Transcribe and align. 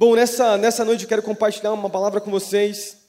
Bom, 0.00 0.16
nessa, 0.16 0.56
nessa 0.56 0.82
noite 0.82 1.02
eu 1.02 1.08
quero 1.10 1.22
compartilhar 1.22 1.74
uma 1.74 1.90
palavra 1.90 2.22
com 2.22 2.30
vocês 2.30 3.06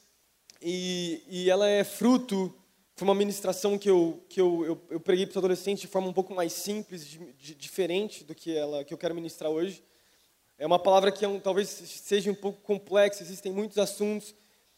e, 0.60 1.22
e 1.26 1.48
ela 1.48 1.66
é 1.66 1.82
fruto, 1.84 2.54
foi 2.94 3.08
uma 3.08 3.14
ministração 3.14 3.78
que 3.78 3.88
eu, 3.88 4.22
que 4.28 4.38
eu, 4.38 4.62
eu, 4.66 4.82
eu 4.90 5.00
preguei 5.00 5.24
para 5.24 5.30
os 5.30 5.36
adolescentes 5.38 5.80
de 5.80 5.86
forma 5.86 6.08
um 6.08 6.12
pouco 6.12 6.34
mais 6.34 6.52
simples, 6.52 7.06
de, 7.06 7.18
de, 7.32 7.54
diferente 7.54 8.24
do 8.24 8.34
que 8.34 8.54
ela 8.54 8.84
que 8.84 8.92
eu 8.92 8.98
quero 8.98 9.14
ministrar 9.14 9.50
hoje. 9.50 9.82
É 10.58 10.66
uma 10.66 10.78
palavra 10.78 11.10
que 11.10 11.24
é 11.24 11.28
um, 11.28 11.40
talvez 11.40 11.66
seja 11.70 12.30
um 12.30 12.34
pouco 12.34 12.60
complexa, 12.60 13.22
existem 13.22 13.50
muitos 13.50 13.78
assuntos 13.78 14.34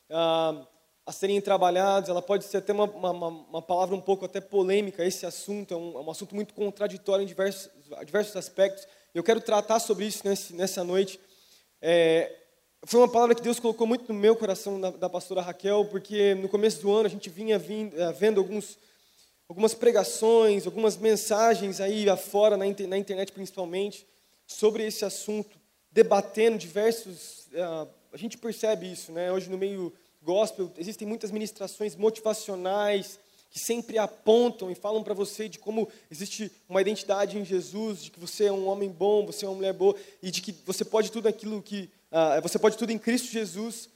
ah, 0.08 0.68
a 1.04 1.10
serem 1.10 1.40
trabalhados, 1.40 2.08
ela 2.08 2.22
pode 2.22 2.44
ser 2.44 2.58
até 2.58 2.72
uma, 2.72 2.84
uma, 2.84 3.10
uma, 3.10 3.60
palavra 3.60 3.96
um 3.96 4.00
pouco 4.00 4.24
até 4.24 4.40
polêmica, 4.40 5.04
esse 5.04 5.26
assunto 5.26 5.74
é 5.74 5.76
um, 5.76 5.98
é 5.98 6.00
um 6.00 6.10
assunto 6.12 6.32
muito 6.32 6.54
contraditório 6.54 7.24
em 7.24 7.26
diversos, 7.26 7.72
diversos 8.06 8.36
aspectos. 8.36 8.86
Eu 9.12 9.24
quero 9.24 9.40
tratar 9.40 9.80
sobre 9.80 10.06
isso 10.06 10.22
nesse, 10.24 10.54
nessa 10.54 10.84
noite. 10.84 11.18
É, 11.86 12.34
foi 12.86 12.98
uma 12.98 13.08
palavra 13.08 13.34
que 13.34 13.42
Deus 13.42 13.60
colocou 13.60 13.86
muito 13.86 14.10
no 14.10 14.18
meu 14.18 14.34
coração 14.34 14.80
da, 14.80 14.88
da 14.88 15.06
pastora 15.06 15.42
Raquel, 15.42 15.84
porque 15.84 16.34
no 16.34 16.48
começo 16.48 16.80
do 16.80 16.90
ano 16.90 17.04
a 17.04 17.10
gente 17.10 17.28
vinha 17.28 17.58
vindo, 17.58 17.94
eh, 18.00 18.10
vendo 18.10 18.40
alguns, 18.40 18.78
algumas 19.46 19.74
pregações, 19.74 20.64
algumas 20.64 20.96
mensagens 20.96 21.82
aí 21.82 22.08
afora, 22.08 22.56
na, 22.56 22.64
na 22.64 22.96
internet 22.96 23.32
principalmente, 23.32 24.06
sobre 24.46 24.86
esse 24.86 25.04
assunto, 25.04 25.58
debatendo 25.92 26.56
diversos. 26.56 27.48
Uh, 27.52 27.86
a 28.10 28.16
gente 28.16 28.38
percebe 28.38 28.90
isso, 28.90 29.12
né? 29.12 29.30
Hoje 29.30 29.50
no 29.50 29.58
meio 29.58 29.92
gospel 30.22 30.72
existem 30.78 31.06
muitas 31.06 31.30
ministrações 31.30 31.94
motivacionais, 31.94 33.20
que 33.54 33.60
sempre 33.60 33.98
apontam 33.98 34.68
e 34.68 34.74
falam 34.74 35.00
para 35.04 35.14
você 35.14 35.48
de 35.48 35.60
como 35.60 35.88
existe 36.10 36.50
uma 36.68 36.80
identidade 36.80 37.38
em 37.38 37.44
Jesus, 37.44 38.02
de 38.02 38.10
que 38.10 38.18
você 38.18 38.46
é 38.46 38.52
um 38.52 38.66
homem 38.66 38.90
bom, 38.90 39.24
você 39.24 39.44
é 39.44 39.48
uma 39.48 39.54
mulher 39.54 39.72
boa 39.72 39.94
e 40.20 40.28
de 40.28 40.42
que 40.42 40.50
você 40.66 40.84
pode 40.84 41.12
tudo 41.12 41.28
aquilo 41.28 41.62
que 41.62 41.88
uh, 42.10 42.42
você 42.42 42.58
pode 42.58 42.76
tudo 42.76 42.90
em 42.90 42.98
Cristo 42.98 43.28
Jesus. 43.28 43.88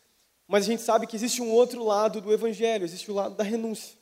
Mas 0.47 0.63
a 0.63 0.67
gente 0.67 0.83
sabe 0.83 1.09
que 1.09 1.17
existe 1.17 1.43
um 1.43 1.51
outro 1.51 1.83
lado 1.83 2.21
do 2.21 2.33
evangelho, 2.33 2.85
existe 2.85 3.11
o 3.11 3.15
lado 3.15 3.35
da 3.35 3.43
renúncia. 3.43 3.97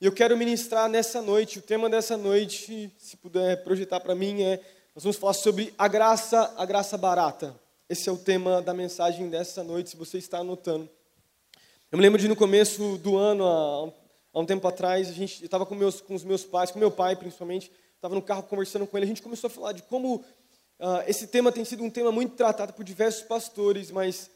E 0.00 0.06
eu 0.06 0.12
quero 0.12 0.36
ministrar 0.36 0.88
nessa 0.88 1.20
noite, 1.20 1.58
o 1.58 1.62
tema 1.62 1.90
dessa 1.90 2.16
noite, 2.16 2.92
se 2.96 3.16
puder 3.16 3.64
projetar 3.64 3.98
para 3.98 4.14
mim, 4.14 4.40
é 4.42 4.60
nós 4.94 5.02
vamos 5.02 5.16
falar 5.16 5.32
sobre 5.32 5.74
a 5.76 5.88
graça, 5.88 6.54
a 6.56 6.64
graça 6.64 6.96
barata. 6.96 7.58
Esse 7.88 8.08
é 8.08 8.12
o 8.12 8.16
tema 8.16 8.62
da 8.62 8.72
mensagem 8.72 9.28
dessa 9.28 9.64
noite, 9.64 9.90
se 9.90 9.96
você 9.96 10.18
está 10.18 10.38
anotando. 10.38 10.88
Eu 11.90 11.98
me 11.98 12.02
lembro 12.02 12.20
de 12.20 12.28
no 12.28 12.36
começo 12.36 12.98
do 12.98 13.16
ano, 13.16 13.44
há 13.44 13.99
Há 14.32 14.38
um 14.38 14.46
tempo 14.46 14.66
atrás, 14.66 15.08
a 15.08 15.12
gente 15.12 15.44
estava 15.44 15.66
com, 15.66 15.74
meus, 15.74 16.00
com 16.00 16.14
os 16.14 16.22
meus 16.22 16.44
pais, 16.44 16.70
com 16.70 16.78
meu 16.78 16.90
pai 16.90 17.16
principalmente, 17.16 17.70
estava 17.96 18.14
no 18.14 18.22
carro 18.22 18.44
conversando 18.44 18.86
com 18.86 18.96
ele, 18.96 19.04
a 19.04 19.08
gente 19.08 19.22
começou 19.22 19.48
a 19.48 19.50
falar 19.50 19.72
de 19.72 19.82
como 19.82 20.16
uh, 20.16 21.02
esse 21.06 21.26
tema 21.26 21.50
tem 21.50 21.64
sido 21.64 21.82
um 21.82 21.90
tema 21.90 22.12
muito 22.12 22.36
tratado 22.36 22.72
por 22.72 22.84
diversos 22.84 23.22
pastores, 23.22 23.90
mas 23.90 24.30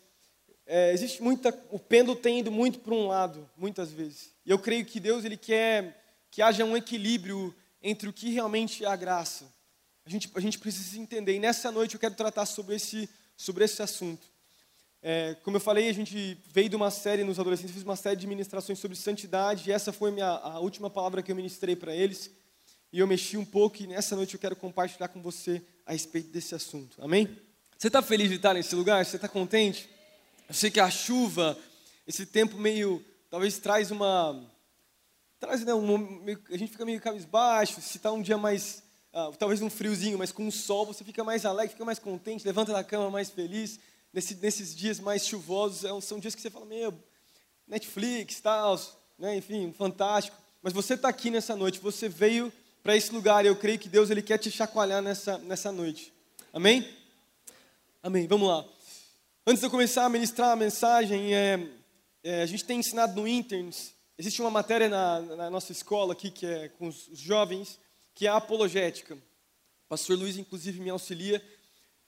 é, 0.67 0.93
existe 0.93 1.23
muita, 1.23 1.57
o 1.71 1.79
pêndulo 1.79 2.17
tem 2.17 2.41
ido 2.41 2.51
muito 2.51 2.81
para 2.81 2.95
um 2.95 3.07
lado, 3.07 3.49
muitas 3.57 3.93
vezes. 3.93 4.35
E 4.45 4.51
eu 4.51 4.59
creio 4.59 4.85
que 4.85 4.99
Deus 4.99 5.25
ele 5.25 5.37
quer 5.37 6.03
que 6.31 6.43
haja 6.43 6.65
um 6.65 6.77
equilíbrio 6.77 7.55
entre 7.83 8.09
o 8.09 8.13
que 8.13 8.31
realmente 8.31 8.85
é 8.85 8.89
a 8.89 8.97
graça. 8.97 9.47
A 10.07 10.11
gente, 10.11 10.31
a 10.35 10.41
gente 10.41 10.59
precisa 10.59 10.99
entender. 10.99 11.35
E 11.35 11.39
nessa 11.39 11.71
noite 11.71 11.95
eu 11.95 12.01
quero 12.01 12.15
tratar 12.15 12.47
sobre 12.47 12.77
esse, 12.77 13.09
sobre 13.37 13.65
esse 13.65 13.83
assunto. 13.83 14.27
É, 15.07 15.37
como 15.43 15.59
eu 15.59 15.61
falei, 15.61 15.91
a 15.91 15.93
gente 15.93 16.39
veio 16.51 16.67
de 16.67 16.75
uma 16.75 16.91
série 16.91 17.25
nos 17.25 17.39
adolescentes, 17.39 17.75
fiz 17.75 17.83
uma 17.83 17.95
série 17.95 18.17
de 18.17 18.27
ministrações 18.27 18.79
sobre 18.79 18.97
santidade, 18.97 19.69
e 19.69 19.71
essa 19.71 19.93
foi 19.93 20.11
minha, 20.11 20.27
a 20.27 20.59
última 20.61 20.89
palavra 20.89 21.23
que 21.23 21.31
eu 21.31 21.37
ministrei 21.37 21.77
para 21.77 21.95
eles. 21.95 22.31
E 22.91 23.01
eu 23.01 23.07
mexi 23.07 23.37
um 23.37 23.45
pouco, 23.45 23.83
e 23.83 23.87
nessa 23.87 24.17
noite 24.17 24.33
eu 24.33 24.41
quero 24.41 24.57
compartilhar 24.57 25.09
com 25.09 25.21
você 25.21 25.63
a 25.85 25.93
respeito 25.93 26.31
desse 26.31 26.55
assunto. 26.55 26.97
Amém? 27.03 27.29
Você 27.77 27.89
está 27.89 28.01
feliz 28.01 28.31
de 28.31 28.37
estar 28.37 28.55
nesse 28.55 28.75
lugar? 28.75 29.05
Você 29.05 29.17
está 29.17 29.29
contente? 29.29 29.91
Eu 30.49 30.55
sei 30.55 30.71
que 30.71 30.81
a 30.81 30.91
chuva, 30.91 31.55
esse 32.07 32.25
tempo 32.25 32.57
meio, 32.57 33.05
talvez 33.29 33.59
traz 33.59 33.91
uma, 33.91 34.43
traz, 35.39 35.63
né, 35.67 35.75
um, 35.75 36.25
a 36.51 36.57
gente 36.57 36.73
fica 36.73 36.87
meio 36.87 36.99
cabisbaixo, 36.99 37.79
se 37.83 37.99
está 37.99 38.11
um 38.11 38.23
dia 38.23 38.39
mais, 38.39 38.83
uh, 39.13 39.37
talvez 39.37 39.61
um 39.61 39.69
friozinho, 39.69 40.17
mas 40.17 40.33
com 40.33 40.49
o 40.49 40.53
sol, 40.53 40.87
você 40.87 41.05
fica 41.05 41.23
mais 41.23 41.45
alegre, 41.45 41.75
fica 41.75 41.85
mais 41.85 41.99
contente, 41.99 42.47
levanta 42.47 42.73
da 42.73 42.83
cama 42.83 43.11
mais 43.11 43.29
feliz 43.29 43.79
nesse, 44.15 44.37
nesses 44.37 44.75
dias 44.75 45.01
mais 45.01 45.27
chuvosos, 45.27 45.85
é 45.85 46.01
são 46.01 46.21
dias 46.21 46.37
que 46.37 46.41
você 46.41 46.49
fala, 46.49 46.65
meu, 46.65 46.95
Netflix, 47.67 48.41
tal, 48.41 48.81
né, 49.19 49.37
enfim, 49.37 49.75
fantástico. 49.77 50.37
Mas 50.63 50.73
você 50.73 50.95
está 50.95 51.09
aqui 51.09 51.31
nessa 51.31 51.57
noite, 51.57 51.81
você 51.81 52.09
veio 52.09 52.53
para 52.83 52.97
esse 52.97 53.13
lugar 53.13 53.45
e 53.45 53.49
eu 53.49 53.57
creio 53.57 53.79
que 53.79 53.89
Deus 53.89 54.11
ele 54.11 54.23
quer 54.23 54.39
te 54.39 54.51
chacoalhar 54.51 55.03
nessa, 55.03 55.37
nessa 55.39 55.73
noite. 55.73 56.13
Amém? 56.53 56.89
Amém, 58.03 58.29
vamos 58.29 58.49
lá. 58.49 58.65
Antes 59.45 59.61
de 59.61 59.67
eu 59.67 59.71
começar 59.71 60.05
a 60.05 60.09
ministrar 60.09 60.53
a 60.53 60.57
mensagem, 60.57 61.35
é, 61.35 61.69
é, 62.23 62.43
a 62.43 62.47
gente 62.47 62.65
tem 62.65 62.79
ensinado 62.79 63.21
no 63.21 63.27
Interns, 63.27 63.93
existe 64.17 64.41
uma 64.41 64.51
matéria 64.51 64.89
na, 64.89 65.21
na 65.21 65.51
nossa 65.51 65.73
escola 65.73 66.13
aqui, 66.13 66.31
que 66.31 66.47
é 66.47 66.69
com 66.69 66.87
os, 66.87 67.11
jovens, 67.13 67.81
que 68.15 68.27
é 68.27 68.31
apologética. 68.31 69.15
O 69.15 69.89
pastor 69.89 70.17
Luiz, 70.17 70.37
inclusive, 70.37 70.81
me 70.81 70.91
auxilia 70.91 71.43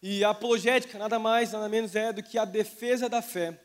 e 0.08 0.22
a 0.22 0.30
apologética 0.30 0.96
nada 1.00 1.18
mais, 1.18 1.50
nada 1.50 1.68
menos 1.68 1.96
é 1.96 2.12
do 2.12 2.22
que 2.22 2.38
a 2.38 2.44
defesa 2.44 3.08
da 3.08 3.20
fé. 3.20 3.60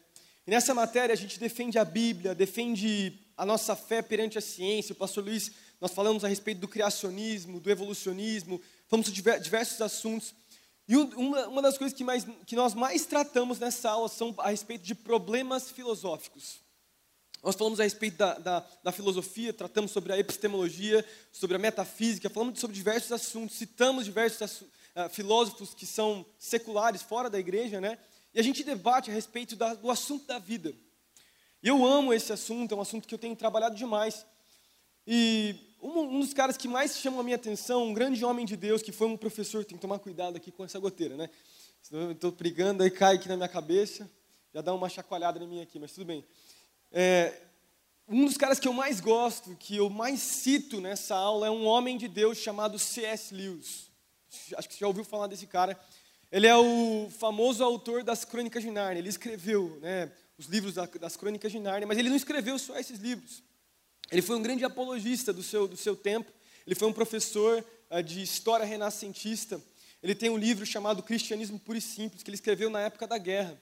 E 0.47 0.49
nessa 0.49 0.73
matéria 0.73 1.13
a 1.13 1.15
gente 1.15 1.39
defende 1.39 1.77
a 1.77 1.85
Bíblia, 1.85 2.33
defende 2.33 3.13
a 3.37 3.45
nossa 3.45 3.75
fé 3.75 4.01
perante 4.01 4.39
a 4.39 4.41
ciência. 4.41 4.93
O 4.93 4.95
pastor 4.95 5.23
Luiz, 5.23 5.51
nós 5.79 5.91
falamos 5.91 6.25
a 6.25 6.27
respeito 6.27 6.57
do 6.57 6.67
criacionismo, 6.67 7.59
do 7.59 7.69
evolucionismo, 7.69 8.59
falamos 8.87 9.11
de 9.11 9.21
diversos 9.21 9.79
assuntos. 9.81 10.33
E 10.87 10.97
uma, 10.97 11.47
uma 11.47 11.61
das 11.61 11.77
coisas 11.77 11.95
que, 11.95 12.03
mais, 12.03 12.25
que 12.47 12.55
nós 12.55 12.73
mais 12.73 13.05
tratamos 13.05 13.59
nessa 13.59 13.91
aula 13.91 14.09
são 14.09 14.33
a 14.39 14.49
respeito 14.49 14.83
de 14.83 14.95
problemas 14.95 15.69
filosóficos. 15.69 16.59
Nós 17.43 17.55
falamos 17.55 17.79
a 17.79 17.83
respeito 17.83 18.17
da, 18.17 18.33
da, 18.39 18.65
da, 18.83 18.91
filosofia, 18.91 19.53
tratamos 19.53 19.91
sobre 19.91 20.11
a 20.11 20.17
epistemologia, 20.17 21.05
sobre 21.31 21.55
a 21.55 21.59
metafísica, 21.59 22.31
falamos 22.31 22.59
sobre 22.59 22.75
diversos 22.75 23.11
assuntos, 23.11 23.57
citamos 23.57 24.05
diversos 24.05 24.41
assuntos 24.41 24.80
uh, 24.95 25.09
filósofos 25.09 25.73
que 25.73 25.85
são 25.85 26.25
seculares, 26.37 27.01
fora 27.01 27.29
da 27.29 27.39
igreja, 27.39 27.79
né? 27.79 27.97
E 28.33 28.39
a 28.39 28.43
gente 28.43 28.63
debate 28.63 29.11
a 29.11 29.13
respeito 29.13 29.55
da, 29.55 29.73
do 29.73 29.89
assunto 29.89 30.25
da 30.25 30.39
vida. 30.39 30.73
Eu 31.61 31.85
amo 31.85 32.13
esse 32.13 32.31
assunto, 32.31 32.73
é 32.73 32.77
um 32.77 32.81
assunto 32.81 33.07
que 33.07 33.13
eu 33.13 33.19
tenho 33.19 33.35
trabalhado 33.35 33.75
demais. 33.75 34.25
E 35.05 35.55
um, 35.81 35.99
um 35.99 36.19
dos 36.19 36.33
caras 36.33 36.57
que 36.57 36.67
mais 36.67 36.97
chama 36.97 37.19
a 37.19 37.23
minha 37.23 37.35
atenção, 37.35 37.87
um 37.87 37.93
grande 37.93 38.23
homem 38.23 38.45
de 38.45 38.55
Deus, 38.55 38.81
que 38.81 38.91
foi 38.91 39.07
um 39.07 39.17
professor, 39.17 39.65
tem 39.65 39.77
que 39.77 39.81
tomar 39.81 39.99
cuidado 39.99 40.37
aqui 40.37 40.51
com 40.51 40.63
essa 40.63 40.79
goteira, 40.79 41.15
né? 41.15 41.29
Senão 41.81 42.03
eu 42.03 42.11
estou 42.11 42.31
brigando, 42.31 42.83
aí 42.83 42.91
cai 42.91 43.15
aqui 43.15 43.27
na 43.27 43.35
minha 43.35 43.49
cabeça, 43.49 44.09
já 44.53 44.61
dá 44.61 44.73
uma 44.73 44.87
chacoalhada 44.87 45.43
em 45.43 45.47
mim 45.47 45.61
aqui, 45.61 45.79
mas 45.79 45.91
tudo 45.91 46.05
bem. 46.05 46.23
É, 46.91 47.41
um 48.07 48.25
dos 48.25 48.37
caras 48.37 48.59
que 48.59 48.67
eu 48.67 48.73
mais 48.73 48.99
gosto, 48.99 49.55
que 49.55 49.75
eu 49.75 49.89
mais 49.89 50.19
cito 50.19 50.79
nessa 50.79 51.15
aula, 51.15 51.47
é 51.47 51.51
um 51.51 51.65
homem 51.65 51.97
de 51.97 52.07
Deus 52.07 52.37
chamado 52.37 52.77
C.S. 52.77 53.33
Lewis 53.33 53.90
acho 54.57 54.67
que 54.67 54.75
você 54.75 54.79
já 54.79 54.87
ouviu 54.87 55.03
falar 55.03 55.27
desse 55.27 55.47
cara. 55.47 55.79
Ele 56.31 56.47
é 56.47 56.55
o 56.55 57.09
famoso 57.09 57.63
autor 57.63 58.03
das 58.03 58.23
Crônicas 58.23 58.63
de 58.63 58.71
Nárnia. 58.71 59.01
Ele 59.01 59.09
escreveu 59.09 59.77
né, 59.81 60.11
os 60.37 60.45
livros 60.45 60.75
das 60.75 61.17
Crônicas 61.17 61.51
de 61.51 61.59
Nárnia, 61.59 61.85
mas 61.85 61.97
ele 61.97 62.09
não 62.09 62.15
escreveu 62.15 62.57
só 62.57 62.77
esses 62.79 62.99
livros. 62.99 63.43
Ele 64.11 64.21
foi 64.21 64.35
um 64.37 64.41
grande 64.41 64.63
apologista 64.63 65.31
do 65.31 65.43
seu, 65.43 65.67
do 65.67 65.77
seu 65.77 65.95
tempo. 65.95 66.31
Ele 66.65 66.75
foi 66.75 66.87
um 66.87 66.93
professor 66.93 67.65
uh, 67.89 68.01
de 68.01 68.21
história 68.21 68.65
renascentista. 68.65 69.61
Ele 70.01 70.15
tem 70.15 70.29
um 70.29 70.37
livro 70.37 70.65
chamado 70.65 71.03
Cristianismo 71.03 71.59
Puro 71.59 71.77
e 71.77 71.81
Simples, 71.81 72.23
que 72.23 72.29
ele 72.29 72.35
escreveu 72.35 72.69
na 72.69 72.81
época 72.81 73.05
da 73.05 73.17
guerra. 73.17 73.61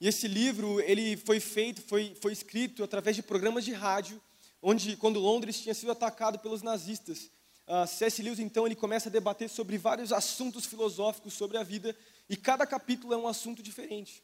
E 0.00 0.08
esse 0.08 0.26
livro 0.28 0.80
ele 0.80 1.16
foi 1.16 1.40
feito, 1.40 1.80
foi, 1.82 2.14
foi 2.20 2.32
escrito 2.32 2.82
através 2.82 3.16
de 3.16 3.22
programas 3.22 3.64
de 3.64 3.72
rádio, 3.72 4.20
onde 4.60 4.96
quando 4.96 5.20
Londres 5.20 5.60
tinha 5.60 5.74
sido 5.74 5.92
atacado 5.92 6.38
pelos 6.38 6.62
nazistas. 6.62 7.30
Ah, 7.66 7.86
C.S. 7.86 8.22
Lewis, 8.22 8.38
então, 8.38 8.64
ele 8.64 8.76
começa 8.76 9.08
a 9.08 9.12
debater 9.12 9.48
sobre 9.48 9.76
vários 9.76 10.12
assuntos 10.12 10.64
filosóficos 10.64 11.34
sobre 11.34 11.58
a 11.58 11.64
vida, 11.64 11.96
e 12.28 12.36
cada 12.36 12.64
capítulo 12.64 13.12
é 13.12 13.16
um 13.16 13.26
assunto 13.26 13.62
diferente. 13.62 14.22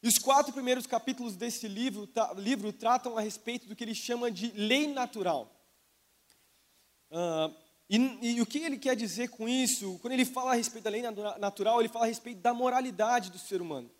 E 0.00 0.06
os 0.06 0.16
quatro 0.16 0.52
primeiros 0.52 0.86
capítulos 0.86 1.34
desse 1.34 1.66
livro, 1.66 2.06
tra 2.06 2.32
livro 2.34 2.72
tratam 2.72 3.18
a 3.18 3.20
respeito 3.20 3.66
do 3.66 3.74
que 3.74 3.82
ele 3.82 3.96
chama 3.96 4.30
de 4.30 4.52
lei 4.52 4.86
natural. 4.86 5.52
Uh, 7.10 7.52
e, 7.90 8.36
e, 8.36 8.40
o 8.40 8.46
que 8.46 8.58
ele 8.58 8.78
quer 8.78 8.94
dizer 8.94 9.28
com 9.28 9.48
isso? 9.48 9.98
Quando 10.00 10.12
ele 10.12 10.24
fala 10.24 10.52
a 10.52 10.54
respeito 10.54 10.84
da 10.84 10.90
lei 10.90 11.02
natural, 11.02 11.80
ele 11.80 11.88
fala 11.88 12.04
a 12.04 12.08
respeito 12.08 12.40
da 12.40 12.54
moralidade 12.54 13.30
do 13.30 13.38
ser 13.38 13.60
humano. 13.60 13.90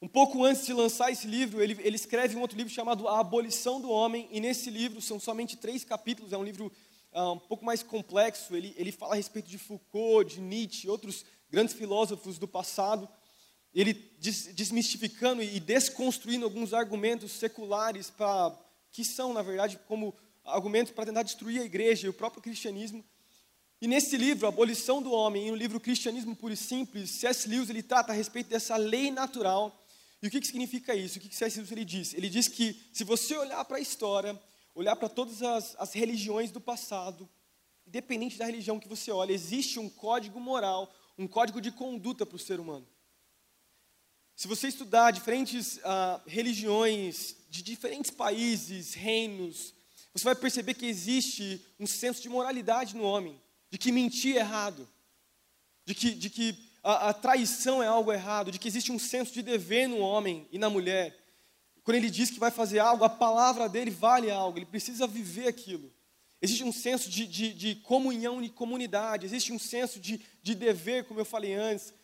Um 0.00 0.06
pouco 0.06 0.44
antes 0.44 0.66
de 0.66 0.74
lançar 0.74 1.10
esse 1.10 1.26
livro, 1.26 1.62
ele, 1.62 1.76
ele 1.80 1.96
escreve 1.96 2.36
um 2.36 2.42
outro 2.42 2.56
livro 2.56 2.72
chamado 2.72 3.08
A 3.08 3.18
Abolição 3.18 3.80
do 3.80 3.90
Homem, 3.90 4.28
e 4.30 4.40
nesse 4.40 4.68
livro 4.68 5.00
são 5.00 5.18
somente 5.18 5.56
três 5.56 5.84
capítulos, 5.84 6.34
é 6.34 6.36
um 6.36 6.44
livro 6.44 6.70
um 7.22 7.38
pouco 7.38 7.64
mais 7.64 7.82
complexo, 7.82 8.54
ele, 8.54 8.74
ele 8.76 8.92
fala 8.92 9.14
a 9.14 9.16
respeito 9.16 9.48
de 9.48 9.58
Foucault, 9.58 10.34
de 10.34 10.40
Nietzsche, 10.40 10.88
outros 10.88 11.24
grandes 11.50 11.74
filósofos 11.74 12.38
do 12.38 12.46
passado, 12.46 13.08
ele 13.74 13.94
des, 14.18 14.54
desmistificando 14.54 15.42
e 15.42 15.60
desconstruindo 15.60 16.44
alguns 16.44 16.74
argumentos 16.74 17.32
seculares 17.32 18.12
que 18.90 19.04
são, 19.04 19.32
na 19.32 19.42
verdade, 19.42 19.78
como 19.86 20.14
argumentos 20.44 20.92
para 20.92 21.06
tentar 21.06 21.22
destruir 21.22 21.60
a 21.60 21.64
igreja 21.64 22.06
e 22.06 22.10
o 22.10 22.14
próprio 22.14 22.42
cristianismo. 22.42 23.04
E 23.80 23.86
nesse 23.86 24.16
livro, 24.16 24.46
Abolição 24.46 25.02
do 25.02 25.12
Homem, 25.12 25.48
e 25.48 25.50
no 25.50 25.56
livro 25.56 25.78
Cristianismo 25.78 26.34
Puro 26.34 26.54
e 26.54 26.56
Simples, 26.56 27.10
C.S. 27.10 27.46
Lewis 27.46 27.68
ele 27.68 27.82
trata 27.82 28.12
a 28.12 28.14
respeito 28.14 28.48
dessa 28.48 28.76
lei 28.76 29.10
natural. 29.10 29.84
E 30.22 30.28
o 30.28 30.30
que, 30.30 30.40
que 30.40 30.46
significa 30.46 30.94
isso? 30.94 31.18
O 31.18 31.20
que, 31.20 31.28
que 31.28 31.36
C.S. 31.36 31.58
Lewis 31.58 31.72
ele 31.72 31.84
diz? 31.84 32.14
Ele 32.14 32.30
diz 32.30 32.48
que 32.48 32.80
se 32.92 33.04
você 33.04 33.36
olhar 33.36 33.62
para 33.66 33.76
a 33.76 33.80
história, 33.80 34.40
olhar 34.76 34.94
para 34.94 35.08
todas 35.08 35.42
as, 35.42 35.74
as 35.78 35.92
religiões 35.94 36.50
do 36.52 36.60
passado, 36.60 37.28
independente 37.86 38.36
da 38.36 38.44
religião 38.44 38.78
que 38.78 38.86
você 38.86 39.10
olha, 39.10 39.32
existe 39.32 39.80
um 39.80 39.88
código 39.88 40.38
moral, 40.38 40.94
um 41.18 41.26
código 41.26 41.60
de 41.60 41.72
conduta 41.72 42.26
para 42.26 42.36
o 42.36 42.38
ser 42.38 42.60
humano. 42.60 42.86
Se 44.36 44.46
você 44.46 44.68
estudar 44.68 45.12
diferentes 45.12 45.80
ah, 45.82 46.20
religiões 46.26 47.36
de 47.48 47.62
diferentes 47.62 48.10
países, 48.10 48.92
reinos, 48.92 49.72
você 50.12 50.24
vai 50.24 50.34
perceber 50.34 50.74
que 50.74 50.84
existe 50.84 51.64
um 51.80 51.86
senso 51.86 52.20
de 52.20 52.28
moralidade 52.28 52.94
no 52.94 53.02
homem 53.02 53.40
de 53.70 53.78
que 53.78 53.90
mentir 53.90 54.36
é 54.36 54.40
errado, 54.40 54.86
de 55.86 55.94
que, 55.94 56.10
de 56.10 56.28
que 56.28 56.54
a, 56.82 57.08
a 57.08 57.14
traição 57.14 57.82
é 57.82 57.86
algo 57.86 58.12
errado, 58.12 58.52
de 58.52 58.58
que 58.58 58.68
existe 58.68 58.92
um 58.92 58.98
senso 58.98 59.32
de 59.32 59.42
dever 59.42 59.88
no 59.88 59.98
homem 59.98 60.46
e 60.52 60.58
na 60.58 60.68
mulher. 60.68 61.18
Quando 61.86 61.98
ele 61.98 62.10
diz 62.10 62.30
que 62.30 62.40
vai 62.40 62.50
fazer 62.50 62.80
algo, 62.80 63.04
a 63.04 63.08
palavra 63.08 63.68
dele 63.68 63.92
vale 63.92 64.28
algo, 64.28 64.58
ele 64.58 64.66
precisa 64.66 65.06
viver 65.06 65.46
aquilo. 65.46 65.88
Existe 66.42 66.64
um 66.64 66.72
senso 66.72 67.08
de, 67.08 67.24
de, 67.28 67.54
de 67.54 67.76
comunhão 67.76 68.42
e 68.42 68.50
comunidade, 68.50 69.24
existe 69.24 69.52
um 69.52 69.58
senso 69.58 70.00
de, 70.00 70.20
de 70.42 70.56
dever, 70.56 71.04
como 71.04 71.20
eu 71.20 71.24
falei 71.24 71.54
antes. 71.54 71.94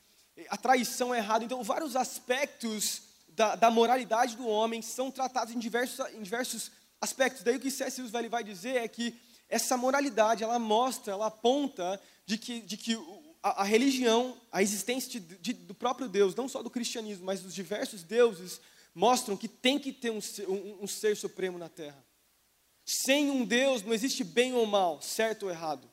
A 0.48 0.56
traição 0.56 1.12
é 1.12 1.18
errada. 1.18 1.44
Então, 1.44 1.64
vários 1.64 1.96
aspectos 1.96 3.02
da, 3.30 3.56
da 3.56 3.72
moralidade 3.72 4.36
do 4.36 4.46
homem 4.46 4.80
são 4.80 5.10
tratados 5.10 5.52
em 5.52 5.58
diversos, 5.58 5.98
em 6.14 6.22
diversos 6.22 6.70
aspectos. 7.00 7.42
Daí 7.42 7.56
o 7.56 7.60
que 7.60 7.68
C.S. 7.68 8.00
Lewis 8.00 8.30
vai 8.30 8.44
dizer 8.44 8.76
é 8.76 8.86
que 8.86 9.18
essa 9.48 9.76
moralidade, 9.76 10.44
ela 10.44 10.60
mostra, 10.60 11.12
ela 11.12 11.26
aponta 11.26 12.00
de 12.24 12.38
que, 12.38 12.60
de 12.60 12.76
que 12.76 12.96
a, 13.42 13.62
a 13.62 13.64
religião, 13.64 14.36
a 14.52 14.62
existência 14.62 15.18
de, 15.18 15.38
de, 15.38 15.52
do 15.54 15.74
próprio 15.74 16.08
Deus, 16.08 16.36
não 16.36 16.48
só 16.48 16.62
do 16.62 16.70
cristianismo, 16.70 17.26
mas 17.26 17.40
dos 17.40 17.52
diversos 17.52 18.04
deuses, 18.04 18.60
mostram 18.94 19.36
que 19.36 19.48
tem 19.48 19.78
que 19.78 19.92
ter 19.92 20.10
um, 20.10 20.20
um, 20.48 20.84
um 20.84 20.86
ser 20.86 21.16
supremo 21.16 21.58
na 21.58 21.68
Terra. 21.68 22.04
Sem 22.84 23.30
um 23.30 23.44
Deus 23.44 23.82
não 23.82 23.92
existe 23.92 24.24
bem 24.24 24.54
ou 24.54 24.66
mal, 24.66 25.00
certo 25.00 25.44
ou 25.44 25.50
errado. 25.50 25.90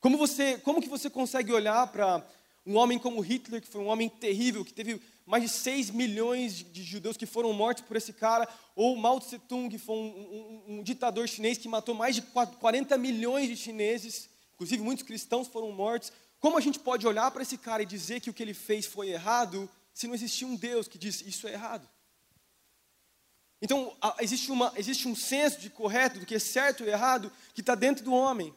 Como, 0.00 0.16
você, 0.16 0.58
como 0.58 0.82
que 0.82 0.88
você 0.88 1.08
consegue 1.08 1.52
olhar 1.52 1.86
para 1.88 2.24
um 2.66 2.76
homem 2.76 2.98
como 2.98 3.20
Hitler, 3.20 3.60
que 3.60 3.68
foi 3.68 3.80
um 3.80 3.88
homem 3.88 4.08
terrível, 4.08 4.64
que 4.64 4.72
teve 4.72 5.00
mais 5.26 5.42
de 5.42 5.48
6 5.48 5.90
milhões 5.90 6.54
de, 6.56 6.64
de, 6.64 6.82
judeus 6.82 7.16
que 7.16 7.26
foram 7.26 7.52
mortos 7.52 7.84
por 7.84 7.96
esse 7.96 8.12
cara, 8.12 8.48
ou 8.76 8.96
Mao 8.96 9.20
Tse 9.20 9.38
Tung, 9.38 9.68
que 9.68 9.78
foi 9.78 9.96
um, 9.96 10.62
um, 10.68 10.74
um, 10.74 10.82
ditador 10.82 11.26
chinês 11.26 11.58
que 11.58 11.68
matou 11.68 11.94
mais 11.94 12.14
de 12.14 12.22
40 12.22 12.96
milhões 12.98 13.48
de 13.48 13.56
chineses, 13.56 14.28
inclusive 14.54 14.82
muitos 14.82 15.04
cristãos 15.04 15.48
foram 15.48 15.72
mortos. 15.72 16.12
Como 16.38 16.58
a 16.58 16.60
gente 16.60 16.78
pode 16.78 17.06
olhar 17.06 17.30
para 17.30 17.42
esse 17.42 17.56
cara 17.56 17.82
e 17.82 17.86
dizer 17.86 18.20
que 18.20 18.28
o 18.28 18.34
que 18.34 18.42
ele 18.42 18.54
fez 18.54 18.84
foi 18.84 19.08
errado, 19.08 19.68
se 19.94 20.06
não 20.06 20.14
existia 20.14 20.46
um 20.46 20.56
Deus 20.56 20.88
que 20.88 20.98
diz 20.98 21.22
isso 21.22 21.46
é 21.48 21.52
errado? 21.52 21.88
Então, 23.62 23.96
existe, 24.20 24.50
uma, 24.50 24.72
existe 24.76 25.08
um 25.08 25.16
senso 25.16 25.58
de 25.58 25.70
correto, 25.70 26.18
do 26.18 26.26
que 26.26 26.34
é 26.34 26.38
certo 26.38 26.84
e 26.84 26.88
errado, 26.88 27.32
que 27.54 27.62
está 27.62 27.74
dentro 27.74 28.04
do 28.04 28.12
homem. 28.12 28.54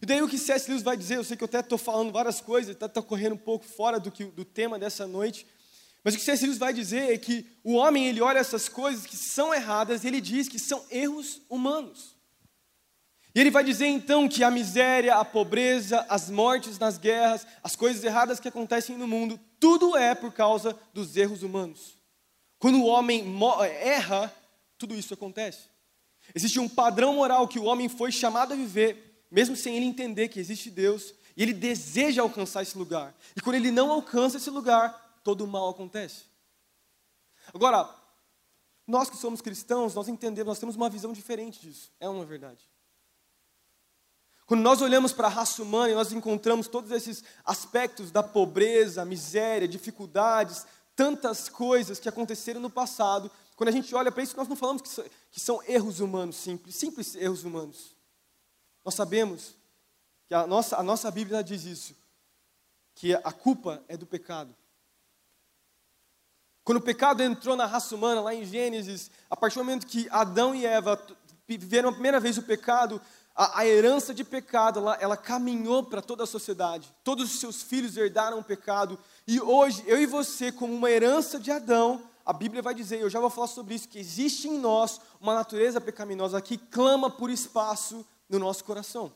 E 0.00 0.04
daí 0.04 0.20
o 0.20 0.28
que 0.28 0.36
C.S. 0.36 0.68
Lewis 0.68 0.82
vai 0.82 0.96
dizer, 0.96 1.16
eu 1.16 1.24
sei 1.24 1.36
que 1.36 1.42
eu 1.42 1.46
até 1.46 1.60
estou 1.60 1.78
falando 1.78 2.12
várias 2.12 2.40
coisas, 2.40 2.74
está 2.74 2.88
tá 2.88 3.00
correndo 3.00 3.34
um 3.34 3.38
pouco 3.38 3.64
fora 3.64 3.98
do, 3.98 4.10
que, 4.10 4.24
do 4.24 4.44
tema 4.44 4.78
dessa 4.78 5.06
noite, 5.06 5.46
mas 6.04 6.14
o 6.14 6.18
que 6.18 6.24
C.S. 6.24 6.44
Lewis 6.44 6.58
vai 6.58 6.72
dizer 6.72 7.12
é 7.12 7.16
que 7.16 7.46
o 7.62 7.74
homem 7.74 8.08
ele 8.08 8.20
olha 8.20 8.38
essas 8.38 8.68
coisas 8.68 9.06
que 9.06 9.16
são 9.16 9.54
erradas 9.54 10.02
e 10.02 10.08
ele 10.08 10.20
diz 10.20 10.48
que 10.48 10.58
são 10.58 10.84
erros 10.90 11.40
humanos. 11.48 12.11
E 13.34 13.40
ele 13.40 13.50
vai 13.50 13.64
dizer 13.64 13.86
então 13.86 14.28
que 14.28 14.44
a 14.44 14.50
miséria, 14.50 15.16
a 15.16 15.24
pobreza, 15.24 16.04
as 16.08 16.28
mortes 16.28 16.78
nas 16.78 16.98
guerras, 16.98 17.46
as 17.62 17.74
coisas 17.74 18.04
erradas 18.04 18.38
que 18.38 18.48
acontecem 18.48 18.96
no 18.96 19.08
mundo, 19.08 19.40
tudo 19.58 19.96
é 19.96 20.14
por 20.14 20.32
causa 20.32 20.78
dos 20.92 21.16
erros 21.16 21.42
humanos. 21.42 21.96
Quando 22.58 22.78
o 22.78 22.86
homem 22.86 23.24
erra, 23.80 24.32
tudo 24.76 24.94
isso 24.94 25.14
acontece. 25.14 25.70
Existe 26.34 26.60
um 26.60 26.68
padrão 26.68 27.14
moral 27.14 27.48
que 27.48 27.58
o 27.58 27.64
homem 27.64 27.88
foi 27.88 28.12
chamado 28.12 28.52
a 28.52 28.56
viver, 28.56 29.24
mesmo 29.30 29.56
sem 29.56 29.76
ele 29.76 29.86
entender 29.86 30.28
que 30.28 30.38
existe 30.38 30.70
Deus, 30.70 31.14
e 31.36 31.42
ele 31.42 31.54
deseja 31.54 32.22
alcançar 32.22 32.62
esse 32.62 32.76
lugar. 32.76 33.14
E 33.34 33.40
quando 33.40 33.56
ele 33.56 33.70
não 33.70 33.90
alcança 33.90 34.36
esse 34.36 34.50
lugar, 34.50 35.20
todo 35.24 35.42
o 35.44 35.46
mal 35.46 35.70
acontece. 35.70 36.24
Agora, 37.52 37.88
nós 38.86 39.08
que 39.08 39.16
somos 39.16 39.40
cristãos, 39.40 39.94
nós 39.94 40.06
entendemos, 40.06 40.48
nós 40.48 40.58
temos 40.58 40.76
uma 40.76 40.90
visão 40.90 41.12
diferente 41.12 41.60
disso. 41.60 41.90
É 41.98 42.08
uma 42.08 42.24
verdade. 42.24 42.71
Quando 44.52 44.64
nós 44.64 44.82
olhamos 44.82 45.14
para 45.14 45.28
a 45.28 45.30
raça 45.30 45.62
humana 45.62 45.92
e 45.92 45.94
nós 45.94 46.12
encontramos 46.12 46.68
todos 46.68 46.90
esses 46.90 47.24
aspectos 47.42 48.10
da 48.10 48.22
pobreza, 48.22 49.02
miséria, 49.02 49.66
dificuldades, 49.66 50.66
tantas 50.94 51.48
coisas 51.48 51.98
que 51.98 52.06
aconteceram 52.06 52.60
no 52.60 52.68
passado, 52.68 53.30
quando 53.56 53.70
a 53.70 53.72
gente 53.72 53.94
olha 53.94 54.12
para 54.12 54.22
isso, 54.22 54.36
nós 54.36 54.48
não 54.48 54.54
falamos 54.54 54.82
que 55.30 55.40
são 55.40 55.62
erros 55.66 56.00
humanos 56.00 56.36
simples, 56.36 56.76
simples 56.76 57.14
erros 57.14 57.44
humanos. 57.44 57.96
Nós 58.84 58.94
sabemos 58.94 59.56
que 60.26 60.34
a 60.34 60.46
nossa, 60.46 60.76
a 60.76 60.82
nossa 60.82 61.10
Bíblia 61.10 61.42
diz 61.42 61.64
isso, 61.64 61.96
que 62.94 63.14
a 63.14 63.32
culpa 63.32 63.82
é 63.88 63.96
do 63.96 64.04
pecado. 64.04 64.54
Quando 66.62 66.76
o 66.76 66.82
pecado 66.82 67.22
entrou 67.22 67.56
na 67.56 67.64
raça 67.64 67.94
humana, 67.94 68.20
lá 68.20 68.34
em 68.34 68.44
Gênesis, 68.44 69.10
a 69.30 69.34
partir 69.34 69.54
do 69.54 69.64
momento 69.64 69.86
que 69.86 70.06
Adão 70.10 70.54
e 70.54 70.66
Eva 70.66 71.02
viveram 71.48 71.88
a 71.88 71.92
primeira 71.92 72.20
vez 72.20 72.36
o 72.36 72.42
pecado, 72.42 73.00
a, 73.34 73.60
a 73.60 73.66
herança 73.66 74.12
de 74.12 74.24
pecado, 74.24 74.78
ela, 74.78 74.94
ela 75.00 75.16
caminhou 75.16 75.82
para 75.84 76.02
toda 76.02 76.24
a 76.24 76.26
sociedade. 76.26 76.92
Todos 77.02 77.32
os 77.32 77.40
seus 77.40 77.62
filhos 77.62 77.96
herdaram 77.96 78.38
o 78.38 78.44
pecado. 78.44 78.98
E 79.26 79.40
hoje, 79.40 79.82
eu 79.86 80.00
e 80.00 80.06
você, 80.06 80.52
como 80.52 80.74
uma 80.74 80.90
herança 80.90 81.38
de 81.38 81.50
Adão, 81.50 82.02
a 82.24 82.32
Bíblia 82.32 82.62
vai 82.62 82.74
dizer, 82.74 83.00
eu 83.00 83.10
já 83.10 83.18
vou 83.20 83.30
falar 83.30 83.48
sobre 83.48 83.74
isso, 83.74 83.88
que 83.88 83.98
existe 83.98 84.48
em 84.48 84.58
nós 84.58 85.00
uma 85.20 85.34
natureza 85.34 85.80
pecaminosa 85.80 86.40
que 86.40 86.56
clama 86.56 87.10
por 87.10 87.30
espaço 87.30 88.06
no 88.28 88.38
nosso 88.38 88.64
coração. 88.64 89.12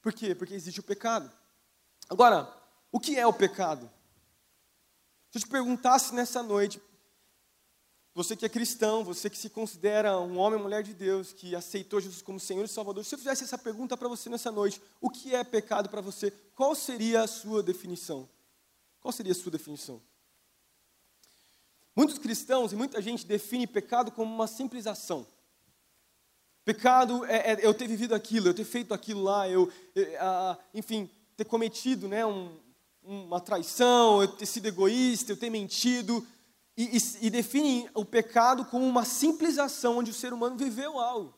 Por 0.00 0.12
quê? 0.12 0.34
Porque 0.34 0.54
existe 0.54 0.80
o 0.80 0.84
pecado. 0.84 1.30
Agora, 2.08 2.52
o 2.92 3.00
que 3.00 3.18
é 3.18 3.26
o 3.26 3.32
pecado? 3.32 3.90
Se 5.30 5.38
eu 5.38 5.42
te 5.42 5.48
perguntasse 5.48 6.14
nessa 6.14 6.42
noite, 6.42 6.80
você 8.18 8.34
que 8.34 8.44
é 8.44 8.48
cristão, 8.48 9.04
você 9.04 9.30
que 9.30 9.38
se 9.38 9.48
considera 9.48 10.18
um 10.18 10.38
homem 10.38 10.56
ou 10.56 10.64
mulher 10.64 10.82
de 10.82 10.92
Deus, 10.92 11.32
que 11.32 11.54
aceitou 11.54 12.00
Jesus 12.00 12.20
como 12.20 12.40
Senhor 12.40 12.64
e 12.64 12.68
Salvador, 12.68 13.04
se 13.04 13.14
eu 13.14 13.18
fizesse 13.18 13.44
essa 13.44 13.56
pergunta 13.56 13.96
para 13.96 14.08
você 14.08 14.28
nessa 14.28 14.50
noite, 14.50 14.82
o 15.00 15.08
que 15.08 15.36
é 15.36 15.44
pecado 15.44 15.88
para 15.88 16.00
você? 16.00 16.32
Qual 16.56 16.74
seria 16.74 17.22
a 17.22 17.28
sua 17.28 17.62
definição? 17.62 18.28
Qual 19.00 19.12
seria 19.12 19.30
a 19.30 19.34
sua 19.36 19.52
definição? 19.52 20.02
Muitos 21.94 22.18
cristãos 22.18 22.72
e 22.72 22.74
muita 22.76 23.00
gente 23.00 23.24
define 23.24 23.68
pecado 23.68 24.10
como 24.10 24.34
uma 24.34 24.48
simples 24.48 24.88
ação. 24.88 25.24
Pecado 26.64 27.24
é, 27.24 27.52
é 27.52 27.58
eu 27.64 27.72
ter 27.72 27.86
vivido 27.86 28.16
aquilo, 28.16 28.48
eu 28.48 28.54
ter 28.54 28.64
feito 28.64 28.92
aquilo 28.92 29.22
lá, 29.22 29.48
eu, 29.48 29.70
é, 29.94 30.56
enfim, 30.74 31.08
ter 31.36 31.44
cometido 31.44 32.08
né, 32.08 32.26
um, 32.26 32.58
uma 33.00 33.40
traição, 33.40 34.20
eu 34.22 34.26
ter 34.26 34.46
sido 34.46 34.66
egoísta, 34.66 35.30
eu 35.30 35.36
ter 35.36 35.50
mentido, 35.50 36.26
e, 36.78 36.96
e, 36.96 37.26
e 37.26 37.30
definem 37.30 37.90
o 37.92 38.04
pecado 38.04 38.64
como 38.64 38.86
uma 38.86 39.04
simples 39.04 39.58
ação 39.58 39.98
onde 39.98 40.12
o 40.12 40.14
ser 40.14 40.32
humano 40.32 40.56
viveu 40.56 41.00
algo. 41.00 41.34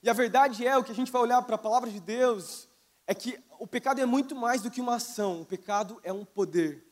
E 0.00 0.08
a 0.08 0.12
verdade 0.12 0.64
é, 0.64 0.78
o 0.78 0.84
que 0.84 0.92
a 0.92 0.94
gente 0.94 1.10
vai 1.10 1.20
olhar 1.20 1.42
para 1.42 1.56
a 1.56 1.58
palavra 1.58 1.90
de 1.90 1.98
Deus, 1.98 2.68
é 3.04 3.12
que 3.12 3.36
o 3.58 3.66
pecado 3.66 4.00
é 4.00 4.06
muito 4.06 4.36
mais 4.36 4.62
do 4.62 4.70
que 4.70 4.80
uma 4.80 4.94
ação, 4.94 5.40
o 5.40 5.44
pecado 5.44 6.00
é 6.04 6.12
um 6.12 6.24
poder. 6.24 6.86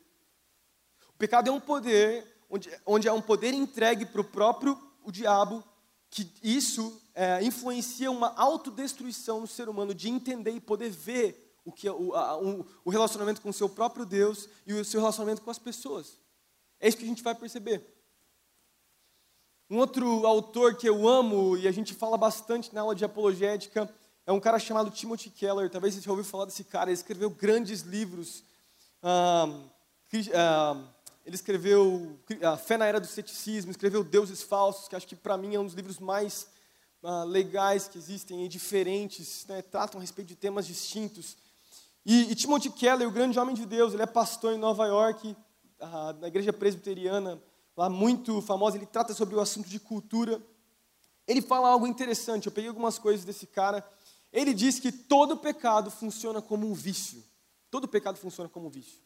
O 1.15 1.17
pecado 1.17 1.49
é 1.49 1.51
um 1.51 1.61
poder, 1.61 2.27
onde, 2.49 2.69
onde 2.85 3.07
é 3.07 3.13
um 3.13 3.21
poder 3.21 3.53
entregue 3.53 4.05
para 4.05 4.19
o 4.19 4.25
próprio 4.25 4.77
o 5.01 5.09
diabo, 5.09 5.63
que 6.09 6.29
isso 6.43 7.01
é, 7.15 7.41
influencia 7.41 8.11
uma 8.11 8.35
autodestruição 8.35 9.39
no 9.39 9.47
ser 9.47 9.69
humano, 9.69 9.95
de 9.95 10.09
entender 10.09 10.51
e 10.51 10.59
poder 10.59 10.89
ver 10.89 11.57
o, 11.63 11.71
que, 11.71 11.87
é 11.87 11.91
o, 11.91 12.13
a, 12.15 12.37
um, 12.37 12.65
o 12.83 12.89
relacionamento 12.89 13.41
com 13.41 13.49
o 13.49 13.53
seu 13.53 13.69
próprio 13.69 14.05
Deus 14.05 14.49
e 14.67 14.73
o 14.73 14.83
seu 14.83 14.99
relacionamento 14.99 15.41
com 15.41 15.49
as 15.49 15.59
pessoas. 15.59 16.20
É 16.81 16.87
isso 16.87 16.97
que 16.97 17.05
a 17.05 17.07
gente 17.07 17.21
vai 17.21 17.35
perceber. 17.35 17.85
Um 19.69 19.77
outro 19.77 20.25
autor 20.25 20.75
que 20.75 20.89
eu 20.89 21.07
amo 21.07 21.55
e 21.55 21.67
a 21.67 21.71
gente 21.71 21.93
fala 21.93 22.17
bastante 22.17 22.73
na 22.73 22.81
aula 22.81 22.95
de 22.95 23.05
apologética 23.05 23.89
é 24.25 24.31
um 24.31 24.39
cara 24.39 24.59
chamado 24.59 24.89
Timothy 24.89 25.29
Keller. 25.29 25.69
Talvez 25.69 25.93
você 25.93 26.01
já 26.01 26.09
ouviu 26.09 26.25
falar 26.25 26.45
desse 26.45 26.63
cara. 26.63 26.89
Ele 26.89 26.95
escreveu 26.95 27.29
grandes 27.29 27.81
livros. 27.81 28.43
Ah, 29.01 29.47
ah, 30.33 30.83
ele 31.23 31.35
escreveu 31.35 32.19
A 32.41 32.57
Fé 32.57 32.77
na 32.77 32.85
Era 32.85 32.99
do 32.99 33.07
Ceticismo, 33.07 33.71
escreveu 33.71 34.03
Deuses 34.03 34.41
Falsos, 34.41 34.87
que 34.87 34.95
acho 34.95 35.07
que 35.07 35.15
para 35.15 35.37
mim 35.37 35.55
é 35.55 35.59
um 35.59 35.65
dos 35.65 35.75
livros 35.75 35.99
mais 35.99 36.47
ah, 37.03 37.23
legais 37.23 37.87
que 37.87 37.97
existem 37.97 38.43
e 38.43 38.49
diferentes, 38.49 39.45
né? 39.47 39.61
tratam 39.61 39.99
a 39.99 40.01
respeito 40.01 40.27
de 40.27 40.35
temas 40.35 40.65
distintos. 40.65 41.37
E, 42.05 42.31
e, 42.31 42.35
Timothy 42.35 42.71
Keller, 42.71 43.07
o 43.07 43.11
grande 43.11 43.39
homem 43.39 43.55
de 43.55 43.65
Deus, 43.65 43.93
ele 43.93 44.01
é 44.01 44.07
pastor 44.07 44.53
em 44.53 44.57
Nova 44.57 44.87
York, 44.87 45.35
na 46.19 46.27
igreja 46.27 46.53
presbiteriana, 46.53 47.41
lá 47.75 47.89
muito 47.89 48.41
famosa, 48.41 48.77
ele 48.77 48.85
trata 48.85 49.13
sobre 49.13 49.35
o 49.35 49.39
assunto 49.39 49.69
de 49.69 49.79
cultura. 49.79 50.41
Ele 51.27 51.41
fala 51.41 51.69
algo 51.69 51.87
interessante, 51.87 52.47
eu 52.47 52.51
peguei 52.51 52.69
algumas 52.69 52.99
coisas 52.99 53.25
desse 53.25 53.47
cara. 53.47 53.87
ele 54.31 54.53
diz 54.53 54.79
que 54.79 54.91
todo 54.91 55.37
pecado 55.37 55.89
funciona 55.89 56.41
como 56.41 56.67
um 56.67 56.73
vício. 56.73 57.23
Todo 57.69 57.87
pecado 57.87 58.17
funciona 58.17 58.49
como 58.49 58.67
um 58.67 58.69
vício. 58.69 59.01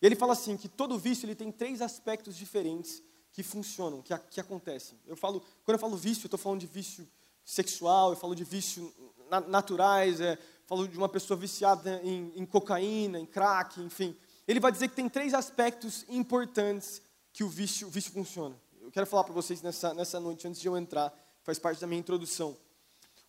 E 0.00 0.06
ele 0.06 0.16
fala 0.16 0.32
assim 0.32 0.56
que 0.56 0.68
todo 0.68 0.98
vício 0.98 1.26
ele 1.26 1.34
tem 1.34 1.52
três 1.52 1.82
aspectos 1.82 2.36
diferentes 2.36 3.02
que 3.32 3.42
funcionam, 3.42 4.02
que, 4.02 4.16
que 4.30 4.40
acontecem. 4.40 4.98
Eu 5.06 5.16
falo, 5.16 5.40
quando 5.64 5.74
eu 5.74 5.78
falo 5.78 5.96
vício, 5.96 6.24
eu 6.24 6.26
estou 6.26 6.38
falando 6.38 6.60
de 6.60 6.66
vício 6.66 7.06
sexual, 7.44 8.10
eu 8.10 8.16
falo 8.16 8.34
de 8.34 8.44
vício 8.44 8.92
na, 9.30 9.40
naturais, 9.40 10.20
é, 10.20 10.38
falo 10.66 10.88
de 10.88 10.96
uma 10.96 11.08
pessoa 11.08 11.38
viciada 11.38 12.00
em, 12.02 12.32
em 12.34 12.46
cocaína, 12.46 13.18
em 13.18 13.26
crack, 13.26 13.80
enfim. 13.80 14.16
Ele 14.50 14.58
vai 14.58 14.72
dizer 14.72 14.88
que 14.88 14.96
tem 14.96 15.08
três 15.08 15.32
aspectos 15.32 16.04
importantes 16.08 17.00
que 17.32 17.44
o 17.44 17.48
vício, 17.48 17.86
o 17.86 17.90
vício 17.90 18.10
funciona. 18.10 18.60
Eu 18.80 18.90
quero 18.90 19.06
falar 19.06 19.22
para 19.22 19.32
vocês 19.32 19.62
nessa, 19.62 19.94
nessa 19.94 20.18
noite, 20.18 20.48
antes 20.48 20.60
de 20.60 20.66
eu 20.66 20.76
entrar, 20.76 21.14
faz 21.44 21.56
parte 21.56 21.80
da 21.80 21.86
minha 21.86 22.00
introdução. 22.00 22.56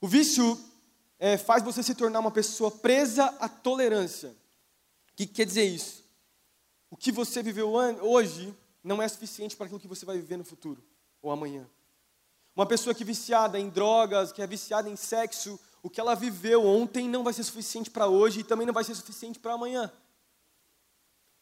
O 0.01 0.07
vício 0.07 0.59
é, 1.19 1.37
faz 1.37 1.61
você 1.61 1.83
se 1.83 1.93
tornar 1.93 2.19
uma 2.21 2.31
pessoa 2.31 2.71
presa 2.71 3.25
à 3.39 3.47
tolerância. 3.47 4.29
O 4.29 5.15
que 5.15 5.27
quer 5.27 5.45
dizer 5.45 5.63
isso? 5.63 6.03
O 6.89 6.97
que 6.97 7.11
você 7.11 7.43
viveu 7.43 7.71
hoje 7.71 8.51
não 8.83 8.99
é 8.99 9.07
suficiente 9.07 9.55
para 9.55 9.67
aquilo 9.67 9.79
que 9.79 9.87
você 9.87 10.03
vai 10.03 10.17
viver 10.17 10.37
no 10.37 10.43
futuro 10.43 10.83
ou 11.21 11.29
amanhã. 11.29 11.69
Uma 12.55 12.65
pessoa 12.65 12.95
que 12.95 13.03
é 13.03 13.05
viciada 13.05 13.59
em 13.59 13.69
drogas, 13.69 14.31
que 14.31 14.41
é 14.41 14.47
viciada 14.47 14.89
em 14.89 14.95
sexo, 14.95 15.59
o 15.83 15.89
que 15.89 16.01
ela 16.01 16.15
viveu 16.15 16.65
ontem 16.65 17.07
não 17.07 17.23
vai 17.23 17.31
ser 17.31 17.43
suficiente 17.43 17.91
para 17.91 18.07
hoje 18.07 18.39
e 18.39 18.43
também 18.43 18.65
não 18.65 18.73
vai 18.73 18.83
ser 18.83 18.95
suficiente 18.95 19.37
para 19.37 19.53
amanhã. 19.53 19.93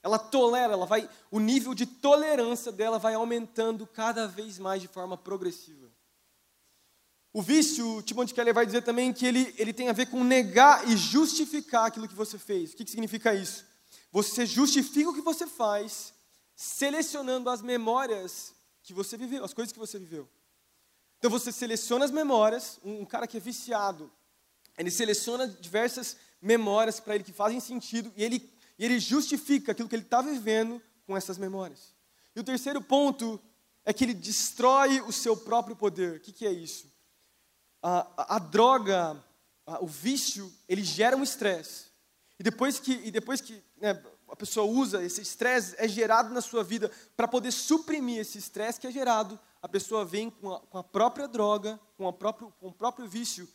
Ela 0.01 0.17
tolera, 0.17 0.73
ela 0.73 0.85
vai, 0.85 1.09
o 1.29 1.39
nível 1.39 1.73
de 1.73 1.85
tolerância 1.85 2.71
dela 2.71 2.97
vai 2.97 3.13
aumentando 3.13 3.85
cada 3.85 4.27
vez 4.27 4.57
mais 4.57 4.81
de 4.81 4.87
forma 4.87 5.17
progressiva. 5.17 5.89
O 7.31 7.41
vício, 7.41 8.01
Timothy 8.01 8.33
Keller 8.33 8.53
vai 8.53 8.65
dizer 8.65 8.81
também 8.81 9.13
que 9.13 9.25
ele, 9.25 9.53
ele 9.57 9.73
tem 9.73 9.89
a 9.89 9.93
ver 9.93 10.07
com 10.07 10.23
negar 10.23 10.89
e 10.89 10.97
justificar 10.97 11.85
aquilo 11.85 12.07
que 12.07 12.15
você 12.15 12.39
fez. 12.39 12.73
O 12.73 12.77
que, 12.77 12.85
que 12.85 12.91
significa 12.91 13.33
isso? 13.33 13.65
Você 14.11 14.45
justifica 14.45 15.09
o 15.09 15.13
que 15.13 15.21
você 15.21 15.45
faz, 15.45 16.13
selecionando 16.55 17.49
as 17.49 17.61
memórias 17.61 18.53
que 18.81 18.93
você 18.93 19.15
viveu, 19.15 19.43
as 19.43 19.53
coisas 19.53 19.71
que 19.71 19.77
você 19.77 19.99
viveu. 19.99 20.27
Então 21.19 21.29
você 21.29 21.51
seleciona 21.51 22.05
as 22.05 22.11
memórias, 22.11 22.79
um, 22.83 23.01
um 23.01 23.05
cara 23.05 23.27
que 23.27 23.37
é 23.37 23.39
viciado, 23.39 24.11
ele 24.77 24.89
seleciona 24.89 25.47
diversas 25.47 26.17
memórias 26.41 26.99
para 26.99 27.13
ele 27.13 27.23
que 27.23 27.33
fazem 27.33 27.59
sentido 27.59 28.11
e 28.15 28.23
ele, 28.23 28.51
e 28.79 28.85
ele 28.85 28.97
justifica 28.97 29.73
aquilo 29.73 29.89
que 29.89 29.95
ele 29.95 30.03
está 30.03 30.21
vivendo 30.21 30.81
com 31.05 31.15
essas 31.15 31.37
memórias. 31.37 31.93
E 32.33 32.39
o 32.39 32.43
terceiro 32.43 32.81
ponto 32.81 33.39
é 33.83 33.91
que 33.91 34.05
ele 34.05 34.13
destrói 34.13 35.01
o 35.01 35.11
seu 35.11 35.35
próprio 35.35 35.75
poder. 35.75 36.15
O 36.15 36.19
que, 36.21 36.31
que 36.31 36.47
é 36.47 36.51
isso? 36.51 36.89
A, 37.83 38.07
a, 38.15 38.35
a 38.37 38.39
droga, 38.39 39.21
a, 39.65 39.83
o 39.83 39.87
vício, 39.87 40.51
ele 40.67 40.81
gera 40.81 41.17
um 41.17 41.23
estresse. 41.23 41.87
E 42.39 42.43
depois 42.43 42.79
que, 42.79 42.93
e 42.93 43.11
depois 43.11 43.41
que 43.41 43.61
né, 43.81 44.01
a 44.29 44.35
pessoa 44.35 44.65
usa, 44.65 45.03
esse 45.03 45.21
estresse 45.21 45.75
é 45.77 45.85
gerado 45.85 46.33
na 46.33 46.39
sua 46.39 46.63
vida 46.63 46.89
para 47.17 47.27
poder 47.27 47.51
suprimir 47.51 48.19
esse 48.19 48.37
estresse 48.37 48.79
que 48.79 48.87
é 48.87 48.91
gerado, 48.91 49.37
a 49.61 49.67
pessoa 49.67 50.05
vem 50.05 50.29
com 50.29 50.53
a, 50.53 50.59
com 50.61 50.77
a 50.77 50.83
própria 50.83 51.27
droga, 51.27 51.77
com, 51.97 52.07
a 52.07 52.13
próprio, 52.13 52.53
com 52.61 52.67
o 52.67 52.73
próprio 52.73 53.09
vício 53.09 53.45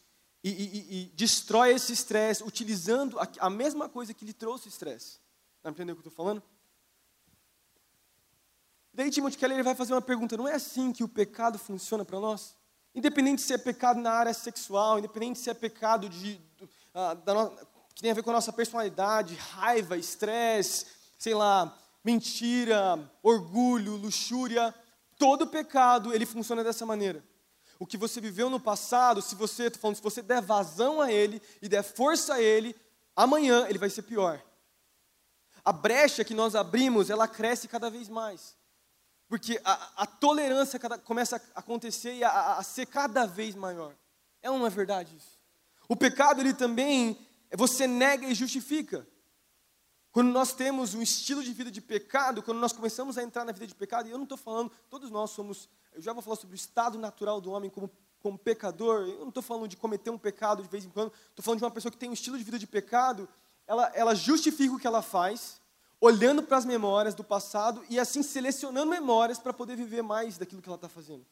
e, 0.45 0.51
e, 0.51 1.03
e 1.03 1.07
destrói 1.15 1.73
esse 1.73 1.93
estresse 1.93 2.45
utilizando 2.45 3.19
a, 3.19 3.27
a, 3.41 3.49
mesma 3.49 3.89
coisa 3.89 4.13
que 4.13 4.27
lhe 4.27 4.35
trouxe 4.35 4.69
estresse. 4.69 5.19
Está 5.57 5.71
entendendo 5.71 5.97
o 5.97 6.03
que 6.03 6.07
eu 6.07 6.11
estou 6.11 6.25
falando? 6.25 6.43
Daí 8.93 9.11
Timothy 9.11 9.39
Keller 9.39 9.65
vai 9.65 9.75
fazer 9.75 9.95
uma 9.95 10.03
pergunta: 10.03 10.37
não 10.37 10.47
é 10.47 10.55
assim 10.55 10.93
que 10.93 11.03
o 11.03 11.09
pecado 11.09 11.59
funciona 11.59 12.05
para 12.05 12.21
nós? 12.21 12.55
Independente 12.95 13.41
se 13.41 13.55
é 13.55 13.59
pecado 13.59 13.99
na 13.99 14.13
área 14.13 14.35
sexual, 14.35 14.99
independente 14.99 15.39
se 15.39 15.49
é 15.49 15.55
pecado 15.55 16.11
de, 16.11 16.39
da 17.25 17.35
no, 17.35 17.51
que 17.95 18.03
tem 18.03 18.11
a 18.11 18.15
ver 18.15 18.23
com 18.23 18.31
a 18.31 18.35
nossa 18.35 18.53
personalidade, 18.53 19.35
raiva, 19.35 19.97
estresse, 19.97 20.87
sei 21.17 21.35
lá, 21.35 21.77
mentira, 22.05 23.11
orgulho, 23.23 23.97
luxúria, 23.97 24.75
todo 25.19 25.47
pecado 25.47 26.13
ele 26.13 26.27
funciona 26.27 26.63
dessa 26.63 26.85
maneira. 26.85 27.25
O 27.79 27.87
que 27.87 27.97
você 27.97 28.21
viveu 28.21 28.49
no 28.49 28.61
passado, 28.61 29.21
se 29.21 29.35
você, 29.35 29.71
falando, 29.71 29.97
se 29.97 30.03
você 30.03 30.23
der 30.23 30.41
vazão 30.41 31.01
a 31.01 31.11
ele 31.11 31.41
e 31.61 31.69
der 31.69 31.83
força 31.83 32.35
a 32.35 32.41
ele, 32.41 32.75
amanhã 33.15 33.67
ele 33.69 33.79
vai 33.79 33.91
ser 33.91 34.03
pior. 34.03 34.43
A 35.65 35.73
brecha 35.73 36.25
que 36.25 36.35
nós 36.35 36.55
abrimos, 36.55 37.11
ela 37.11 37.27
cresce 37.27 37.67
cada 37.67 37.91
vez 37.91 38.09
mais. 38.09 38.57
Porque 39.29 39.61
a, 39.65 40.03
a 40.03 40.07
tolerância 40.07 40.79
cada, 40.79 40.99
começa 40.99 41.37
a 41.55 41.61
acontecer 41.61 42.15
e 42.15 42.25
a, 42.25 42.57
a, 42.57 42.63
ser 42.63 42.87
cada 42.87 43.27
vez 43.27 43.55
maior. 43.55 43.95
É 44.43 44.51
ou 44.51 44.59
não 44.59 44.67
é 44.67 44.71
verdade 44.71 45.17
isso? 45.17 45.41
O 45.89 45.97
pecado, 45.97 46.41
ele 46.41 46.53
também, 46.53 47.19
você 47.53 47.87
nega 47.87 48.27
e 48.27 48.35
justifica. 48.35 49.07
Quando 50.15 50.31
nós 50.31 50.55
temos 50.55 50.95
um 50.95 51.03
estilo 51.03 51.45
de 51.45 51.53
vida 51.53 51.71
de 51.71 51.83
pecado, 51.83 52.43
quando 52.43 52.59
nós 52.59 52.73
começamos 52.73 53.19
a 53.19 53.23
entrar 53.23 53.45
na 53.45 53.53
vida 53.53 53.67
de 53.67 53.75
pecado, 53.75 54.09
e 54.09 54.13
eu 54.13 54.17
não 54.17 54.25
estou 54.25 54.39
falando, 54.39 54.73
todos 54.89 55.11
nós 55.11 55.31
somos 55.31 55.69
eu 55.95 56.03
já 56.03 56.13
vou 56.13 56.21
falar 56.21 56.37
sobre 56.37 56.55
o 56.55 56.59
estado 56.59 56.99
natural 56.99 57.41
do 57.41 57.53
homem 57.53 57.71
como, 57.71 57.91
como 58.21 58.37
pecador. 58.37 59.09
Eu 59.09 59.21
não 59.21 59.29
estou 59.29 59.43
falando 59.43 59.69
de 59.69 59.77
cometer 59.77 60.11
um 60.11 60.19
pecado 60.19 60.63
de 60.63 60.69
vez 60.69 60.85
em 60.85 60.91
quando. 60.91 61.13
Estou 61.31 61.43
falando 61.43 61.59
de 61.59 61.65
uma 61.65 61.71
pessoa 61.71 61.93
que 61.93 61.97
tem 61.97 62.11
um 62.11 62.13
estilo 62.13 62.37
de 62.37 62.43
vida 62.43 62.59
de 62.59 62.67
pecado. 62.67 63.29
Ela, 63.67 63.91
ela 63.95 64.15
justifica 64.15 64.75
o 64.75 64.79
que 64.79 64.87
ela 64.87 65.03
faz, 65.03 65.61
olhando 66.01 66.43
para 66.43 66.57
as 66.57 66.65
memórias 66.65 67.15
do 67.15 67.23
passado 67.23 67.85
e 67.89 67.99
assim 67.99 68.23
selecionando 68.23 68.91
memórias 68.91 69.39
para 69.39 69.53
poder 69.53 69.77
viver 69.77 70.03
mais 70.03 70.37
daquilo 70.37 70.61
que 70.61 70.69
ela 70.69 70.77
está 70.77 70.89
fazendo. 70.89 71.25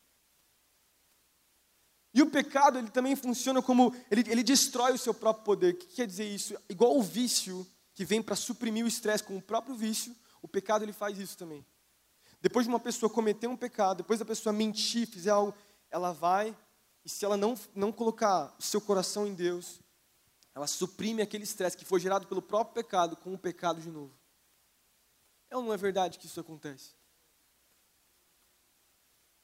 E 2.15 2.23
o 2.23 2.31
pecado, 2.31 2.79
ele 2.79 2.91
também 2.91 3.17
funciona 3.17 3.61
como, 3.61 3.95
ele, 4.11 4.23
ele 4.31 4.43
destrói 4.45 4.93
o 4.93 4.99
seu 4.99 5.12
próprio 5.12 5.45
poder. 5.45 5.75
O 5.75 5.77
que 5.77 5.87
quer 5.87 6.07
dizer 6.07 6.29
isso? 6.29 6.55
Igual 6.69 6.97
o 6.97 7.03
vício, 7.03 7.67
que 7.95 8.05
vem 8.05 8.23
para 8.23 8.37
suprimir 8.37 8.85
o 8.85 8.89
estresse 8.89 9.23
com 9.23 9.37
o 9.37 9.43
próprio 9.43 9.75
vício, 9.75 10.15
o 10.41 10.49
pecado 10.49 10.85
ele 10.85 10.93
faz 10.93 11.19
isso 11.19 11.37
também. 11.37 11.65
Depois 12.41 12.67
de 12.67 12.73
uma 12.73 12.81
pessoa 12.81 13.09
cometer 13.09 13.47
um 13.47 13.57
pecado, 13.57 13.99
depois 13.99 14.19
da 14.19 14.25
pessoa 14.25 14.53
mentir, 14.53 15.07
fizer 15.07 15.31
algo, 15.31 15.55
ela 15.91 16.13
vai, 16.13 16.57
e 17.05 17.09
se 17.09 17.25
ela 17.25 17.37
não, 17.37 17.59
não 17.75 17.93
colocar 17.93 18.55
o 18.59 18.63
seu 18.63 18.81
coração 18.81 19.27
em 19.27 19.35
Deus, 19.35 19.81
ela 20.55 20.67
suprime 20.67 21.23
aquele 21.23 21.45
estresse 21.45 21.77
que 21.77 21.85
foi 21.85 22.01
gerado 22.01 22.27
pelo 22.27 22.43
próprio 22.43 22.75
pecado 22.75 23.17
com 23.17 23.33
o 23.33 23.39
pecado 23.39 23.81
de 23.81 23.91
novo. 23.91 24.13
É 25.49 25.57
ou 25.57 25.63
não 25.63 25.73
é 25.73 25.77
verdade 25.77 26.19
que 26.19 26.27
isso 26.27 26.41
acontece? 26.41 26.95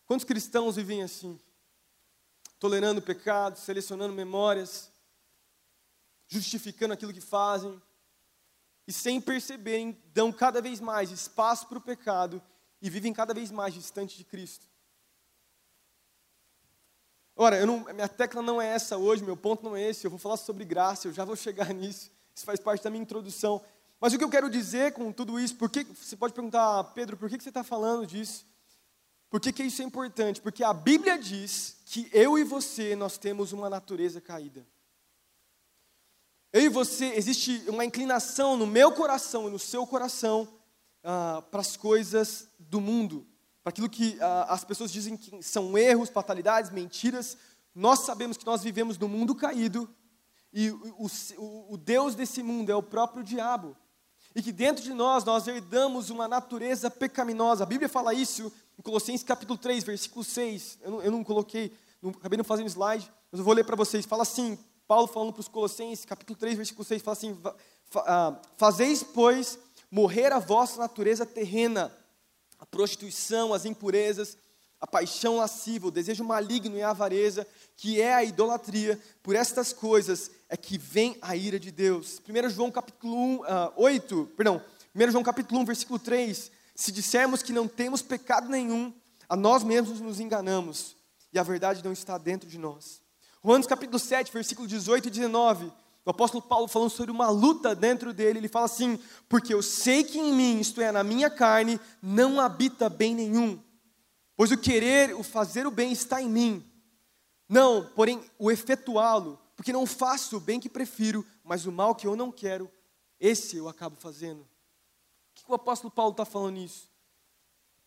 Quantos 0.06 0.24
cristãos 0.24 0.76
vivem 0.76 1.02
assim? 1.02 1.38
Tolerando 2.58 3.00
o 3.00 3.04
pecado, 3.04 3.58
selecionando 3.58 4.14
memórias, 4.14 4.90
justificando 6.26 6.94
aquilo 6.94 7.12
que 7.12 7.20
fazem, 7.20 7.80
e 8.88 8.92
sem 8.92 9.20
perceberem, 9.20 9.94
dão 10.14 10.32
cada 10.32 10.62
vez 10.62 10.80
mais 10.80 11.10
espaço 11.10 11.66
para 11.66 11.76
o 11.76 11.80
pecado 11.80 12.40
e 12.80 12.88
vivem 12.88 13.12
cada 13.12 13.34
vez 13.34 13.50
mais 13.50 13.74
distante 13.74 14.16
de 14.16 14.24
Cristo. 14.24 14.66
Ora, 17.36 17.66
não, 17.66 17.84
minha 17.92 18.08
tecla 18.08 18.40
não 18.40 18.62
é 18.62 18.66
essa 18.66 18.96
hoje, 18.96 19.22
meu 19.22 19.36
ponto 19.36 19.62
não 19.62 19.76
é 19.76 19.82
esse, 19.82 20.06
eu 20.06 20.10
vou 20.10 20.18
falar 20.18 20.38
sobre 20.38 20.64
graça, 20.64 21.06
eu 21.06 21.12
já 21.12 21.22
vou 21.22 21.36
chegar 21.36 21.68
nisso, 21.74 22.10
isso 22.34 22.46
faz 22.46 22.58
parte 22.58 22.82
da 22.82 22.88
minha 22.88 23.02
introdução. 23.02 23.62
Mas 24.00 24.14
o 24.14 24.18
que 24.18 24.24
eu 24.24 24.30
quero 24.30 24.48
dizer 24.48 24.94
com 24.94 25.12
tudo 25.12 25.38
isso, 25.38 25.56
porque 25.56 25.84
você 25.84 26.16
pode 26.16 26.32
perguntar, 26.32 26.82
Pedro, 26.94 27.18
por 27.18 27.28
que, 27.28 27.36
que 27.36 27.44
você 27.44 27.50
está 27.50 27.62
falando 27.62 28.06
disso? 28.06 28.46
Por 29.28 29.38
que, 29.38 29.52
que 29.52 29.64
isso 29.64 29.82
é 29.82 29.84
importante? 29.84 30.40
Porque 30.40 30.64
a 30.64 30.72
Bíblia 30.72 31.18
diz 31.18 31.76
que 31.84 32.08
eu 32.10 32.38
e 32.38 32.42
você, 32.42 32.96
nós 32.96 33.18
temos 33.18 33.52
uma 33.52 33.68
natureza 33.68 34.18
caída. 34.18 34.66
Eu 36.58 36.64
e 36.64 36.68
você, 36.68 37.12
existe 37.14 37.62
uma 37.68 37.84
inclinação 37.84 38.56
no 38.56 38.66
meu 38.66 38.90
coração 38.90 39.46
e 39.46 39.50
no 39.52 39.60
seu 39.60 39.86
coração 39.86 40.48
ah, 41.04 41.40
para 41.52 41.60
as 41.60 41.76
coisas 41.76 42.48
do 42.58 42.80
mundo, 42.80 43.24
para 43.62 43.70
aquilo 43.70 43.88
que 43.88 44.18
ah, 44.20 44.46
as 44.48 44.64
pessoas 44.64 44.90
dizem 44.90 45.16
que 45.16 45.40
são 45.40 45.78
erros, 45.78 46.08
fatalidades, 46.08 46.72
mentiras. 46.72 47.36
Nós 47.72 48.00
sabemos 48.00 48.36
que 48.36 48.44
nós 48.44 48.60
vivemos 48.60 48.98
no 48.98 49.08
mundo 49.08 49.36
caído 49.36 49.88
e 50.52 50.68
o, 50.70 51.08
o, 51.36 51.74
o 51.74 51.76
Deus 51.76 52.16
desse 52.16 52.42
mundo 52.42 52.72
é 52.72 52.74
o 52.74 52.82
próprio 52.82 53.22
diabo. 53.22 53.76
E 54.34 54.42
que 54.42 54.50
dentro 54.50 54.82
de 54.82 54.92
nós, 54.92 55.22
nós 55.22 55.46
herdamos 55.46 56.10
uma 56.10 56.26
natureza 56.26 56.90
pecaminosa. 56.90 57.62
A 57.62 57.68
Bíblia 57.68 57.88
fala 57.88 58.12
isso 58.12 58.52
em 58.76 58.82
Colossenses 58.82 59.22
capítulo 59.22 59.56
3, 59.56 59.84
versículo 59.84 60.24
6. 60.24 60.80
Eu 60.82 60.90
não, 60.90 61.02
eu 61.02 61.12
não 61.12 61.22
coloquei, 61.22 61.72
não, 62.02 62.10
acabei 62.10 62.36
não 62.36 62.44
fazendo 62.44 62.66
slide, 62.66 63.08
mas 63.30 63.38
eu 63.38 63.44
vou 63.44 63.54
ler 63.54 63.62
para 63.62 63.76
vocês. 63.76 64.04
Fala 64.04 64.22
assim, 64.24 64.58
Paulo 64.88 65.06
falando 65.06 65.34
para 65.34 65.40
os 65.40 65.48
Colossenses, 65.48 66.06
capítulo 66.06 66.38
3, 66.38 66.56
versículo 66.56 66.82
6, 66.82 67.02
fala 67.02 67.12
assim, 67.14 67.38
ah, 68.06 68.40
fazeis, 68.56 69.02
pois, 69.02 69.58
morrer 69.90 70.32
a 70.32 70.38
vossa 70.38 70.80
natureza 70.80 71.26
terrena, 71.26 71.94
a 72.58 72.64
prostituição, 72.64 73.52
as 73.52 73.66
impurezas, 73.66 74.38
a 74.80 74.86
paixão 74.86 75.36
lasciva, 75.36 75.88
o 75.88 75.90
desejo 75.90 76.24
maligno 76.24 76.78
e 76.78 76.82
a 76.82 76.88
avareza, 76.88 77.46
que 77.76 78.00
é 78.00 78.14
a 78.14 78.24
idolatria, 78.24 78.98
por 79.22 79.36
estas 79.36 79.74
coisas 79.74 80.30
é 80.48 80.56
que 80.56 80.78
vem 80.78 81.18
a 81.20 81.36
ira 81.36 81.60
de 81.60 81.70
Deus. 81.70 82.22
1 82.26 82.48
João 82.48 82.70
capítulo 82.70 83.14
1, 83.14 83.36
uh, 83.40 83.44
8, 83.76 84.32
perdão, 84.38 84.62
1 84.94 85.10
João 85.10 85.22
capítulo 85.22 85.60
1, 85.60 85.64
versículo 85.66 85.98
3, 85.98 86.50
se 86.74 86.90
dissermos 86.90 87.42
que 87.42 87.52
não 87.52 87.68
temos 87.68 88.00
pecado 88.00 88.48
nenhum, 88.48 88.94
a 89.28 89.36
nós 89.36 89.62
mesmos 89.62 90.00
nos 90.00 90.18
enganamos, 90.18 90.96
e 91.30 91.38
a 91.38 91.42
verdade 91.42 91.84
não 91.84 91.92
está 91.92 92.16
dentro 92.16 92.48
de 92.48 92.56
nós. 92.56 93.06
Romanos 93.42 93.66
capítulo 93.66 93.98
7, 93.98 94.32
versículo 94.32 94.66
18 94.66 95.08
e 95.08 95.10
19. 95.10 95.72
O 96.04 96.10
apóstolo 96.10 96.42
Paulo 96.42 96.66
falando 96.66 96.90
sobre 96.90 97.10
uma 97.10 97.28
luta 97.28 97.74
dentro 97.74 98.12
dele, 98.12 98.38
ele 98.38 98.48
fala 98.48 98.64
assim: 98.64 98.98
Porque 99.28 99.52
eu 99.52 99.62
sei 99.62 100.02
que 100.02 100.18
em 100.18 100.32
mim, 100.32 100.58
isto 100.58 100.80
é, 100.80 100.90
na 100.90 101.04
minha 101.04 101.30
carne, 101.30 101.78
não 102.02 102.40
habita 102.40 102.88
bem 102.88 103.14
nenhum. 103.14 103.62
Pois 104.36 104.50
o 104.50 104.56
querer, 104.56 105.14
o 105.14 105.22
fazer 105.22 105.66
o 105.66 105.70
bem 105.70 105.92
está 105.92 106.22
em 106.22 106.28
mim. 106.28 106.64
Não, 107.48 107.84
porém, 107.94 108.22
o 108.38 108.50
efetuá-lo, 108.50 109.38
porque 109.56 109.72
não 109.72 109.86
faço 109.86 110.36
o 110.36 110.40
bem 110.40 110.60
que 110.60 110.68
prefiro, 110.68 111.24
mas 111.42 111.66
o 111.66 111.72
mal 111.72 111.94
que 111.94 112.06
eu 112.06 112.14
não 112.14 112.30
quero, 112.30 112.70
esse 113.18 113.56
eu 113.56 113.68
acabo 113.68 113.96
fazendo. 113.98 114.40
O 114.40 114.46
que 115.34 115.44
o 115.46 115.54
apóstolo 115.54 115.90
Paulo 115.90 116.12
está 116.12 116.24
falando 116.24 116.54
nisso? 116.54 116.88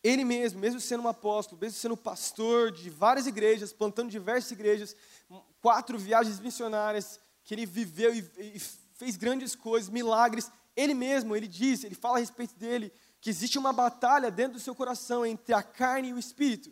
Ele 0.04 0.26
mesmo, 0.26 0.60
mesmo 0.60 0.80
sendo 0.80 1.04
um 1.04 1.08
apóstolo, 1.08 1.62
mesmo 1.62 1.78
sendo 1.78 1.96
pastor 1.96 2.72
de 2.72 2.90
várias 2.90 3.28
igrejas, 3.28 3.72
plantando 3.72 4.10
diversas 4.10 4.52
igrejas, 4.52 4.96
quatro 5.62 5.98
viagens 5.98 6.40
missionárias 6.40 7.20
que 7.44 7.54
ele 7.54 7.66
viveu 7.66 8.14
e, 8.14 8.20
e 8.38 8.60
fez 8.96 9.16
grandes 9.16 9.56
coisas, 9.56 9.90
milagres. 9.90 10.52
Ele 10.76 10.94
mesmo, 10.94 11.36
ele 11.36 11.48
diz, 11.48 11.84
ele 11.84 11.96
fala 11.96 12.18
a 12.18 12.20
respeito 12.20 12.56
dele, 12.56 12.92
que 13.20 13.30
existe 13.30 13.60
uma 13.60 13.72
batalha 13.72 14.32
dentro 14.32 14.54
do 14.54 14.60
seu 14.60 14.74
coração 14.74 15.24
entre 15.24 15.54
a 15.54 15.62
carne 15.62 16.10
e 16.10 16.14
o 16.14 16.20
espírito. 16.20 16.72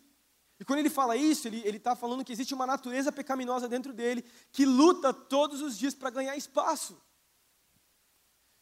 E 0.60 0.66
quando 0.66 0.80
ele 0.80 0.90
fala 0.90 1.16
isso, 1.16 1.48
ele 1.48 1.78
está 1.78 1.96
falando 1.96 2.26
que 2.26 2.34
existe 2.34 2.54
uma 2.54 2.66
natureza 2.66 3.12
pecaminosa 3.12 3.70
dentro 3.70 3.94
dele 3.94 4.26
que 4.52 4.66
luta 4.66 5.14
todos 5.14 5.62
os 5.62 5.78
dias 5.78 5.94
para 5.94 6.10
ganhar 6.10 6.36
espaço. 6.36 7.00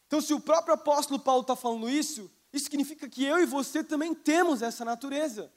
Então, 0.06 0.20
se 0.20 0.32
o 0.32 0.40
próprio 0.40 0.74
apóstolo 0.74 1.18
Paulo 1.18 1.42
está 1.42 1.56
falando 1.56 1.88
isso, 1.88 2.30
isso 2.52 2.64
significa 2.64 3.08
que 3.08 3.24
eu 3.24 3.38
e 3.38 3.46
você 3.46 3.84
também 3.84 4.14
temos 4.14 4.62
essa 4.62 4.84
natureza. 4.84 5.52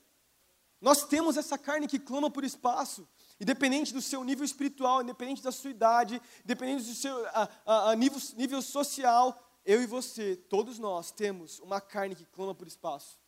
Nós 0.79 1.05
temos 1.05 1.38
essa 1.38 1.57
carne 1.57 1.88
que 1.88 2.00
clama 2.00 2.29
por 2.29 2.43
espaço. 2.43 3.07
Independente 3.39 3.93
do 3.93 4.01
seu 4.01 4.24
nível 4.24 4.43
espiritual, 4.43 5.01
independente 5.01 5.41
da 5.41 5.51
sua 5.51 5.69
idade, 5.69 6.21
independente 6.43 6.86
do 6.86 6.93
seu 6.93 7.25
a, 7.27 7.50
a, 7.65 7.91
a 7.91 7.95
nível, 7.95 8.19
nível 8.36 8.62
social, 8.62 9.60
eu 9.63 9.81
e 9.81 9.86
você, 9.86 10.36
todos 10.36 10.79
nós, 10.79 11.12
temos 11.12 11.60
uma 11.60 11.79
carne 11.79 12.15
que 12.15 12.25
clama 12.25 12.53
por 12.53 12.67
espaço. 12.67 13.19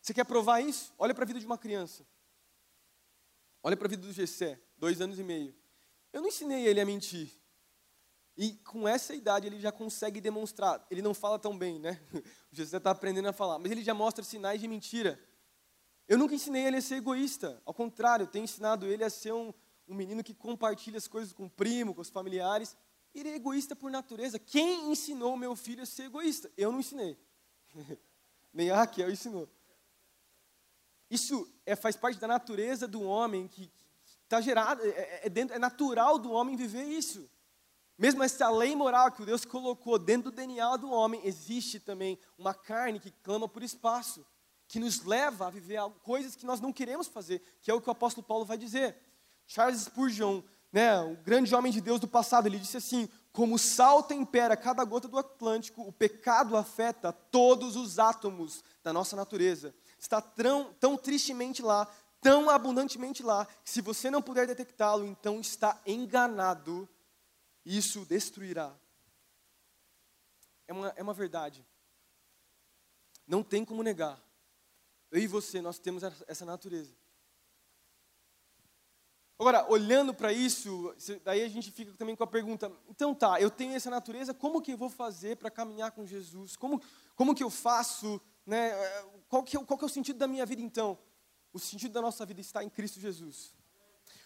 Você 0.00 0.14
quer 0.14 0.24
provar 0.24 0.60
isso? 0.60 0.92
Olha 0.98 1.14
para 1.14 1.24
a 1.24 1.26
vida 1.26 1.40
de 1.40 1.46
uma 1.46 1.58
criança. 1.58 2.06
Olha 3.62 3.76
para 3.76 3.86
a 3.86 3.90
vida 3.90 4.06
do 4.06 4.12
Gessé, 4.12 4.60
dois 4.76 5.00
anos 5.00 5.18
e 5.18 5.24
meio. 5.24 5.54
Eu 6.12 6.20
não 6.20 6.28
ensinei 6.28 6.66
ele 6.66 6.80
a 6.80 6.86
mentir. 6.86 7.30
E 8.38 8.52
com 8.58 8.86
essa 8.86 9.12
idade 9.16 9.48
ele 9.48 9.58
já 9.58 9.72
consegue 9.72 10.20
demonstrar. 10.20 10.86
Ele 10.88 11.02
não 11.02 11.12
fala 11.12 11.40
tão 11.40 11.58
bem, 11.58 11.80
né? 11.80 12.00
O 12.52 12.54
Gessé 12.56 12.76
está 12.76 12.92
aprendendo 12.92 13.26
a 13.26 13.32
falar, 13.32 13.58
mas 13.58 13.72
ele 13.72 13.82
já 13.82 13.92
mostra 13.92 14.22
sinais 14.22 14.60
de 14.60 14.68
mentira. 14.68 15.20
Eu 16.06 16.16
nunca 16.16 16.36
ensinei 16.36 16.64
ele 16.64 16.76
a 16.76 16.80
ser 16.80 16.94
egoísta. 16.94 17.60
Ao 17.66 17.74
contrário, 17.74 18.28
tenho 18.28 18.44
ensinado 18.44 18.86
ele 18.86 19.02
a 19.02 19.10
ser 19.10 19.32
um, 19.32 19.52
um 19.88 19.94
menino 19.94 20.22
que 20.22 20.32
compartilha 20.32 20.98
as 20.98 21.08
coisas 21.08 21.32
com 21.32 21.46
o 21.46 21.50
primo, 21.50 21.92
com 21.92 22.00
os 22.00 22.10
familiares. 22.10 22.76
Ele 23.12 23.28
é 23.28 23.34
egoísta 23.34 23.74
por 23.74 23.90
natureza. 23.90 24.38
Quem 24.38 24.92
ensinou 24.92 25.36
meu 25.36 25.56
filho 25.56 25.82
a 25.82 25.86
ser 25.86 26.04
egoísta? 26.04 26.48
Eu 26.56 26.70
não 26.70 26.78
ensinei. 26.78 27.18
Nem 28.54 28.70
a 28.70 28.76
Raquel 28.76 29.10
ensinou. 29.10 29.48
Isso 31.10 31.52
é, 31.66 31.74
faz 31.74 31.96
parte 31.96 32.20
da 32.20 32.28
natureza 32.28 32.86
do 32.86 33.02
homem 33.02 33.48
que 33.48 33.68
está 34.22 34.40
gerado, 34.40 34.80
é, 34.84 34.88
é, 34.88 35.20
é, 35.24 35.28
dentro, 35.28 35.56
é 35.56 35.58
natural 35.58 36.20
do 36.20 36.30
homem 36.30 36.54
viver 36.54 36.84
isso. 36.84 37.28
Mesmo 37.98 38.22
essa 38.22 38.48
lei 38.48 38.76
moral 38.76 39.10
que 39.10 39.24
Deus 39.24 39.44
colocou 39.44 39.98
dentro 39.98 40.30
do 40.30 40.34
DNA 40.36 40.76
do 40.76 40.90
homem, 40.90 41.20
existe 41.24 41.80
também 41.80 42.18
uma 42.38 42.54
carne 42.54 43.00
que 43.00 43.10
clama 43.10 43.48
por 43.48 43.62
espaço, 43.62 44.24
que 44.68 44.78
nos 44.78 45.04
leva 45.04 45.48
a 45.48 45.50
viver 45.50 45.80
coisas 46.04 46.36
que 46.36 46.46
nós 46.46 46.60
não 46.60 46.72
queremos 46.72 47.08
fazer, 47.08 47.42
que 47.60 47.70
é 47.70 47.74
o 47.74 47.80
que 47.80 47.88
o 47.88 47.92
apóstolo 47.92 48.26
Paulo 48.26 48.44
vai 48.44 48.56
dizer. 48.56 48.96
Charles 49.46 49.80
Spurgeon, 49.80 50.42
né, 50.72 51.00
o 51.00 51.16
grande 51.16 51.54
homem 51.54 51.72
de 51.72 51.80
Deus 51.80 51.98
do 51.98 52.06
passado, 52.06 52.46
ele 52.46 52.58
disse 52.58 52.76
assim: 52.76 53.08
como 53.32 53.56
o 53.56 53.58
sal 53.58 54.02
tempera 54.02 54.56
cada 54.56 54.84
gota 54.84 55.08
do 55.08 55.18
Atlântico, 55.18 55.82
o 55.82 55.92
pecado 55.92 56.56
afeta 56.56 57.12
todos 57.12 57.74
os 57.74 57.98
átomos 57.98 58.62
da 58.82 58.92
nossa 58.92 59.16
natureza 59.16 59.74
está 59.98 60.20
tão, 60.20 60.72
tão 60.78 60.96
tristemente 60.96 61.60
lá, 61.60 61.86
tão 62.20 62.48
abundantemente 62.48 63.22
lá, 63.22 63.46
que 63.64 63.70
se 63.70 63.80
você 63.80 64.10
não 64.10 64.22
puder 64.22 64.46
detectá-lo, 64.46 65.04
então 65.04 65.40
está 65.40 65.80
enganado, 65.86 66.88
isso 67.76 68.04
destruirá. 68.04 68.74
É 70.66 70.72
uma, 70.72 70.88
é 70.96 71.02
uma 71.02 71.14
verdade. 71.14 71.66
Não 73.26 73.42
tem 73.42 73.64
como 73.64 73.82
negar. 73.82 74.22
Eu 75.10 75.20
e 75.20 75.26
você, 75.26 75.60
nós 75.60 75.78
temos 75.78 76.02
essa 76.26 76.44
natureza. 76.44 76.96
Agora, 79.38 79.70
olhando 79.70 80.12
para 80.12 80.32
isso, 80.32 80.94
daí 81.24 81.42
a 81.42 81.48
gente 81.48 81.70
fica 81.70 81.92
também 81.92 82.16
com 82.16 82.24
a 82.24 82.26
pergunta: 82.26 82.72
então 82.88 83.14
tá, 83.14 83.40
eu 83.40 83.50
tenho 83.50 83.74
essa 83.74 83.88
natureza, 83.88 84.34
como 84.34 84.60
que 84.60 84.72
eu 84.72 84.76
vou 84.76 84.90
fazer 84.90 85.36
para 85.36 85.50
caminhar 85.50 85.92
com 85.92 86.04
Jesus? 86.04 86.56
Como, 86.56 86.82
como 87.14 87.34
que 87.34 87.44
eu 87.44 87.50
faço 87.50 88.20
né, 88.48 88.72
qual, 89.28 89.42
que 89.42 89.58
é, 89.58 89.62
qual 89.62 89.76
que 89.76 89.84
é 89.84 89.86
o 89.86 89.90
sentido 89.90 90.18
da 90.18 90.26
minha 90.26 90.46
vida 90.46 90.62
então? 90.62 90.98
O 91.52 91.58
sentido 91.58 91.92
da 91.92 92.00
nossa 92.00 92.24
vida 92.24 92.40
está 92.40 92.64
em 92.64 92.70
Cristo 92.70 92.98
Jesus. 92.98 93.54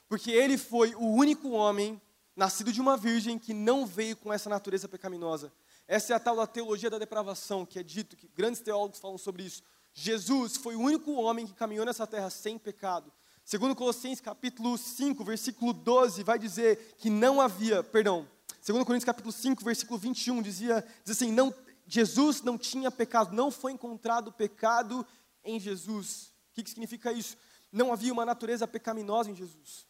Porque 0.08 0.30
ele 0.30 0.56
foi 0.56 0.94
o 0.94 1.06
único 1.06 1.50
homem 1.50 2.00
nascido 2.34 2.72
de 2.72 2.80
uma 2.80 2.96
virgem 2.96 3.38
que 3.38 3.52
não 3.52 3.86
veio 3.86 4.16
com 4.16 4.32
essa 4.32 4.48
natureza 4.48 4.88
pecaminosa. 4.88 5.52
Essa 5.86 6.12
é 6.12 6.16
a 6.16 6.20
tal 6.20 6.36
da 6.36 6.46
teologia 6.46 6.88
da 6.88 6.98
depravação, 6.98 7.66
que 7.66 7.78
é 7.78 7.82
dito, 7.82 8.16
que 8.16 8.28
grandes 8.28 8.60
teólogos 8.60 8.98
falam 8.98 9.18
sobre 9.18 9.42
isso. 9.42 9.62
Jesus 9.92 10.56
foi 10.56 10.74
o 10.74 10.80
único 10.80 11.12
homem 11.12 11.46
que 11.46 11.54
caminhou 11.54 11.84
nessa 11.84 12.06
terra 12.06 12.30
sem 12.30 12.58
pecado. 12.58 13.12
Segundo 13.44 13.74
Colossenses 13.74 14.20
capítulo 14.20 14.78
5, 14.78 15.22
versículo 15.24 15.72
12, 15.72 16.22
vai 16.22 16.38
dizer 16.38 16.94
que 16.96 17.10
não 17.10 17.40
havia, 17.40 17.82
perdão, 17.82 18.26
segundo 18.60 18.86
Coríntios 18.86 19.04
capítulo 19.04 19.32
5, 19.32 19.64
versículo 19.64 19.98
21, 19.98 20.40
dizia, 20.40 20.86
diz 21.04 21.16
assim, 21.16 21.32
não, 21.32 21.52
Jesus 21.86 22.40
não 22.42 22.56
tinha 22.56 22.90
pecado, 22.90 23.34
não 23.34 23.50
foi 23.50 23.72
encontrado 23.72 24.32
pecado 24.32 25.04
em 25.44 25.58
Jesus. 25.58 26.32
O 26.50 26.54
que, 26.54 26.62
que 26.62 26.70
significa 26.70 27.12
isso? 27.12 27.36
Não 27.70 27.92
havia 27.92 28.12
uma 28.12 28.24
natureza 28.24 28.66
pecaminosa 28.66 29.30
em 29.30 29.34
Jesus. 29.34 29.86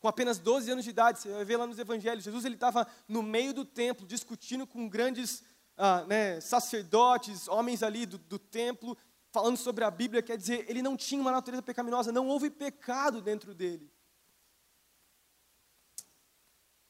Com 0.00 0.08
apenas 0.08 0.38
12 0.38 0.70
anos 0.70 0.84
de 0.84 0.90
idade, 0.90 1.20
você 1.20 1.30
vai 1.30 1.44
ver 1.44 1.58
lá 1.58 1.66
nos 1.66 1.78
evangelhos, 1.78 2.24
Jesus 2.24 2.44
ele 2.44 2.54
estava 2.54 2.86
no 3.06 3.22
meio 3.22 3.52
do 3.52 3.64
templo, 3.64 4.06
discutindo 4.06 4.66
com 4.66 4.88
grandes 4.88 5.42
ah, 5.76 6.04
né, 6.06 6.40
sacerdotes, 6.40 7.46
homens 7.46 7.82
ali 7.82 8.06
do, 8.06 8.16
do 8.16 8.38
templo, 8.38 8.96
falando 9.30 9.56
sobre 9.56 9.84
a 9.84 9.90
Bíblia, 9.90 10.22
quer 10.22 10.36
dizer, 10.36 10.64
ele 10.68 10.82
não 10.82 10.96
tinha 10.96 11.20
uma 11.20 11.30
natureza 11.30 11.62
pecaminosa, 11.62 12.10
não 12.10 12.26
houve 12.28 12.50
pecado 12.50 13.20
dentro 13.20 13.54
dele. 13.54 13.90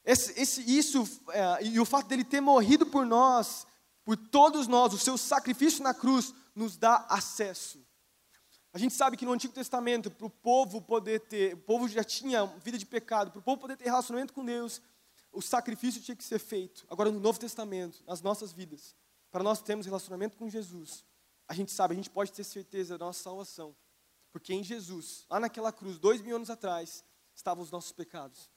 Esse, 0.04 0.40
esse, 0.40 0.78
isso, 0.78 1.04
é, 1.30 1.64
e 1.64 1.78
o 1.78 1.84
fato 1.84 2.08
dele 2.08 2.24
ter 2.24 2.40
morrido 2.40 2.86
por 2.86 3.04
nós, 3.04 3.66
por 4.04 4.16
todos 4.16 4.66
nós, 4.66 4.94
o 4.94 4.98
seu 4.98 5.18
sacrifício 5.18 5.82
na 5.82 5.92
cruz 5.92 6.34
nos 6.54 6.76
dá 6.76 7.06
acesso. 7.08 7.84
A 8.72 8.78
gente 8.78 8.94
sabe 8.94 9.16
que 9.16 9.24
no 9.24 9.32
Antigo 9.32 9.52
Testamento, 9.52 10.10
para 10.10 10.26
o 10.26 10.30
povo 10.30 10.80
poder 10.80 11.20
ter, 11.20 11.54
o 11.54 11.58
povo 11.58 11.88
já 11.88 12.04
tinha 12.04 12.46
vida 12.46 12.78
de 12.78 12.86
pecado, 12.86 13.30
para 13.30 13.40
o 13.40 13.42
povo 13.42 13.60
poder 13.60 13.76
ter 13.76 13.84
relacionamento 13.84 14.32
com 14.32 14.44
Deus, 14.44 14.80
o 15.32 15.42
sacrifício 15.42 16.00
tinha 16.00 16.16
que 16.16 16.24
ser 16.24 16.38
feito. 16.38 16.86
Agora, 16.88 17.10
no 17.10 17.18
Novo 17.18 17.38
Testamento, 17.38 18.02
nas 18.06 18.22
nossas 18.22 18.52
vidas, 18.52 18.94
para 19.30 19.42
nós 19.42 19.60
termos 19.60 19.86
relacionamento 19.86 20.36
com 20.36 20.48
Jesus, 20.48 21.04
a 21.48 21.54
gente 21.54 21.72
sabe, 21.72 21.94
a 21.94 21.96
gente 21.96 22.10
pode 22.10 22.32
ter 22.32 22.44
certeza 22.44 22.96
da 22.96 23.06
nossa 23.06 23.22
salvação. 23.22 23.74
Porque 24.32 24.54
em 24.54 24.62
Jesus, 24.62 25.26
lá 25.28 25.40
naquela 25.40 25.72
cruz, 25.72 25.98
dois 25.98 26.20
mil 26.20 26.36
anos 26.36 26.50
atrás, 26.50 27.04
estavam 27.34 27.64
os 27.64 27.70
nossos 27.72 27.90
pecados 27.90 28.48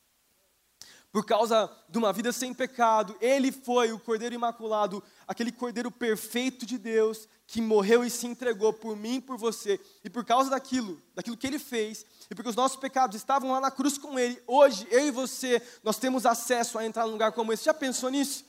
por 1.13 1.23
causa 1.23 1.69
de 1.87 1.99
uma 1.99 2.11
vida 2.11 2.31
sem 2.31 2.55
pecado, 2.55 3.15
ele 3.21 3.51
foi 3.51 3.93
o 3.93 3.99
Cordeiro 3.99 4.33
Imaculado, 4.33 5.03
aquele 5.27 5.51
Cordeiro 5.51 5.91
perfeito 5.91 6.65
de 6.65 6.75
Deus, 6.75 7.29
que 7.45 7.61
morreu 7.61 8.03
e 8.03 8.09
se 8.09 8.25
entregou 8.25 8.73
por 8.73 8.97
mim 8.97 9.17
e 9.17 9.21
por 9.21 9.37
você. 9.37 9.79
E 10.03 10.09
por 10.09 10.25
causa 10.25 10.49
daquilo, 10.49 10.99
daquilo 11.13 11.37
que 11.37 11.45
ele 11.45 11.59
fez, 11.59 12.03
e 12.31 12.33
porque 12.33 12.49
os 12.49 12.55
nossos 12.55 12.77
pecados 12.77 13.15
estavam 13.15 13.51
lá 13.51 13.61
na 13.61 13.69
cruz 13.69 13.95
com 13.95 14.17
ele, 14.17 14.41
hoje, 14.47 14.87
eu 14.89 15.05
e 15.05 15.11
você, 15.11 15.61
nós 15.83 15.99
temos 15.99 16.25
acesso 16.25 16.79
a 16.79 16.85
entrar 16.85 17.05
num 17.05 17.11
lugar 17.11 17.31
como 17.31 17.53
esse. 17.53 17.65
Já 17.65 17.75
pensou 17.75 18.09
nisso? 18.09 18.43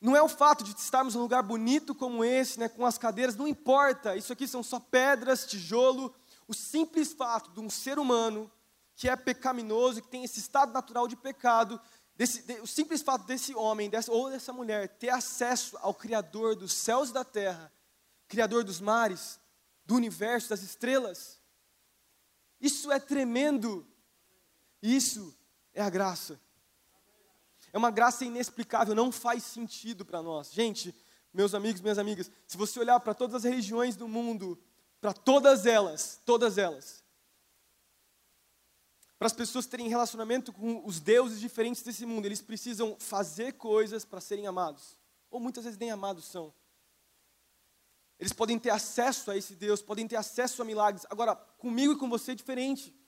Não 0.00 0.14
é 0.14 0.22
o 0.22 0.28
fato 0.28 0.62
de 0.62 0.70
estarmos 0.70 1.16
num 1.16 1.22
lugar 1.22 1.42
bonito 1.42 1.92
como 1.92 2.24
esse, 2.24 2.60
né, 2.60 2.68
com 2.68 2.86
as 2.86 2.98
cadeiras, 2.98 3.34
não 3.34 3.48
importa, 3.48 4.14
isso 4.14 4.32
aqui 4.32 4.46
são 4.46 4.62
só 4.62 4.78
pedras, 4.78 5.44
tijolo. 5.44 6.14
O 6.46 6.54
simples 6.54 7.12
fato 7.12 7.50
de 7.50 7.58
um 7.58 7.68
ser 7.68 7.98
humano 7.98 8.48
que 9.00 9.08
é 9.08 9.16
pecaminoso, 9.16 10.02
que 10.02 10.08
tem 10.08 10.24
esse 10.24 10.38
estado 10.40 10.74
natural 10.74 11.08
de 11.08 11.16
pecado, 11.16 11.80
desse, 12.14 12.42
de, 12.42 12.60
o 12.60 12.66
simples 12.66 13.00
fato 13.00 13.24
desse 13.24 13.54
homem 13.54 13.88
dessa, 13.88 14.12
ou 14.12 14.28
dessa 14.28 14.52
mulher 14.52 14.90
ter 14.98 15.08
acesso 15.08 15.78
ao 15.80 15.94
Criador 15.94 16.54
dos 16.54 16.74
céus 16.74 17.08
e 17.08 17.14
da 17.14 17.24
terra, 17.24 17.72
Criador 18.28 18.62
dos 18.62 18.78
mares, 18.78 19.40
do 19.86 19.94
universo, 19.94 20.50
das 20.50 20.60
estrelas, 20.60 21.40
isso 22.60 22.92
é 22.92 23.00
tremendo. 23.00 23.86
Isso 24.82 25.34
é 25.72 25.80
a 25.80 25.88
graça. 25.88 26.38
É 27.72 27.78
uma 27.78 27.90
graça 27.90 28.22
inexplicável, 28.26 28.94
não 28.94 29.10
faz 29.10 29.44
sentido 29.44 30.04
para 30.04 30.20
nós. 30.20 30.52
Gente, 30.52 30.94
meus 31.32 31.54
amigos, 31.54 31.80
minhas 31.80 31.98
amigas, 31.98 32.30
se 32.46 32.58
você 32.58 32.78
olhar 32.78 33.00
para 33.00 33.14
todas 33.14 33.36
as 33.36 33.44
religiões 33.44 33.96
do 33.96 34.06
mundo, 34.06 34.62
para 35.00 35.14
todas 35.14 35.64
elas, 35.64 36.20
todas 36.26 36.58
elas, 36.58 36.99
para 39.20 39.26
as 39.26 39.34
pessoas 39.34 39.66
terem 39.66 39.86
relacionamento 39.86 40.50
com 40.50 40.82
os 40.82 40.98
deuses 40.98 41.38
diferentes 41.38 41.82
desse 41.82 42.06
mundo, 42.06 42.24
eles 42.24 42.40
precisam 42.40 42.96
fazer 42.98 43.52
coisas 43.52 44.02
para 44.02 44.18
serem 44.18 44.46
amados. 44.46 44.96
Ou 45.30 45.38
muitas 45.38 45.64
vezes 45.64 45.78
nem 45.78 45.90
amados 45.90 46.24
são. 46.24 46.54
Eles 48.18 48.32
podem 48.32 48.58
ter 48.58 48.70
acesso 48.70 49.30
a 49.30 49.36
esse 49.36 49.54
Deus, 49.54 49.82
podem 49.82 50.08
ter 50.08 50.16
acesso 50.16 50.62
a 50.62 50.64
milagres. 50.64 51.04
Agora, 51.10 51.36
comigo 51.36 51.92
e 51.92 51.98
com 51.98 52.08
você 52.08 52.32
é 52.32 52.34
diferente. 52.34 52.98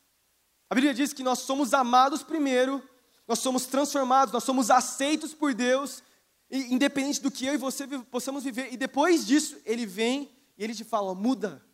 A 0.68 0.75
Bíblia 0.75 0.92
diz 0.92 1.14
que 1.14 1.22
nós 1.22 1.38
somos 1.38 1.72
amados 1.72 2.22
primeiro, 2.22 2.87
nós 3.27 3.38
somos 3.38 3.64
transformados, 3.64 4.35
nós 4.35 4.44
somos 4.44 4.70
aceitos 4.70 5.33
por 5.33 5.55
Deus, 5.55 6.03
independente 6.51 7.22
do 7.22 7.31
que 7.31 7.46
eu 7.46 7.55
e 7.55 7.57
você 7.57 7.88
possamos 8.11 8.44
viver. 8.44 8.70
E 8.70 8.77
depois 8.77 9.27
disso, 9.27 9.59
Ele 9.64 9.87
vem 9.87 10.31
e 10.59 10.62
Ele 10.62 10.75
te 10.75 10.85
fala: 10.85 11.14
muda. 11.14 11.64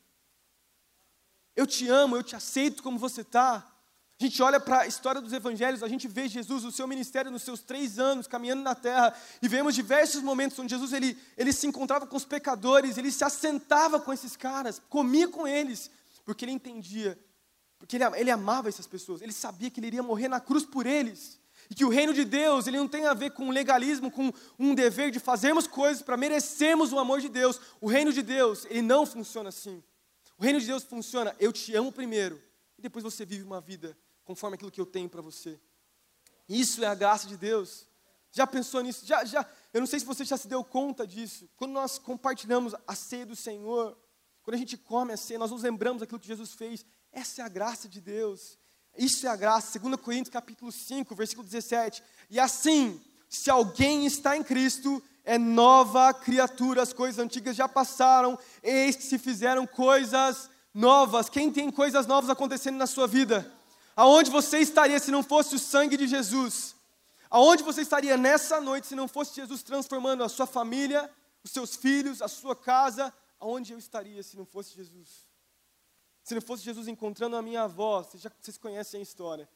Eu 1.57 1.67
te 1.67 1.89
amo, 1.89 2.15
eu 2.15 2.23
te 2.23 2.37
aceito 2.37 2.85
como 2.85 3.01
você 3.01 3.23
está. 3.23 3.75
A 4.21 4.25
gente 4.25 4.43
olha 4.43 4.59
para 4.59 4.81
a 4.81 4.87
história 4.87 5.21
dos 5.21 5.33
evangelhos, 5.33 5.81
a 5.81 5.87
gente 5.87 6.09
vê 6.09 6.27
Jesus, 6.27 6.65
o 6.65 6.73
seu 6.73 6.89
ministério 6.89 7.31
nos 7.31 7.43
seus 7.43 7.61
três 7.63 8.01
anos, 8.01 8.27
caminhando 8.27 8.63
na 8.63 8.75
terra, 8.75 9.15
e 9.41 9.47
vemos 9.47 9.77
diversos 9.77 10.23
momentos 10.23 10.59
onde 10.59 10.71
Jesus 10.71 10.93
ele, 10.93 11.17
ele 11.37 11.53
se 11.53 11.69
encontrava 11.69 12.05
com 12.05 12.17
os 12.17 12.25
pecadores, 12.25 12.99
ele 12.99 13.13
se 13.13 13.23
assentava 13.23 14.01
com 14.01 14.13
esses 14.13 14.35
caras, 14.35 14.83
comia 14.89 15.29
com 15.29 15.47
eles, 15.47 15.89
porque 16.25 16.45
ele 16.45 16.51
entendia, 16.51 17.17
porque 17.79 17.95
ele, 17.95 18.05
ele 18.17 18.29
amava 18.29 18.69
essas 18.69 18.89
pessoas, 18.89 19.23
ele 19.23 19.33
sabia 19.33 19.71
que 19.71 19.79
ele 19.79 19.87
iria 19.87 20.03
morrer 20.03 20.27
na 20.27 20.41
cruz 20.41 20.65
por 20.65 20.85
eles, 20.85 21.39
e 21.71 21.75
que 21.77 21.85
o 21.85 21.89
reino 21.89 22.13
de 22.13 22.25
Deus 22.25 22.67
ele 22.67 22.77
não 22.77 22.89
tem 22.89 23.07
a 23.07 23.15
ver 23.15 23.31
com 23.31 23.51
legalismo, 23.51 24.11
com 24.11 24.33
um 24.59 24.75
dever 24.75 25.13
de 25.13 25.21
fazermos 25.21 25.69
coisas 25.69 26.03
para 26.03 26.17
merecermos 26.17 26.93
o 26.93 26.99
amor 26.99 27.21
de 27.21 27.29
Deus. 27.29 27.61
O 27.81 27.87
reino 27.87 28.11
de 28.13 28.23
Deus 28.23 28.67
ele 28.71 28.81
não 28.81 29.05
funciona 29.05 29.51
assim. 29.51 29.83
O 30.39 30.43
reino 30.43 30.59
de 30.59 30.67
Deus 30.67 30.83
funciona, 30.83 31.37
eu 31.39 31.53
te 31.53 31.77
amo 31.77 31.93
primeiro, 31.93 32.43
e 32.79 32.83
depois 32.83 33.05
você 33.05 33.25
vive 33.25 33.45
uma 33.45 33.61
vida 33.61 33.97
conforme 34.29 34.57
aquilo 34.57 34.71
que 34.71 34.79
eu 34.79 34.85
tenho 34.85 35.09
para 35.09 35.23
você. 35.23 35.59
Isso 36.47 36.85
é 36.85 36.87
a 36.87 36.95
graça 36.95 37.27
de 37.27 37.35
Deus. 37.35 37.87
Já 38.31 38.47
pensou 38.47 38.83
nisso? 38.83 39.07
Já, 39.07 39.25
já, 39.25 39.47
eu 39.73 39.81
não 39.81 39.87
sei 39.87 39.99
se 39.99 40.05
você 40.05 40.23
já 40.23 40.37
se 40.37 40.47
deu 40.47 40.63
conta 40.63 41.07
disso. 41.07 41.49
Quando 41.57 41.73
nós 41.73 41.99
compartilhamos 41.99 42.75
a 42.87 42.95
ceia 42.95 43.25
do 43.25 43.35
Senhor, 43.35 43.97
quando 44.43 44.55
a 44.57 44.59
gente 44.59 44.77
come 44.77 45.15
a 45.15 45.17
ceia, 45.17 45.39
nós 45.39 45.51
nos 45.51 45.63
lembramos 45.63 46.01
daquilo 46.01 46.21
que 46.21 46.27
Jesus 46.27 46.53
fez. 46.53 46.85
Essa 47.11 47.41
é 47.41 47.45
a 47.47 47.49
graça 47.49 47.89
de 47.89 48.03
Deus. 48.03 48.59
Isso 48.99 49.27
é 49.27 49.31
a 49.31 49.37
graça. 49.37 49.79
2 49.79 49.99
Coríntios 49.99 50.31
capítulo 50.31 50.71
5, 50.71 51.15
versículo 51.15 51.47
17. 51.49 52.03
E 52.29 52.39
assim, 52.39 53.01
se 53.31 53.49
alguém 53.49 54.05
está 54.05 54.37
em 54.37 54.45
Cristo, 54.45 55.03
é 55.25 55.39
nova 55.39 56.13
criatura, 56.13 56.83
as 56.83 56.93
coisas 56.93 57.19
antigas 57.19 57.57
já 57.57 57.67
passaram, 57.67 58.39
eis 58.63 58.95
que 58.95 59.05
se 59.05 59.19
fizeram 59.19 59.67
coisas 59.67 60.51
novas. 60.75 61.31
Quem 61.31 61.51
tem 61.51 61.71
coisas 61.71 62.07
novas 62.07 62.29
acontecendo 62.29 62.77
na 62.77 62.87
sua 62.87 63.07
vida? 63.07 63.57
Aonde 63.99 64.31
você 64.31 64.61
estaria 64.61 64.97
se 65.01 65.11
não 65.11 65.25
fosse 65.25 65.57
o 65.57 65.59
sangue 65.59 65.97
de 65.97 66.07
Jesus? 66.07 66.77
Aonde 67.29 67.65
você 67.65 67.81
estaria 67.81 68.17
nessa 68.17 68.61
noite 68.61 68.87
se 68.87 68.95
não 68.95 69.09
fosse 69.09 69.35
Jesus 69.35 69.61
transformando 69.65 70.23
a 70.23 70.29
sua 70.29 70.47
família, 70.47 71.13
os 71.43 71.51
seus 71.51 71.75
filhos, 71.75 72.23
a 72.23 72.29
sua 72.29 72.55
casa? 72.55 73.13
Aonde 73.41 73.73
eu 73.73 73.79
estaria 73.79 74.23
se 74.23 74.37
não 74.37 74.47
fosse 74.47 74.73
Jesus? 74.73 75.27
Se 76.23 76.33
não 76.33 76.41
fosse 76.41 76.63
Jesus 76.63 76.87
encontrando 76.87 77.35
a 77.35 77.43
minha 77.43 77.63
avó, 77.63 78.05
vocês, 78.05 78.23
já, 78.23 78.31
vocês 78.41 78.57
conhecem 78.57 79.01
a 79.01 79.03
história. 79.03 79.49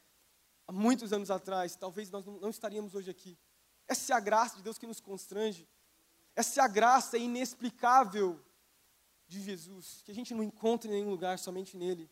Há 0.67 0.73
muitos 0.73 1.13
anos 1.13 1.31
atrás, 1.31 1.77
talvez 1.77 2.11
nós 2.11 2.25
não, 2.25 2.37
não 2.41 2.49
estaríamos 2.49 2.93
hoje 2.95 3.09
aqui. 3.09 3.39
Essa 3.87 4.11
é 4.11 4.15
a 4.17 4.19
graça 4.19 4.57
de 4.57 4.61
Deus 4.61 4.77
que 4.77 4.85
nos 4.85 4.99
constrange. 4.99 5.65
Essa 6.35 6.59
é 6.59 6.63
a 6.65 6.67
graça 6.67 7.17
inexplicável 7.17 8.43
de 9.25 9.41
Jesus, 9.41 10.01
que 10.03 10.11
a 10.11 10.13
gente 10.13 10.33
não 10.33 10.43
encontra 10.43 10.89
em 10.89 10.95
nenhum 10.95 11.11
lugar, 11.11 11.39
somente 11.39 11.77
nele. 11.77 12.11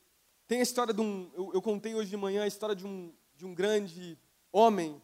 Tem 0.51 0.59
a 0.59 0.63
história 0.63 0.93
de 0.93 0.99
um. 0.99 1.31
Eu, 1.33 1.51
eu, 1.53 1.61
contei 1.61 1.95
hoje 1.95 2.09
de 2.09 2.17
manhã 2.17 2.43
a 2.43 2.47
história 2.47 2.75
de 2.75 2.85
um, 2.85 3.15
de 3.37 3.45
um 3.45 3.55
grande 3.55 4.19
homem 4.51 5.01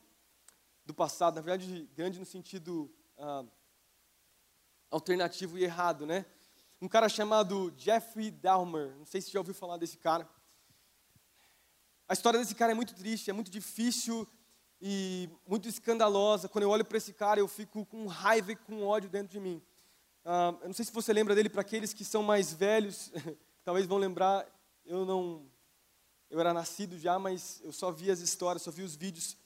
do 0.86 0.94
passado, 0.94 1.36
na 1.36 1.42
verdade, 1.42 1.90
grande 1.96 2.20
no 2.20 2.26
sentido 2.26 2.94
ah, 3.18 3.46
alternativo 4.92 5.58
e 5.58 5.64
errado, 5.64 6.06
né? 6.06 6.26
Um 6.82 6.88
cara 6.90 7.08
chamado 7.08 7.74
Jeffrey 7.78 8.30
Dahmer. 8.30 8.94
Não 8.98 9.06
sei 9.06 9.22
se 9.22 9.32
já 9.32 9.40
ouviu 9.40 9.54
falar 9.54 9.78
desse 9.78 9.98
cara. 9.98 10.28
A 12.10 12.14
história 12.14 12.38
desse 12.38 12.54
cara 12.54 12.74
é 12.74 12.76
muito 12.76 12.94
triste, 12.94 13.30
é 13.30 13.34
muito 13.34 13.50
difícil 13.50 14.28
e 14.82 15.30
muito 15.48 15.70
escandalosa. 15.70 16.50
Quando 16.50 16.64
eu 16.64 16.70
olho 16.70 16.84
para 16.84 16.98
esse 16.98 17.14
cara, 17.14 17.40
eu 17.40 17.48
fico 17.48 17.86
com 17.86 18.06
raiva 18.06 18.52
e 18.52 18.58
com 18.58 18.84
ódio 18.84 19.10
dentro 19.10 19.30
de 19.30 19.40
mim. 19.40 19.64
Uh, 20.26 20.60
eu 20.64 20.68
não 20.68 20.74
sei 20.74 20.84
se 20.84 20.92
você 20.92 21.14
lembra 21.14 21.34
dele, 21.34 21.48
para 21.48 21.62
aqueles 21.62 21.94
que 21.94 22.04
são 22.04 22.22
mais 22.22 22.52
velhos, 22.52 23.14
talvez 23.64 23.86
vão 23.86 23.98
lembrar 23.98 24.46
eu 24.88 25.06
não. 25.06 25.46
Eu 26.30 26.40
era 26.40 26.54
nascido 26.54 26.98
já, 26.98 27.18
mas 27.20 27.62
eu 27.64 27.72
só 27.72 27.92
vi 27.92 28.12
as 28.12 28.20
histórias, 28.20 28.64
só 28.64 28.72
vi 28.72 28.84
os 28.84 28.96
vídeos. 28.96 29.38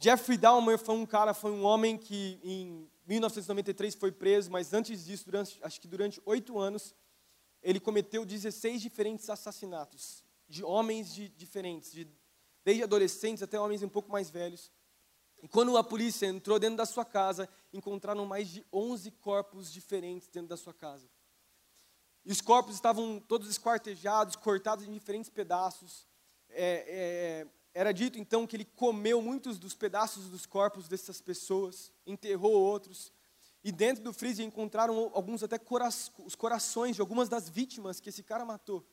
Jeffrey 0.00 0.38
Dahmer 0.38 0.78
foi 0.78 0.94
um 0.94 1.04
cara, 1.04 1.34
foi 1.34 1.50
um 1.50 1.64
homem 1.64 1.98
que 1.98 2.38
em 2.44 2.88
1993 3.06 3.96
foi 3.96 4.12
preso, 4.12 4.50
mas 4.50 4.72
antes 4.72 5.04
disso, 5.04 5.24
durante, 5.24 5.58
acho 5.60 5.80
que 5.80 5.88
durante 5.88 6.22
oito 6.24 6.58
anos, 6.58 6.94
ele 7.60 7.80
cometeu 7.80 8.24
16 8.24 8.80
diferentes 8.80 9.28
assassinatos 9.28 10.22
de 10.48 10.62
homens 10.62 11.12
de, 11.12 11.28
diferentes, 11.30 11.90
de, 11.90 12.06
desde 12.64 12.84
adolescentes 12.84 13.42
até 13.42 13.58
homens 13.58 13.82
um 13.82 13.88
pouco 13.88 14.10
mais 14.10 14.30
velhos. 14.30 14.70
E 15.42 15.48
quando 15.48 15.76
a 15.76 15.82
polícia 15.84 16.26
entrou 16.26 16.58
dentro 16.58 16.76
da 16.76 16.86
sua 16.86 17.04
casa, 17.04 17.48
encontraram 17.72 18.24
mais 18.24 18.48
de 18.48 18.64
11 18.72 19.10
corpos 19.12 19.72
diferentes 19.72 20.28
dentro 20.28 20.48
da 20.48 20.56
sua 20.56 20.72
casa. 20.72 21.08
E 22.28 22.30
os 22.30 22.42
corpos 22.42 22.74
estavam 22.74 23.18
todos 23.18 23.48
esquartejados, 23.48 24.36
cortados 24.36 24.86
em 24.86 24.92
diferentes 24.92 25.30
pedaços. 25.30 26.06
É, 26.50 26.84
é, 26.86 27.46
era 27.72 27.90
dito 27.90 28.18
então 28.18 28.46
que 28.46 28.54
ele 28.54 28.66
comeu 28.66 29.22
muitos 29.22 29.58
dos 29.58 29.72
pedaços 29.72 30.28
dos 30.28 30.44
corpos 30.44 30.88
dessas 30.88 31.22
pessoas, 31.22 31.90
enterrou 32.06 32.52
outros. 32.52 33.10
E 33.64 33.72
dentro 33.72 34.04
do 34.04 34.12
freezer 34.12 34.44
encontraram 34.44 35.10
alguns 35.14 35.42
até 35.42 35.58
cora 35.58 35.88
os 36.18 36.34
corações 36.34 36.96
de 36.96 37.00
algumas 37.00 37.30
das 37.30 37.48
vítimas 37.48 37.98
que 37.98 38.10
esse 38.10 38.22
cara 38.22 38.44
matou. 38.44 38.86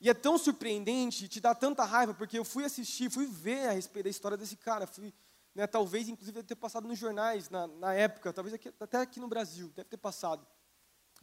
E 0.00 0.08
é 0.08 0.14
tão 0.14 0.38
surpreendente, 0.38 1.26
te 1.26 1.40
dá 1.40 1.52
tanta 1.52 1.84
raiva, 1.84 2.14
porque 2.14 2.38
eu 2.38 2.44
fui 2.44 2.64
assistir, 2.64 3.10
fui 3.10 3.26
ver 3.26 3.70
a 3.70 3.72
respeito 3.72 4.04
da 4.04 4.10
história 4.10 4.36
desse 4.36 4.54
cara. 4.54 4.86
Fui, 4.86 5.12
né, 5.52 5.66
talvez, 5.66 6.08
inclusive, 6.08 6.44
ter 6.44 6.54
passado 6.54 6.86
nos 6.86 6.96
jornais 6.96 7.50
na, 7.50 7.66
na 7.66 7.92
época, 7.92 8.32
talvez 8.32 8.54
aqui, 8.54 8.72
até 8.78 8.98
aqui 8.98 9.18
no 9.18 9.26
Brasil, 9.26 9.72
deve 9.74 9.88
ter 9.88 9.96
passado. 9.96 10.46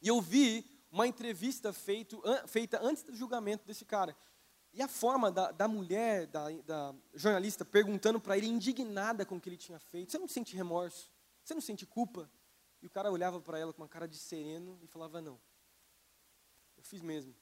E 0.03 0.09
eu 0.09 0.19
vi 0.19 0.69
uma 0.91 1.07
entrevista 1.07 1.71
feito, 1.71 2.21
feita 2.45 2.77
antes 2.83 3.03
do 3.03 3.15
julgamento 3.15 3.65
desse 3.65 3.85
cara. 3.85 4.13
E 4.73 4.81
a 4.81 4.87
forma 4.87 5.31
da, 5.31 5.51
da 5.51 5.65
mulher, 5.65 6.27
da, 6.27 6.49
da 6.61 6.93
jornalista, 7.13 7.63
perguntando 7.63 8.19
para 8.19 8.37
ele, 8.37 8.47
indignada 8.47 9.25
com 9.25 9.37
o 9.37 9.39
que 9.39 9.47
ele 9.47 9.55
tinha 9.55 9.79
feito: 9.79 10.11
Você 10.11 10.17
não 10.17 10.27
sente 10.27 10.57
remorso? 10.57 11.09
Você 11.41 11.53
não 11.53 11.61
sente 11.61 11.85
culpa? 11.85 12.29
E 12.81 12.87
o 12.87 12.89
cara 12.89 13.09
olhava 13.09 13.39
para 13.39 13.57
ela 13.57 13.71
com 13.71 13.81
uma 13.81 13.87
cara 13.87 14.05
de 14.05 14.17
sereno 14.17 14.77
e 14.81 14.87
falava: 14.87 15.21
Não, 15.21 15.39
eu 16.75 16.83
fiz 16.83 17.01
mesmo. 17.01 17.33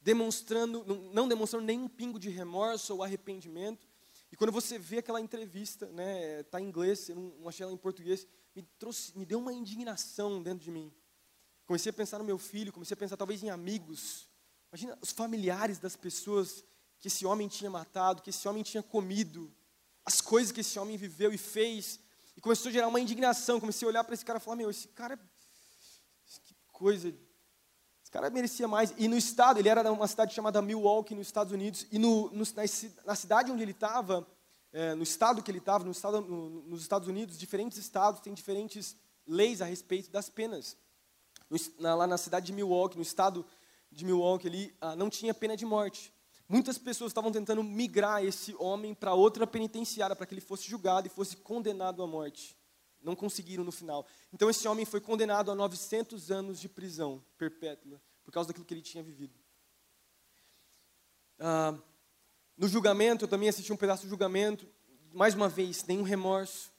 Demonstrando, 0.00 0.84
não 1.12 1.28
demonstrando 1.28 1.66
nenhum 1.66 1.88
pingo 1.88 2.18
de 2.18 2.30
remorso 2.30 2.94
ou 2.94 3.02
arrependimento. 3.02 3.86
E 4.32 4.36
quando 4.36 4.52
você 4.52 4.78
vê 4.78 4.98
aquela 4.98 5.20
entrevista, 5.20 5.86
né, 5.90 6.42
tá 6.44 6.60
em 6.60 6.64
inglês, 6.64 7.10
eu 7.10 7.16
não 7.16 7.48
achei 7.48 7.62
ela 7.62 7.72
em 7.72 7.76
português, 7.76 8.26
me, 8.54 8.62
trouxe, 8.78 9.16
me 9.18 9.26
deu 9.26 9.38
uma 9.38 9.52
indignação 9.52 10.42
dentro 10.42 10.64
de 10.64 10.70
mim. 10.70 10.92
Comecei 11.66 11.90
a 11.90 11.92
pensar 11.92 12.18
no 12.18 12.24
meu 12.24 12.38
filho, 12.38 12.72
comecei 12.72 12.94
a 12.94 12.98
pensar 12.98 13.16
talvez 13.16 13.42
em 13.42 13.50
amigos. 13.50 14.28
Imagina 14.70 14.98
os 15.00 15.12
familiares 15.12 15.78
das 15.78 15.96
pessoas 15.96 16.64
que 17.00 17.08
esse 17.08 17.26
homem 17.26 17.48
tinha 17.48 17.70
matado, 17.70 18.22
que 18.22 18.30
esse 18.30 18.46
homem 18.46 18.62
tinha 18.62 18.82
comido, 18.82 19.52
as 20.04 20.20
coisas 20.20 20.52
que 20.52 20.60
esse 20.60 20.78
homem 20.78 20.96
viveu 20.96 21.32
e 21.32 21.38
fez. 21.38 21.98
E 22.36 22.40
começou 22.40 22.68
a 22.68 22.72
gerar 22.72 22.88
uma 22.88 23.00
indignação. 23.00 23.60
Comecei 23.60 23.86
a 23.86 23.88
olhar 23.88 24.04
para 24.04 24.14
esse 24.14 24.24
cara 24.24 24.38
e 24.38 24.42
falar: 24.42 24.56
Meu, 24.56 24.70
esse 24.70 24.88
cara. 24.88 25.16
Que 26.44 26.54
coisa. 26.72 27.08
Esse 27.08 28.10
cara 28.10 28.28
merecia 28.30 28.68
mais. 28.68 28.92
E 28.98 29.08
no 29.08 29.16
estado, 29.16 29.58
ele 29.58 29.68
era 29.68 29.82
de 29.82 29.88
uma 29.88 30.08
cidade 30.08 30.34
chamada 30.34 30.60
Milwaukee, 30.60 31.14
nos 31.14 31.26
Estados 31.26 31.52
Unidos. 31.52 31.86
E 31.90 31.98
no, 31.98 32.30
no, 32.30 32.44
na, 32.44 32.62
na 33.06 33.14
cidade 33.14 33.50
onde 33.50 33.62
ele 33.62 33.72
estava, 33.72 34.26
é, 34.74 34.92
no 34.92 35.04
estado 35.04 35.40
que 35.40 35.48
ele 35.52 35.58
estava, 35.58 35.84
no 35.84 35.92
estado, 35.92 36.20
no, 36.20 36.62
nos 36.62 36.82
Estados 36.82 37.06
Unidos, 37.06 37.38
diferentes 37.38 37.78
estados 37.78 38.20
têm 38.20 38.34
diferentes 38.34 38.96
leis 39.24 39.62
a 39.62 39.64
respeito 39.64 40.10
das 40.10 40.28
penas. 40.28 40.76
No, 41.48 41.56
na, 41.78 41.94
lá 41.94 42.06
na 42.08 42.18
cidade 42.18 42.46
de 42.46 42.52
Milwaukee, 42.52 42.96
no 42.96 43.02
estado 43.02 43.46
de 43.88 44.04
Milwaukee, 44.04 44.48
ali, 44.48 44.76
ah, 44.80 44.96
não 44.96 45.08
tinha 45.08 45.32
pena 45.32 45.56
de 45.56 45.64
morte. 45.64 46.12
Muitas 46.48 46.76
pessoas 46.76 47.10
estavam 47.10 47.30
tentando 47.30 47.62
migrar 47.62 48.24
esse 48.24 48.52
homem 48.56 48.94
para 48.94 49.14
outra 49.14 49.46
penitenciária, 49.46 50.16
para 50.16 50.26
que 50.26 50.34
ele 50.34 50.40
fosse 50.40 50.68
julgado 50.68 51.06
e 51.06 51.10
fosse 51.10 51.36
condenado 51.36 52.02
à 52.02 52.06
morte. 52.06 52.58
Não 53.00 53.14
conseguiram 53.14 53.62
no 53.62 53.70
final. 53.70 54.04
Então 54.32 54.50
esse 54.50 54.66
homem 54.66 54.84
foi 54.84 55.00
condenado 55.00 55.52
a 55.52 55.54
900 55.54 56.32
anos 56.32 56.60
de 56.60 56.68
prisão 56.68 57.24
perpétua, 57.38 58.02
por 58.24 58.32
causa 58.32 58.48
daquilo 58.48 58.66
que 58.66 58.74
ele 58.74 58.82
tinha 58.82 59.04
vivido. 59.04 59.38
Ah, 61.38 61.78
no 62.56 62.68
julgamento, 62.68 63.24
eu 63.24 63.28
também 63.28 63.48
assisti 63.48 63.72
um 63.72 63.76
pedaço 63.76 64.04
do 64.04 64.08
julgamento, 64.08 64.66
mais 65.12 65.34
uma 65.34 65.48
vez, 65.48 65.84
nenhum 65.84 66.02
remorso, 66.02 66.72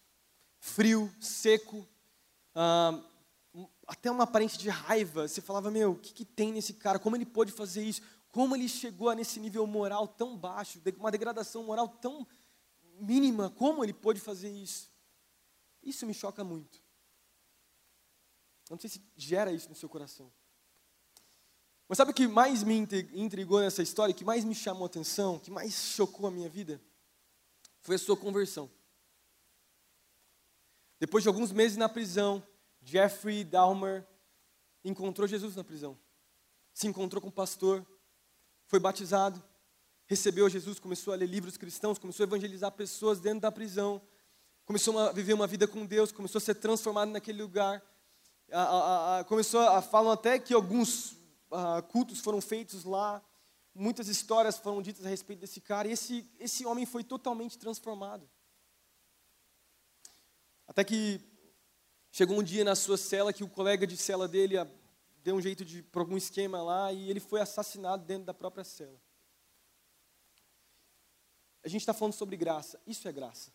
frio, 0.60 1.14
seco, 1.20 1.88
ah, 2.54 3.02
até 3.88 4.10
uma 4.10 4.24
aparência 4.24 4.58
de 4.58 4.70
raiva. 4.70 5.28
Você 5.28 5.42
falava, 5.42 5.70
meu, 5.70 5.92
o 5.92 6.00
que, 6.00 6.14
que 6.14 6.26
tem 6.26 6.52
nesse 6.52 6.74
cara? 6.74 7.00
Como 7.00 7.16
ele 7.16 7.26
pôde 7.26 7.52
fazer 7.52 7.84
isso? 7.84 8.02
Como 8.30 8.56
ele 8.56 8.68
chegou 8.68 9.14
nesse 9.14 9.40
nível 9.40 9.66
moral 9.68 10.08
tão 10.08 10.38
baixo, 10.38 10.82
uma 10.98 11.12
degradação 11.12 11.64
moral 11.64 11.88
tão 11.88 12.28
mínima, 13.00 13.50
como 13.50 13.84
ele 13.84 13.94
pôde 13.94 14.20
fazer 14.20 14.50
isso? 14.50 14.92
Isso 15.84 16.06
me 16.06 16.14
choca 16.14 16.44
muito. 16.44 16.84
Não 18.70 18.80
sei 18.80 18.90
se 18.90 19.02
gera 19.16 19.52
isso 19.52 19.70
no 19.70 19.76
seu 19.76 19.88
coração. 19.88 20.32
Mas 21.88 21.98
sabe 21.98 22.12
o 22.12 22.14
que 22.14 22.28
mais 22.28 22.64
me 22.64 22.76
intrigou 23.14 23.60
nessa 23.60 23.84
história, 23.84 24.14
que 24.14 24.26
mais 24.26 24.44
me 24.44 24.56
chamou 24.56 24.84
a 24.84 24.88
atenção, 24.88 25.38
que 25.38 25.52
mais 25.52 25.74
chocou 25.74 26.28
a 26.28 26.32
minha 26.32 26.50
vida? 26.50 26.82
Foi 27.82 27.96
a 27.96 28.00
sua 28.00 28.18
conversão. 28.18 28.70
Depois 31.00 31.24
de 31.24 31.28
alguns 31.28 31.52
meses 31.52 31.78
na 31.78 31.88
prisão, 31.88 32.42
Jeffrey 32.82 33.44
Dahmer 33.44 34.08
encontrou 34.84 35.28
Jesus 35.28 35.56
na 35.56 35.64
prisão. 35.64 35.98
Se 36.74 36.88
encontrou 36.88 37.22
com 37.22 37.28
o 37.28 37.32
pastor, 37.32 37.86
foi 38.66 38.80
batizado, 38.80 39.42
recebeu 40.08 40.50
Jesus, 40.50 40.80
começou 40.80 41.14
a 41.14 41.18
ler 41.18 41.28
livros 41.28 41.58
cristãos, 41.58 42.00
começou 42.00 42.24
a 42.24 42.28
evangelizar 42.28 42.72
pessoas 42.72 43.20
dentro 43.20 43.42
da 43.42 43.52
prisão, 43.52 44.02
começou 44.66 44.98
a 44.98 45.12
viver 45.12 45.34
uma 45.34 45.46
vida 45.46 45.68
com 45.68 45.86
Deus, 45.86 46.12
começou 46.12 46.40
a 46.40 46.42
ser 46.42 46.56
transformado 46.56 47.12
naquele 47.12 47.42
lugar. 47.42 47.84
A, 48.52 48.62
a, 48.62 49.20
a, 49.20 49.24
começou 49.24 49.60
a 49.60 49.82
falam 49.82 50.12
até 50.12 50.40
que 50.40 50.54
alguns 50.54 51.16
cultos 51.90 52.20
foram 52.20 52.42
feitos 52.42 52.84
lá, 52.84 53.24
muitas 53.74 54.08
histórias 54.08 54.58
foram 54.58 54.82
ditas 54.82 55.06
a 55.06 55.10
respeito 55.10 55.40
desse 55.40 55.60
cara, 55.60 55.88
e 55.88 55.92
esse, 55.92 56.30
esse 56.40 56.66
homem 56.66 56.86
foi 56.86 57.04
totalmente 57.04 57.58
transformado. 57.58 58.30
Até 60.68 60.84
que 60.84 61.22
chegou 62.12 62.40
um 62.40 62.44
dia 62.44 62.64
na 62.64 62.76
sua 62.76 62.98
cela 62.98 63.34
que 63.34 63.44
o 63.44 63.50
colega 63.50 63.86
de 63.86 63.98
cela 63.98 64.28
dele 64.28 64.56
deu 65.18 65.36
um 65.36 65.42
jeito 65.42 65.66
de 65.66 65.84
por 65.84 66.00
algum 66.00 66.18
esquema 66.18 66.62
lá 66.62 66.92
e 66.92 67.10
ele 67.10 67.20
foi 67.20 67.42
assassinado 67.42 68.06
dentro 68.06 68.26
da 68.26 68.34
própria 68.34 68.64
cela. 68.64 69.00
A 71.64 71.68
gente 71.68 71.82
está 71.82 71.94
falando 71.94 72.14
sobre 72.14 72.38
graça. 72.38 72.80
Isso 72.86 73.08
é 73.08 73.12
graça. 73.12 73.52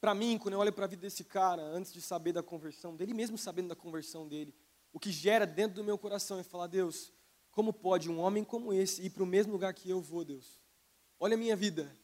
Para 0.00 0.14
mim, 0.14 0.38
quando 0.38 0.54
eu 0.54 0.60
olho 0.60 0.72
para 0.72 0.84
a 0.84 0.88
vida 0.88 1.02
desse 1.02 1.24
cara, 1.24 1.62
antes 1.62 1.92
de 1.92 2.00
saber 2.00 2.32
da 2.32 2.42
conversão 2.42 2.94
dele, 2.94 3.12
mesmo 3.12 3.36
sabendo 3.36 3.68
da 3.68 3.74
conversão 3.74 4.28
dele, 4.28 4.54
o 4.96 4.98
que 4.98 5.12
gera 5.12 5.46
dentro 5.46 5.76
do 5.76 5.84
meu 5.84 5.98
coração 5.98 6.38
é 6.38 6.42
falar: 6.42 6.68
Deus, 6.68 7.12
como 7.50 7.70
pode 7.70 8.10
um 8.10 8.18
homem 8.18 8.42
como 8.42 8.72
esse 8.72 9.02
ir 9.02 9.10
para 9.10 9.22
o 9.22 9.26
mesmo 9.26 9.52
lugar 9.52 9.74
que 9.74 9.90
eu 9.90 10.00
vou, 10.00 10.24
Deus? 10.24 10.58
Olha 11.20 11.34
a 11.34 11.36
minha 11.36 11.54
vida. 11.54 11.94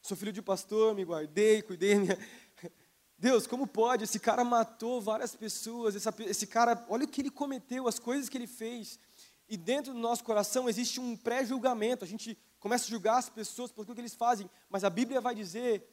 Sou 0.00 0.16
filho 0.16 0.32
de 0.32 0.40
pastor, 0.40 0.94
me 0.94 1.02
guardei, 1.04 1.60
cuidei. 1.60 1.96
Minha... 1.96 2.16
Deus, 3.18 3.48
como 3.48 3.66
pode? 3.66 4.04
Esse 4.04 4.20
cara 4.20 4.44
matou 4.44 5.00
várias 5.00 5.34
pessoas. 5.34 5.96
Essa, 5.96 6.14
esse 6.20 6.46
cara, 6.46 6.86
olha 6.88 7.04
o 7.04 7.08
que 7.08 7.20
ele 7.20 7.32
cometeu, 7.32 7.88
as 7.88 7.98
coisas 7.98 8.28
que 8.28 8.38
ele 8.38 8.46
fez. 8.46 9.00
E 9.48 9.56
dentro 9.56 9.92
do 9.92 9.98
nosso 9.98 10.22
coração 10.22 10.68
existe 10.68 11.00
um 11.00 11.16
pré-julgamento. 11.16 12.04
A 12.04 12.08
gente 12.08 12.38
começa 12.60 12.84
a 12.84 12.90
julgar 12.90 13.18
as 13.18 13.28
pessoas 13.28 13.72
aquilo 13.72 13.92
que 13.92 14.00
eles 14.00 14.14
fazem. 14.14 14.48
Mas 14.68 14.84
a 14.84 14.90
Bíblia 14.90 15.20
vai 15.20 15.34
dizer 15.34 15.84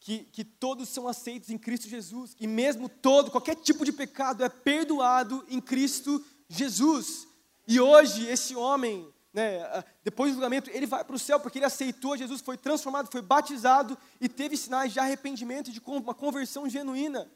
que, 0.00 0.24
que 0.24 0.44
todos 0.44 0.88
são 0.88 1.08
aceitos 1.08 1.50
em 1.50 1.58
Cristo 1.58 1.88
Jesus. 1.88 2.36
E 2.38 2.46
mesmo 2.46 2.88
todo, 2.88 3.30
qualquer 3.30 3.56
tipo 3.56 3.84
de 3.84 3.92
pecado 3.92 4.44
é 4.44 4.48
perdoado 4.48 5.44
em 5.48 5.60
Cristo 5.60 6.24
Jesus. 6.48 7.26
E 7.66 7.80
hoje, 7.80 8.26
esse 8.26 8.56
homem, 8.56 9.12
né, 9.32 9.84
depois 10.02 10.32
do 10.32 10.34
julgamento, 10.34 10.70
ele 10.70 10.86
vai 10.86 11.04
para 11.04 11.16
o 11.16 11.18
céu 11.18 11.38
porque 11.38 11.58
ele 11.58 11.66
aceitou 11.66 12.16
Jesus, 12.16 12.40
foi 12.40 12.56
transformado, 12.56 13.10
foi 13.10 13.20
batizado 13.20 13.96
e 14.20 14.28
teve 14.28 14.56
sinais 14.56 14.92
de 14.92 14.98
arrependimento 14.98 15.70
de 15.70 15.80
uma 15.84 16.14
conversão 16.14 16.68
genuína. 16.68 17.30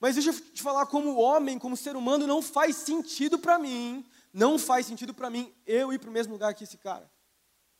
Mas 0.00 0.14
deixa 0.14 0.30
eu 0.30 0.40
te 0.52 0.62
falar, 0.62 0.86
como 0.86 1.16
homem, 1.16 1.58
como 1.58 1.76
ser 1.76 1.96
humano, 1.96 2.26
não 2.26 2.42
faz 2.42 2.76
sentido 2.76 3.38
para 3.38 3.58
mim, 3.58 4.04
não 4.32 4.58
faz 4.58 4.86
sentido 4.86 5.14
para 5.14 5.30
mim 5.30 5.54
eu 5.64 5.92
ir 5.92 5.98
para 5.98 6.10
o 6.10 6.12
mesmo 6.12 6.32
lugar 6.32 6.54
que 6.54 6.64
esse 6.64 6.76
cara. 6.76 7.10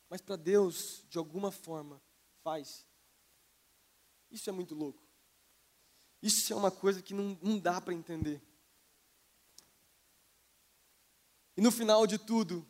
Mas 0.09 0.21
para 0.21 0.37
Deus, 0.37 1.05
de 1.09 1.19
alguma 1.19 1.51
forma, 1.51 2.01
faz. 2.43 2.87
Isso 4.31 4.49
é 4.49 4.53
muito 4.53 4.75
louco. 4.75 5.03
Isso 6.23 6.53
é 6.53 6.57
uma 6.57 6.71
coisa 6.71 7.03
que 7.03 7.15
não, 7.15 7.39
não 7.43 7.59
dá 7.59 7.81
para 7.81 7.95
entender. 7.95 8.43
E 11.57 11.61
no 11.61 11.71
final 11.71 12.07
de 12.07 12.19
tudo, 12.19 12.67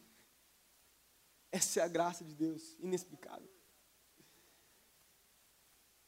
essa 1.51 1.81
é 1.81 1.83
a 1.83 1.89
graça 1.89 2.25
de 2.25 2.35
Deus, 2.35 2.77
inexplicável. 2.79 3.51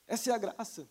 Essa 0.06 0.30
é 0.30 0.34
a 0.34 0.38
graça. 0.38 0.88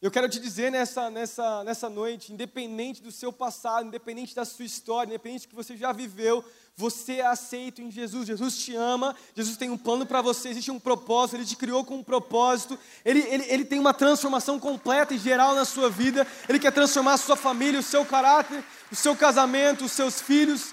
Eu 0.00 0.12
quero 0.12 0.28
te 0.28 0.38
dizer 0.38 0.70
nessa, 0.70 1.10
nessa, 1.10 1.64
nessa 1.64 1.90
noite, 1.90 2.32
independente 2.32 3.02
do 3.02 3.10
seu 3.10 3.32
passado, 3.32 3.86
independente 3.86 4.32
da 4.32 4.44
sua 4.44 4.64
história, 4.64 5.10
independente 5.10 5.46
do 5.46 5.50
que 5.50 5.56
você 5.56 5.76
já 5.76 5.92
viveu, 5.92 6.44
você 6.78 7.14
é 7.14 7.26
aceito 7.26 7.82
em 7.82 7.90
Jesus. 7.90 8.26
Jesus 8.26 8.56
te 8.56 8.76
ama, 8.76 9.14
Jesus 9.34 9.56
tem 9.56 9.68
um 9.68 9.76
plano 9.76 10.06
para 10.06 10.22
você, 10.22 10.48
existe 10.50 10.70
um 10.70 10.78
propósito, 10.78 11.36
Ele 11.36 11.44
te 11.44 11.56
criou 11.56 11.84
com 11.84 11.96
um 11.96 12.04
propósito, 12.04 12.78
ele, 13.04 13.20
ele, 13.28 13.44
ele 13.48 13.64
tem 13.64 13.80
uma 13.80 13.92
transformação 13.92 14.60
completa 14.60 15.12
e 15.12 15.18
geral 15.18 15.54
na 15.56 15.64
sua 15.64 15.90
vida, 15.90 16.24
Ele 16.48 16.60
quer 16.60 16.72
transformar 16.72 17.14
a 17.14 17.18
sua 17.18 17.34
família, 17.34 17.80
o 17.80 17.82
seu 17.82 18.06
caráter, 18.06 18.64
o 18.92 18.94
seu 18.94 19.16
casamento, 19.16 19.84
os 19.84 19.92
seus 19.92 20.20
filhos. 20.20 20.72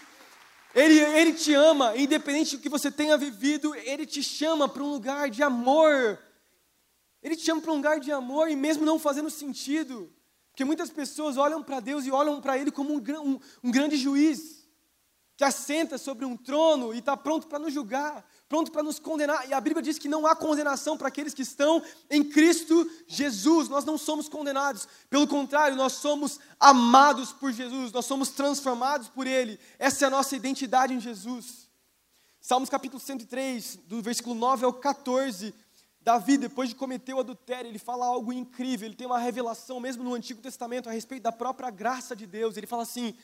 Ele, 0.76 1.00
ele 1.00 1.34
te 1.34 1.54
ama, 1.54 1.98
independente 1.98 2.58
do 2.58 2.62
que 2.62 2.70
você 2.70 2.92
tenha 2.92 3.18
vivido, 3.18 3.74
Ele 3.74 4.06
te 4.06 4.22
chama 4.22 4.70
para 4.70 4.84
um 4.84 4.92
lugar 4.92 5.30
de 5.32 5.42
amor 5.42 6.20
ele 7.26 7.36
te 7.36 7.44
chama 7.44 7.60
para 7.60 7.72
um 7.72 7.78
lugar 7.78 8.00
de 8.00 8.12
amor 8.12 8.52
e 8.52 8.56
mesmo 8.56 8.86
não 8.86 9.00
fazendo 9.00 9.32
sentido. 9.32 10.14
Porque 10.52 10.64
muitas 10.64 10.92
pessoas 10.92 11.38
olham 11.38 11.64
para 11.64 11.80
Deus 11.80 12.06
e 12.06 12.12
olham 12.12 12.40
para 12.40 12.56
Ele 12.56 12.70
como 12.70 12.94
um, 12.94 12.98
um, 12.98 13.40
um, 13.64 13.72
grande 13.72 13.98
juiz, 13.98 14.65
que 15.38 15.44
assenta 15.44 15.98
sobre 15.98 16.24
um 16.24 16.38
trono 16.38 16.94
e 16.94 17.00
está 17.00 17.18
pronto 17.18 17.48
para 17.48 17.60
nos 17.60 17.74
julgar, 17.74 18.26
pronto 18.48 18.72
para 18.72 18.84
nos 18.84 19.00
condenar. 19.00 19.50
E 19.50 19.54
a 19.54 19.60
Bíblia 19.60 19.82
diz 19.82 20.00
que 20.00 20.08
não 20.08 20.26
há 20.26 20.36
condenação 20.36 20.98
para 20.98 21.10
aqueles 21.10 21.34
que 21.34 21.42
estão 21.42 21.84
em 22.10 22.24
Cristo 22.24 22.90
Jesus. 23.08 23.68
Nós 23.68 23.84
não 23.84 23.98
somos 23.98 24.30
condenados, 24.30 24.88
pelo 25.10 25.28
contrário, 25.28 25.76
nós 25.76 25.94
somos 25.94 26.40
amados 26.60 27.34
por 27.34 27.52
Jesus, 27.52 27.92
nós 27.92 28.06
somos 28.06 28.30
transformados 28.30 29.10
por 29.10 29.28
Ele. 29.28 29.60
Essa 29.78 30.06
é 30.06 30.08
a 30.08 30.12
nossa 30.12 30.36
identidade 30.36 30.94
em 30.94 31.00
Jesus. 31.00 31.70
Salmos 32.40 32.70
capítulo 32.70 33.00
103, 33.00 33.80
do 33.88 34.02
versículo 34.02 34.36
9 34.36 34.66
ao 34.66 34.74
14 34.74 35.54
Davi, 36.06 36.38
depois 36.38 36.70
de 36.70 36.76
cometer 36.76 37.16
o 37.16 37.20
adultério, 37.20 37.68
ele 37.68 37.80
fala 37.80 38.06
algo 38.06 38.32
incrível, 38.32 38.88
ele 38.88 38.96
tem 38.96 39.08
uma 39.08 39.18
revelação, 39.18 39.80
mesmo 39.80 40.04
no 40.04 40.14
Antigo 40.14 40.40
Testamento, 40.40 40.88
a 40.88 40.92
respeito 40.92 41.24
da 41.24 41.32
própria 41.32 41.72
graça 41.72 42.16
de 42.16 42.28
Deus. 42.28 42.56
Ele 42.56 42.68
fala 42.68 42.84
assim: 42.84 43.16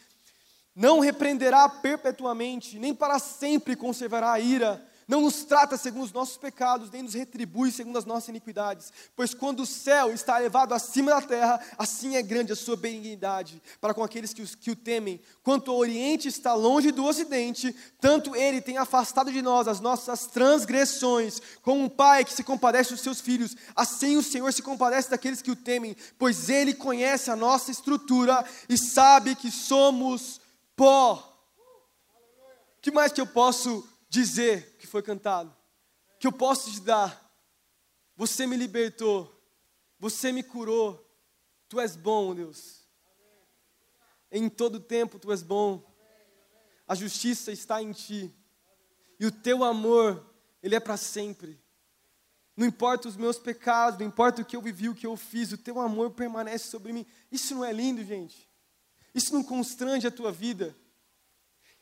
Não 0.76 1.00
repreenderá 1.00 1.68
perpetuamente, 1.68 2.80
nem 2.80 2.94
para 2.94 3.20
sempre 3.20 3.76
conservará 3.76 4.32
a 4.32 4.40
ira, 4.40 4.86
não 5.12 5.20
nos 5.20 5.44
trata 5.44 5.76
segundo 5.76 6.06
os 6.06 6.14
nossos 6.14 6.38
pecados, 6.38 6.90
nem 6.90 7.04
nos 7.04 7.14
retribui 7.16 7.70
segundo 7.70 7.98
as 7.98 8.06
nossas 8.06 8.30
iniquidades. 8.30 8.94
Pois 9.14 9.34
quando 9.34 9.62
o 9.64 9.66
céu 9.66 10.14
está 10.14 10.40
elevado 10.40 10.74
acima 10.74 11.12
da 11.12 11.22
terra, 11.22 11.60
assim 11.78 12.16
é 12.16 12.22
grande 12.22 12.54
a 12.54 12.56
sua 12.56 12.78
benignidade 12.78 13.62
para 13.82 13.94
com 13.94 14.02
aqueles 14.02 14.34
que, 14.34 14.42
os, 14.42 14.56
que 14.56 14.72
o 14.72 14.76
temem. 14.76 15.20
Quanto 15.44 15.70
o 15.70 15.76
oriente 15.76 16.30
está 16.30 16.54
longe 16.54 16.92
do 16.92 17.04
ocidente, 17.04 17.76
tanto 18.00 18.38
ele 18.38 18.62
tem 18.62 18.78
afastado 18.78 19.30
de 19.34 19.42
nós 19.42 19.68
as 19.68 19.82
nossas 19.82 20.28
transgressões. 20.28 21.42
Como 21.62 21.84
um 21.84 21.90
pai 21.90 22.24
que 22.24 22.34
se 22.34 22.42
compadece 22.42 22.92
dos 22.92 23.02
seus 23.02 23.20
filhos, 23.20 23.54
assim 23.76 24.16
o 24.16 24.24
Senhor 24.24 24.54
se 24.54 24.62
compadece 24.62 25.10
daqueles 25.10 25.42
que 25.42 25.52
o 25.52 25.58
temem, 25.58 25.94
pois 26.18 26.48
ele 26.48 26.74
conhece 26.74 27.30
a 27.30 27.36
nossa 27.36 27.70
estrutura 27.70 28.46
e 28.70 28.78
sabe 28.78 29.36
que 29.36 29.52
somos 29.52 30.41
pó. 30.82 31.38
O 32.80 32.82
que 32.82 32.90
mais 32.90 33.14
que 33.14 33.22
eu 33.22 33.28
posso 33.28 33.88
dizer 34.10 34.78
que 34.80 34.88
foi 34.88 35.04
cantado, 35.04 35.56
que 36.20 36.26
eu 36.26 36.32
posso 36.32 36.72
te 36.72 36.82
dar. 36.82 37.32
Você 38.16 38.48
me 38.48 38.58
libertou, 38.58 39.32
você 40.00 40.32
me 40.32 40.42
curou, 40.42 41.08
tu 41.70 41.80
és 41.80 41.96
bom, 41.96 42.34
Deus. 42.34 42.82
Em 44.32 44.50
todo 44.50 44.80
tempo 44.80 45.20
tu 45.20 45.32
és 45.32 45.44
bom. 45.44 45.84
A 46.88 46.96
justiça 46.96 47.52
está 47.52 47.80
em 47.80 47.92
ti. 47.92 48.34
E 49.20 49.26
o 49.28 49.32
teu 49.32 49.64
amor, 49.64 50.26
ele 50.64 50.74
é 50.74 50.80
para 50.80 50.98
sempre. 50.98 51.62
Não 52.58 52.66
importa 52.66 53.08
os 53.08 53.16
meus 53.16 53.38
pecados, 53.38 54.00
não 54.00 54.08
importa 54.08 54.42
o 54.42 54.46
que 54.46 54.56
eu 54.56 54.62
vivi, 54.64 54.90
o 54.90 54.96
que 54.96 55.06
eu 55.06 55.16
fiz, 55.16 55.52
o 55.52 55.60
teu 55.60 55.80
amor 55.80 56.10
permanece 56.10 56.70
sobre 56.70 56.92
mim. 56.92 57.06
Isso 57.32 57.54
não 57.54 57.64
é 57.64 57.72
lindo, 57.72 58.04
gente? 58.04 58.51
Isso 59.14 59.34
não 59.34 59.44
constrange 59.44 60.08
a 60.08 60.12
tua 60.12 60.32
vida? 60.32 60.76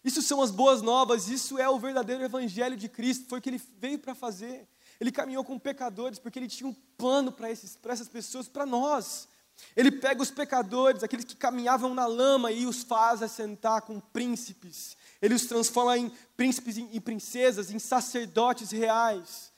Isso 0.03 0.21
são 0.21 0.41
as 0.41 0.51
boas 0.51 0.81
novas, 0.81 1.27
isso 1.27 1.57
é 1.57 1.69
o 1.69 1.77
verdadeiro 1.77 2.23
evangelho 2.23 2.77
de 2.77 2.87
Cristo, 2.87 3.27
foi 3.27 3.39
o 3.39 3.41
que 3.41 3.49
ele 3.49 3.61
veio 3.77 3.99
para 3.99 4.15
fazer. 4.15 4.67
Ele 4.99 5.11
caminhou 5.11 5.43
com 5.43 5.59
pecadores 5.59 6.19
porque 6.19 6.39
ele 6.39 6.47
tinha 6.47 6.69
um 6.69 6.73
plano 6.73 7.31
para 7.31 7.49
essas 7.49 8.07
pessoas, 8.07 8.47
para 8.47 8.65
nós. 8.65 9.27
Ele 9.75 9.91
pega 9.91 10.21
os 10.21 10.31
pecadores, 10.31 11.03
aqueles 11.03 11.25
que 11.25 11.35
caminhavam 11.35 11.93
na 11.93 12.05
lama, 12.05 12.51
e 12.51 12.65
os 12.65 12.81
faz 12.83 13.21
assentar 13.21 13.81
com 13.81 13.99
príncipes. 13.99 14.95
Ele 15.21 15.35
os 15.35 15.45
transforma 15.45 15.97
em 15.97 16.09
príncipes 16.37 16.77
e 16.77 16.99
princesas, 16.99 17.69
em 17.69 17.79
sacerdotes 17.79 18.71
reais 18.71 19.51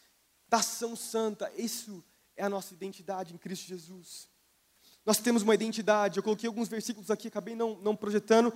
da 0.50 0.58
ação 0.58 0.96
santa. 0.96 1.52
Isso 1.56 2.04
é 2.36 2.44
a 2.44 2.50
nossa 2.50 2.74
identidade 2.74 3.34
em 3.34 3.38
Cristo 3.38 3.68
Jesus. 3.68 4.28
Nós 5.06 5.18
temos 5.18 5.42
uma 5.42 5.56
identidade, 5.56 6.18
eu 6.18 6.24
coloquei 6.24 6.48
alguns 6.48 6.68
versículos 6.68 7.10
aqui, 7.10 7.28
acabei 7.28 7.56
não, 7.56 7.76
não 7.82 7.96
projetando, 7.96 8.54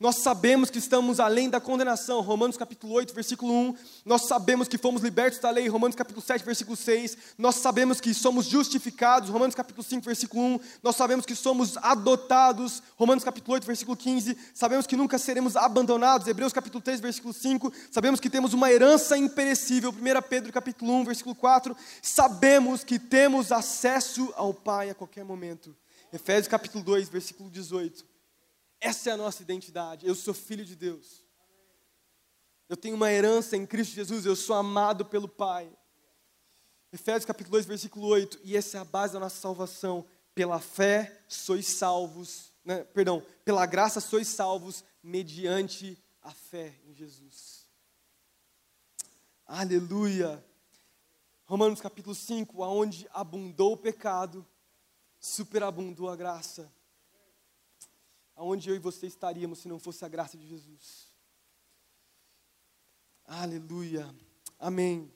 Nós 0.00 0.18
sabemos 0.18 0.70
que 0.70 0.78
estamos 0.78 1.18
além 1.18 1.50
da 1.50 1.60
condenação, 1.60 2.20
Romanos 2.20 2.56
capítulo 2.56 2.92
8, 2.92 3.12
versículo 3.12 3.52
1. 3.52 3.74
Nós 4.04 4.28
sabemos 4.28 4.68
que 4.68 4.78
fomos 4.78 5.02
libertos 5.02 5.40
da 5.40 5.50
lei, 5.50 5.66
Romanos 5.66 5.96
capítulo 5.96 6.24
7, 6.24 6.44
versículo 6.44 6.76
6. 6.76 7.18
Nós 7.36 7.56
sabemos 7.56 8.00
que 8.00 8.14
somos 8.14 8.46
justificados, 8.46 9.28
Romanos 9.28 9.56
capítulo 9.56 9.82
5, 9.82 10.04
versículo 10.04 10.40
1. 10.54 10.60
Nós 10.84 10.94
sabemos 10.94 11.26
que 11.26 11.34
somos 11.34 11.76
adotados, 11.78 12.80
Romanos 12.96 13.24
capítulo 13.24 13.54
8, 13.54 13.66
versículo 13.66 13.96
15. 13.96 14.38
Sabemos 14.54 14.86
que 14.86 14.96
nunca 14.96 15.18
seremos 15.18 15.56
abandonados, 15.56 16.28
Hebreus 16.28 16.52
capítulo 16.52 16.80
3, 16.80 17.00
versículo 17.00 17.34
5. 17.34 17.72
Sabemos 17.90 18.20
que 18.20 18.30
temos 18.30 18.54
uma 18.54 18.70
herança 18.70 19.18
imperecível, 19.18 19.90
1 19.90 20.22
Pedro 20.28 20.52
capítulo 20.52 20.92
1, 20.92 21.06
versículo 21.06 21.34
4. 21.34 21.76
Sabemos 22.00 22.84
que 22.84 23.00
temos 23.00 23.50
acesso 23.50 24.32
ao 24.36 24.54
Pai 24.54 24.90
a 24.90 24.94
qualquer 24.94 25.24
momento. 25.24 25.74
Efésios 26.12 26.48
capítulo 26.48 26.82
2, 26.84 27.08
versículo 27.08 27.50
18. 27.50 28.06
Essa 28.80 29.10
é 29.10 29.12
a 29.12 29.16
nossa 29.16 29.42
identidade. 29.42 30.06
Eu 30.06 30.14
sou 30.14 30.32
filho 30.32 30.64
de 30.64 30.74
Deus. 30.74 31.24
Eu 32.68 32.76
tenho 32.76 32.94
uma 32.94 33.10
herança 33.10 33.56
em 33.56 33.66
Cristo 33.66 33.94
Jesus, 33.94 34.24
eu 34.24 34.36
sou 34.36 34.56
amado 34.56 35.04
pelo 35.04 35.28
Pai. 35.28 35.70
Efésios 36.92 37.24
capítulo 37.24 37.52
2, 37.52 37.66
versículo 37.66 38.06
8. 38.06 38.40
E 38.44 38.56
essa 38.56 38.78
é 38.78 38.80
a 38.80 38.84
base 38.84 39.12
da 39.12 39.20
nossa 39.20 39.40
salvação. 39.40 40.06
Pela 40.34 40.60
fé 40.60 41.20
sois 41.26 41.66
salvos, 41.66 42.52
né? 42.64 42.84
perdão, 42.84 43.22
pela 43.44 43.66
graça 43.66 44.00
sois 44.00 44.28
salvos 44.28 44.84
mediante 45.02 45.98
a 46.22 46.30
fé 46.30 46.78
em 46.84 46.94
Jesus. 46.94 47.66
Aleluia. 49.44 50.44
Romanos 51.44 51.80
capítulo 51.80 52.14
5, 52.14 52.62
aonde 52.62 53.08
abundou 53.12 53.72
o 53.72 53.76
pecado, 53.76 54.46
superabundou 55.18 56.08
a 56.08 56.16
graça 56.16 56.72
aonde 58.34 58.70
eu 58.70 58.76
e 58.76 58.78
você 58.78 59.06
estaríamos 59.06 59.58
se 59.58 59.68
não 59.68 59.78
fosse 59.78 60.04
a 60.04 60.08
graça 60.08 60.38
de 60.38 60.46
Jesus. 60.46 61.12
Aleluia. 63.24 64.14
Amém. 64.58 65.12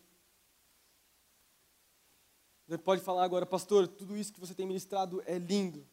Você 2.67 2.79
pode 2.79 3.01
falar 3.03 3.25
agora, 3.25 3.47
pastor, 3.47 3.87
tudo 3.87 4.17
isso 4.17 4.33
que 4.33 4.41
você 4.41 4.55
tem 4.55 4.67
ministrado 4.67 5.23
é 5.25 5.39
lindo. 5.39 5.87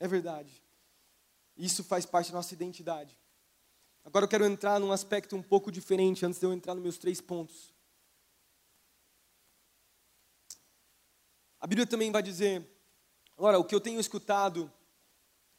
É 0.00 0.08
verdade. 0.08 0.62
Isso 1.56 1.84
faz 1.84 2.04
parte 2.04 2.30
da 2.30 2.38
nossa 2.38 2.52
identidade. 2.52 3.18
Agora 4.04 4.24
eu 4.24 4.28
quero 4.28 4.44
entrar 4.44 4.78
num 4.78 4.92
aspecto 4.92 5.34
um 5.34 5.42
pouco 5.42 5.70
diferente 5.70 6.24
antes 6.26 6.38
de 6.38 6.46
eu 6.46 6.52
entrar 6.52 6.74
nos 6.74 6.82
meus 6.82 6.98
três 6.98 7.20
pontos. 7.20 7.74
A 11.60 11.66
Bíblia 11.66 11.86
também 11.86 12.12
vai 12.12 12.22
dizer, 12.22 12.64
agora, 13.36 13.58
o 13.58 13.64
que 13.64 13.74
eu 13.74 13.80
tenho 13.80 14.00
escutado 14.00 14.72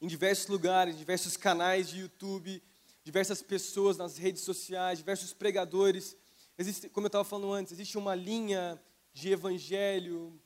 em 0.00 0.06
diversos 0.06 0.46
lugares, 0.46 0.96
diversos 0.96 1.36
canais 1.36 1.88
de 1.88 2.00
YouTube, 2.00 2.62
diversas 3.04 3.42
pessoas 3.42 3.96
nas 3.96 4.16
redes 4.16 4.42
sociais, 4.42 4.98
diversos 4.98 5.32
pregadores. 5.32 6.16
Existe, 6.56 6.88
como 6.88 7.06
eu 7.06 7.08
estava 7.08 7.24
falando 7.24 7.52
antes, 7.52 7.72
existe 7.72 7.96
uma 7.96 8.14
linha 8.14 8.80
de 9.12 9.30
evangelho 9.30 10.40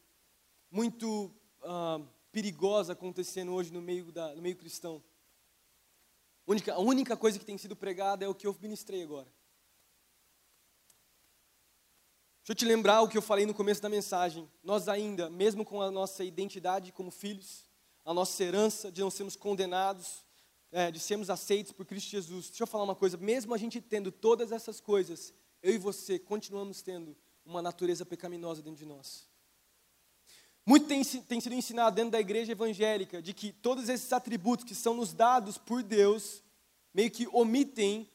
muito 0.70 1.30
uh, 1.62 2.06
perigosa 2.30 2.92
acontecendo 2.92 3.52
hoje 3.52 3.72
no 3.72 3.82
meio, 3.82 4.10
da, 4.10 4.34
no 4.34 4.40
meio 4.40 4.56
cristão. 4.56 5.02
A 6.46 6.50
única, 6.50 6.74
a 6.74 6.78
única 6.80 7.16
coisa 7.16 7.38
que 7.38 7.44
tem 7.44 7.58
sido 7.58 7.76
pregada 7.76 8.24
é 8.24 8.28
o 8.28 8.34
que 8.34 8.46
eu 8.46 8.56
ministrei 8.60 9.02
agora. 9.02 9.28
Deixa 12.42 12.50
eu 12.50 12.56
te 12.56 12.64
lembrar 12.64 13.02
o 13.02 13.08
que 13.08 13.16
eu 13.16 13.22
falei 13.22 13.46
no 13.46 13.54
começo 13.54 13.80
da 13.80 13.88
mensagem. 13.88 14.50
Nós 14.64 14.88
ainda, 14.88 15.30
mesmo 15.30 15.64
com 15.64 15.80
a 15.80 15.92
nossa 15.92 16.24
identidade 16.24 16.90
como 16.90 17.08
filhos, 17.08 17.64
a 18.04 18.12
nossa 18.12 18.42
herança 18.42 18.90
de 18.90 19.00
não 19.00 19.10
sermos 19.10 19.36
condenados, 19.36 20.24
é, 20.72 20.90
de 20.90 20.98
sermos 20.98 21.30
aceitos 21.30 21.70
por 21.70 21.86
Cristo 21.86 22.10
Jesus. 22.10 22.48
Deixa 22.48 22.64
eu 22.64 22.66
falar 22.66 22.82
uma 22.82 22.96
coisa: 22.96 23.16
mesmo 23.16 23.54
a 23.54 23.58
gente 23.58 23.80
tendo 23.80 24.10
todas 24.10 24.50
essas 24.50 24.80
coisas, 24.80 25.32
eu 25.62 25.72
e 25.72 25.78
você 25.78 26.18
continuamos 26.18 26.82
tendo 26.82 27.16
uma 27.44 27.62
natureza 27.62 28.04
pecaminosa 28.04 28.60
dentro 28.60 28.80
de 28.80 28.86
nós. 28.86 29.24
Muito 30.66 30.88
tem, 30.88 31.04
tem 31.04 31.40
sido 31.40 31.54
ensinado 31.54 31.94
dentro 31.94 32.10
da 32.10 32.20
igreja 32.20 32.50
evangélica 32.50 33.22
de 33.22 33.32
que 33.32 33.52
todos 33.52 33.88
esses 33.88 34.12
atributos 34.12 34.64
que 34.64 34.74
são 34.74 34.94
nos 34.94 35.12
dados 35.12 35.58
por 35.58 35.80
Deus 35.80 36.42
meio 36.92 37.10
que 37.10 37.28
omitem 37.28 38.08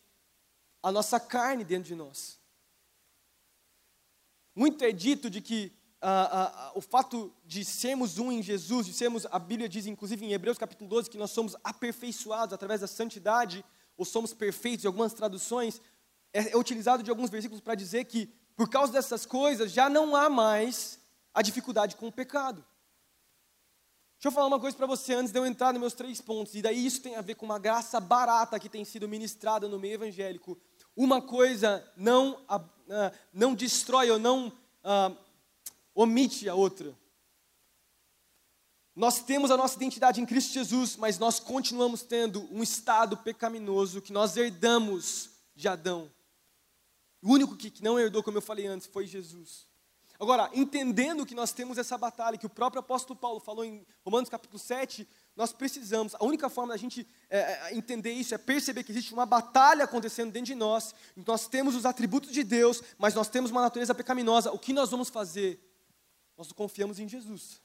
a 0.84 0.92
nossa 0.92 1.18
carne 1.18 1.64
dentro 1.64 1.88
de 1.88 1.96
nós. 1.96 2.37
Muito 4.58 4.84
é 4.84 4.92
dito 4.92 5.30
de 5.30 5.40
que 5.40 5.72
ah, 6.02 6.30
ah, 6.32 6.72
o 6.74 6.82
fato 6.82 7.32
de 7.46 7.64
sermos 7.64 8.18
um 8.18 8.32
em 8.32 8.42
Jesus, 8.42 8.88
de 8.88 8.94
sermos, 8.94 9.28
a 9.30 9.38
Bíblia 9.38 9.70
diz 9.70 9.86
inclusive 9.86 10.26
em 10.26 10.34
Hebreus 10.34 10.58
capítulo 10.58 10.90
12 10.90 11.12
que 11.12 11.18
nós 11.18 11.30
somos 11.30 11.56
aperfeiçoados 11.64 12.54
através 12.54 12.82
da 12.82 12.88
santidade, 12.88 13.64
ou 13.96 14.04
somos 14.04 14.34
perfeitos, 14.34 14.84
em 14.84 14.88
algumas 14.88 15.14
traduções, 15.14 15.80
é, 16.34 16.54
é 16.54 16.58
utilizado 16.58 17.04
de 17.04 17.12
alguns 17.12 17.30
versículos 17.30 17.62
para 17.62 17.76
dizer 17.76 18.06
que 18.06 18.34
por 18.56 18.68
causa 18.68 18.92
dessas 18.92 19.28
coisas 19.28 19.72
já 19.72 19.92
não 19.92 20.16
há 20.16 20.28
mais 20.28 21.00
a 21.36 21.44
dificuldade 21.44 21.96
com 21.96 22.08
o 22.08 22.12
pecado. 22.12 22.66
Deixa 24.16 24.30
eu 24.30 24.32
falar 24.32 24.48
uma 24.48 24.60
coisa 24.60 24.76
para 24.76 24.88
você 24.88 25.14
antes 25.14 25.32
de 25.32 25.38
eu 25.38 25.46
entrar 25.46 25.72
nos 25.72 25.80
meus 25.80 25.94
três 25.94 26.20
pontos, 26.20 26.56
e 26.56 26.64
daí 26.64 26.84
isso 26.84 27.04
tem 27.04 27.16
a 27.16 27.22
ver 27.22 27.36
com 27.36 27.46
uma 27.46 27.60
graça 27.60 28.00
barata 28.00 28.60
que 28.60 28.70
tem 28.70 28.84
sido 28.84 29.08
ministrada 29.08 29.68
no 29.68 29.78
meio 29.78 29.94
evangélico. 29.94 30.60
Uma 30.96 31.22
coisa 31.22 31.88
não, 31.96 32.44
uh, 32.88 33.16
não 33.34 33.54
destrói 33.54 34.10
ou 34.10 34.20
não 34.20 34.48
uh, 34.48 35.18
omite 35.94 36.48
a 36.50 36.56
outra. 36.56 36.96
Nós 38.96 39.20
temos 39.20 39.52
a 39.52 39.58
nossa 39.58 39.76
identidade 39.76 40.20
em 40.20 40.26
Cristo 40.26 40.54
Jesus, 40.54 40.96
mas 40.96 41.20
nós 41.20 41.40
continuamos 41.40 42.02
tendo 42.02 42.48
um 42.52 42.64
estado 42.64 43.16
pecaminoso 43.16 44.02
que 44.02 44.12
nós 44.12 44.36
herdamos 44.36 45.30
de 45.56 45.68
Adão. 45.68 46.12
O 47.22 47.32
único 47.32 47.56
que 47.56 47.84
não 47.84 48.00
herdou, 48.00 48.24
como 48.24 48.38
eu 48.38 48.42
falei 48.42 48.66
antes, 48.66 48.88
foi 48.88 49.06
Jesus. 49.06 49.68
Agora, 50.20 50.50
entendendo 50.52 51.26
que 51.28 51.36
nós 51.36 51.52
temos 51.52 51.78
essa 51.78 51.96
batalha, 51.98 52.38
que 52.38 52.46
o 52.46 52.50
próprio 52.50 52.80
apóstolo 52.80 53.20
Paulo 53.20 53.40
falou 53.40 53.64
em 53.64 53.86
Romanos 54.04 54.30
capítulo 54.30 54.58
7, 54.58 55.08
nós 55.38 55.54
precisamos, 55.54 56.16
a 56.16 56.26
única 56.26 56.50
forma 56.50 56.74
da 56.74 56.78
gente 56.78 57.08
é, 57.30 57.38
é, 57.38 57.78
entender 57.78 58.12
isso 58.12 58.34
é 58.34 58.40
perceber 58.40 58.84
que 58.84 58.92
existe 58.92 59.14
uma 59.14 59.26
batalha 59.26 59.84
acontecendo 59.84 60.32
dentro 60.32 60.48
de 60.48 60.56
nós, 60.56 60.96
nós 61.16 61.48
temos 61.48 61.76
os 61.76 61.86
atributos 61.86 62.32
de 62.32 62.44
Deus, 62.44 62.82
mas 62.98 63.14
nós 63.14 63.30
temos 63.30 63.52
uma 63.52 63.62
natureza 63.62 63.94
pecaminosa. 63.94 64.52
O 64.52 64.58
que 64.58 64.74
nós 64.74 64.90
vamos 64.90 65.10
fazer? 65.10 65.64
Nós 66.36 66.52
confiamos 66.52 66.98
em 66.98 67.08
Jesus. 67.08 67.62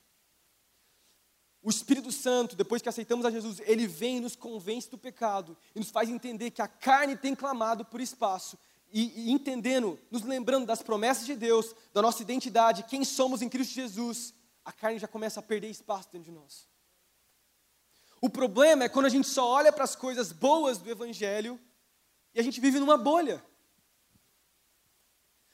O 1.62 1.70
Espírito 1.70 2.12
Santo, 2.12 2.54
depois 2.54 2.82
que 2.82 2.90
aceitamos 2.90 3.24
a 3.24 3.30
Jesus, 3.30 3.58
ele 3.60 3.86
vem 3.86 4.18
e 4.18 4.20
nos 4.20 4.36
convence 4.36 4.90
do 4.90 4.98
pecado 4.98 5.56
e 5.74 5.78
nos 5.78 5.88
faz 5.88 6.10
entender 6.10 6.50
que 6.50 6.60
a 6.60 6.68
carne 6.68 7.16
tem 7.16 7.34
clamado 7.34 7.86
por 7.86 8.02
espaço. 8.02 8.58
E, 8.92 9.28
e, 9.28 9.30
entendendo, 9.30 9.98
nos 10.10 10.22
lembrando 10.22 10.66
das 10.66 10.82
promessas 10.82 11.24
de 11.24 11.34
Deus, 11.34 11.74
da 11.94 12.02
nossa 12.02 12.20
identidade, 12.20 12.82
quem 12.82 13.02
somos 13.02 13.40
em 13.40 13.48
Cristo 13.48 13.72
Jesus, 13.72 14.34
a 14.62 14.72
carne 14.72 14.98
já 14.98 15.08
começa 15.08 15.40
a 15.40 15.42
perder 15.42 15.70
espaço 15.70 16.10
dentro 16.12 16.30
de 16.30 16.32
nós. 16.32 16.70
O 18.24 18.30
problema 18.30 18.84
é 18.84 18.88
quando 18.88 19.06
a 19.06 19.08
gente 19.08 19.26
só 19.26 19.44
olha 19.46 19.72
para 19.72 19.82
as 19.82 19.96
coisas 19.96 20.30
boas 20.30 20.78
do 20.78 20.88
Evangelho 20.88 21.58
e 22.32 22.38
a 22.38 22.42
gente 22.42 22.60
vive 22.60 22.78
numa 22.78 22.96
bolha. 22.96 23.44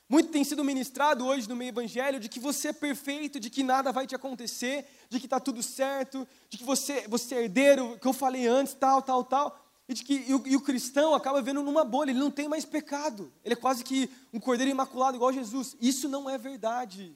Muito 0.07 0.31
tem 0.31 0.45
sido 0.45 0.63
ministrado 0.63 1.27
hoje 1.27 1.49
no 1.49 1.57
meio 1.57 1.71
evangelho 1.71 2.21
de 2.21 2.31
que 2.31 2.41
você 2.41 2.69
é 2.69 2.73
perfeito, 2.73 3.39
de 3.41 3.51
que 3.51 3.63
nada 3.63 3.93
vai 3.93 4.07
te 4.07 4.15
acontecer, 4.15 4.87
de 5.11 5.19
que 5.19 5.27
está 5.27 5.39
tudo 5.39 5.63
certo, 5.63 6.27
de 6.49 6.57
que 6.57 6.65
você, 6.65 7.07
você 7.09 7.35
é 7.35 7.43
herdeiro, 7.43 7.99
que 7.99 8.07
eu 8.07 8.15
falei 8.15 8.47
antes, 8.47 8.73
tal, 8.73 9.03
tal, 9.03 9.25
tal. 9.25 9.67
E, 9.87 9.93
de 9.95 10.05
que, 10.05 10.25
e 10.27 10.35
o, 10.35 10.43
e 10.47 10.57
o 10.57 10.63
cristão 10.63 11.15
acaba 11.15 11.43
vendo 11.43 11.63
numa 11.63 11.85
bolha, 11.85 12.11
ele 12.11 12.19
não 12.19 12.31
tem 12.31 12.49
mais 12.49 12.65
pecado. 12.65 13.33
Ele 13.45 13.53
é 13.55 13.57
quase 13.57 13.85
que 13.85 14.11
um 14.33 14.41
cordeiro 14.41 14.71
imaculado 14.71 15.17
igual 15.17 15.33
Jesus. 15.33 15.77
Isso 15.81 16.09
não 16.09 16.29
é 16.29 16.37
verdade. 16.39 17.15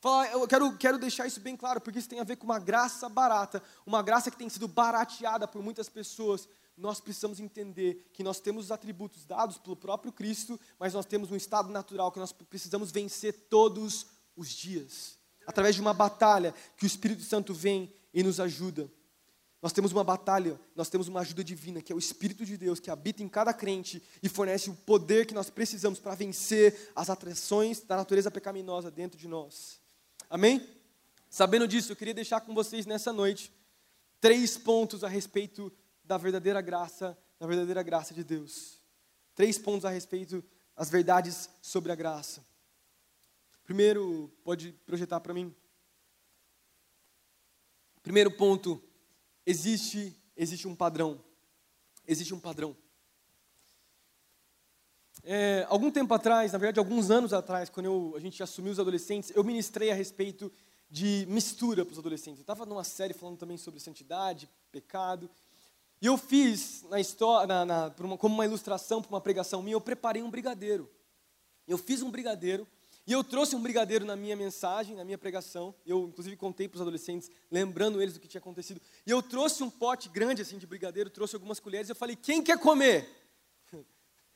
Fala, 0.00 0.26
eu 0.28 0.48
quero, 0.48 0.76
quero 0.78 0.98
deixar 0.98 1.26
isso 1.26 1.40
bem 1.40 1.54
claro, 1.54 1.78
porque 1.78 1.98
isso 1.98 2.08
tem 2.08 2.20
a 2.20 2.24
ver 2.24 2.36
com 2.36 2.46
uma 2.46 2.58
graça 2.58 3.06
barata, 3.06 3.62
uma 3.84 4.02
graça 4.02 4.30
que 4.30 4.36
tem 4.36 4.48
sido 4.48 4.66
barateada 4.66 5.46
por 5.46 5.62
muitas 5.62 5.90
pessoas, 5.90 6.48
nós 6.74 7.00
precisamos 7.00 7.38
entender 7.38 8.08
que 8.14 8.22
nós 8.22 8.40
temos 8.40 8.66
os 8.66 8.72
atributos 8.72 9.26
dados 9.26 9.58
pelo 9.58 9.76
próprio 9.76 10.10
Cristo, 10.10 10.58
mas 10.78 10.94
nós 10.94 11.04
temos 11.04 11.30
um 11.30 11.36
estado 11.36 11.70
natural 11.70 12.10
que 12.10 12.18
nós 12.18 12.32
precisamos 12.32 12.90
vencer 12.90 13.48
todos 13.50 14.06
os 14.34 14.48
dias, 14.48 15.18
através 15.46 15.74
de 15.74 15.82
uma 15.82 15.92
batalha 15.92 16.54
que 16.78 16.84
o 16.84 16.86
Espírito 16.86 17.22
Santo 17.22 17.52
vem 17.52 17.92
e 18.14 18.22
nos 18.22 18.40
ajuda. 18.40 18.90
Nós 19.60 19.74
temos 19.74 19.92
uma 19.92 20.02
batalha, 20.02 20.58
nós 20.74 20.88
temos 20.88 21.08
uma 21.08 21.20
ajuda 21.20 21.44
divina, 21.44 21.82
que 21.82 21.92
é 21.92 21.94
o 21.94 21.98
Espírito 21.98 22.46
de 22.46 22.56
Deus, 22.56 22.80
que 22.80 22.90
habita 22.90 23.22
em 23.22 23.28
cada 23.28 23.52
crente 23.52 24.02
e 24.22 24.28
fornece 24.30 24.70
o 24.70 24.74
poder 24.74 25.26
que 25.26 25.34
nós 25.34 25.50
precisamos 25.50 25.98
para 25.98 26.14
vencer 26.14 26.90
as 26.96 27.10
atrações 27.10 27.82
da 27.82 27.96
natureza 27.96 28.30
pecaminosa 28.30 28.90
dentro 28.90 29.18
de 29.18 29.28
nós. 29.28 29.79
Amém? 30.30 30.64
Sabendo 31.28 31.66
disso, 31.66 31.90
eu 31.90 31.96
queria 31.96 32.14
deixar 32.14 32.40
com 32.40 32.54
vocês 32.54 32.86
nessa 32.86 33.12
noite 33.12 33.52
três 34.20 34.56
pontos 34.56 35.02
a 35.02 35.08
respeito 35.08 35.72
da 36.04 36.16
verdadeira 36.16 36.60
graça, 36.60 37.18
da 37.36 37.48
verdadeira 37.48 37.82
graça 37.82 38.14
de 38.14 38.22
Deus. 38.22 38.80
Três 39.34 39.58
pontos 39.58 39.84
a 39.84 39.90
respeito 39.90 40.44
das 40.76 40.88
verdades 40.88 41.50
sobre 41.60 41.90
a 41.90 41.96
graça. 41.96 42.46
Primeiro, 43.64 44.32
pode 44.44 44.72
projetar 44.86 45.18
para 45.18 45.34
mim. 45.34 45.52
Primeiro 48.00 48.30
ponto, 48.30 48.80
existe 49.44 50.16
existe 50.36 50.68
um 50.68 50.76
padrão. 50.76 51.22
Existe 52.06 52.32
um 52.32 52.40
padrão. 52.40 52.76
É, 55.22 55.66
algum 55.68 55.90
tempo 55.90 56.12
atrás, 56.14 56.52
na 56.52 56.58
verdade, 56.58 56.78
alguns 56.78 57.10
anos 57.10 57.32
atrás, 57.32 57.68
quando 57.68 57.86
eu, 57.86 58.14
a 58.16 58.20
gente 58.20 58.42
assumiu 58.42 58.72
os 58.72 58.80
adolescentes, 58.80 59.30
eu 59.34 59.44
ministrei 59.44 59.90
a 59.90 59.94
respeito 59.94 60.50
de 60.90 61.26
mistura 61.28 61.84
para 61.84 61.92
os 61.92 61.98
adolescentes. 61.98 62.38
Eu 62.38 62.42
estava 62.42 62.66
numa 62.66 62.84
série 62.84 63.14
falando 63.14 63.38
também 63.38 63.56
sobre 63.56 63.78
santidade, 63.80 64.48
pecado. 64.72 65.30
E 66.00 66.06
eu 66.06 66.16
fiz, 66.16 66.84
na 66.88 66.98
história, 66.98 67.46
na, 67.46 67.64
na, 67.64 67.94
uma, 68.00 68.16
como 68.16 68.34
uma 68.34 68.44
ilustração 68.44 69.02
para 69.02 69.10
uma 69.10 69.20
pregação 69.20 69.62
minha, 69.62 69.74
eu 69.74 69.80
preparei 69.80 70.22
um 70.22 70.30
brigadeiro. 70.30 70.90
Eu 71.68 71.78
fiz 71.78 72.02
um 72.02 72.10
brigadeiro 72.10 72.66
e 73.06 73.12
eu 73.12 73.22
trouxe 73.22 73.54
um 73.54 73.60
brigadeiro 73.60 74.04
na 74.04 74.16
minha 74.16 74.34
mensagem, 74.34 74.96
na 74.96 75.04
minha 75.04 75.18
pregação. 75.18 75.74
Eu, 75.86 76.08
inclusive, 76.08 76.36
contei 76.36 76.66
para 76.66 76.76
os 76.76 76.80
adolescentes, 76.80 77.30
lembrando 77.50 78.00
eles 78.00 78.14
do 78.14 78.20
que 78.20 78.26
tinha 78.26 78.40
acontecido. 78.40 78.80
E 79.06 79.10
eu 79.10 79.22
trouxe 79.22 79.62
um 79.62 79.70
pote 79.70 80.08
grande 80.08 80.42
assim 80.42 80.58
de 80.58 80.66
brigadeiro, 80.66 81.10
trouxe 81.10 81.36
algumas 81.36 81.60
colheres 81.60 81.88
e 81.88 81.92
eu 81.92 81.96
falei: 81.96 82.16
quem 82.16 82.42
quer 82.42 82.58
comer? 82.58 83.19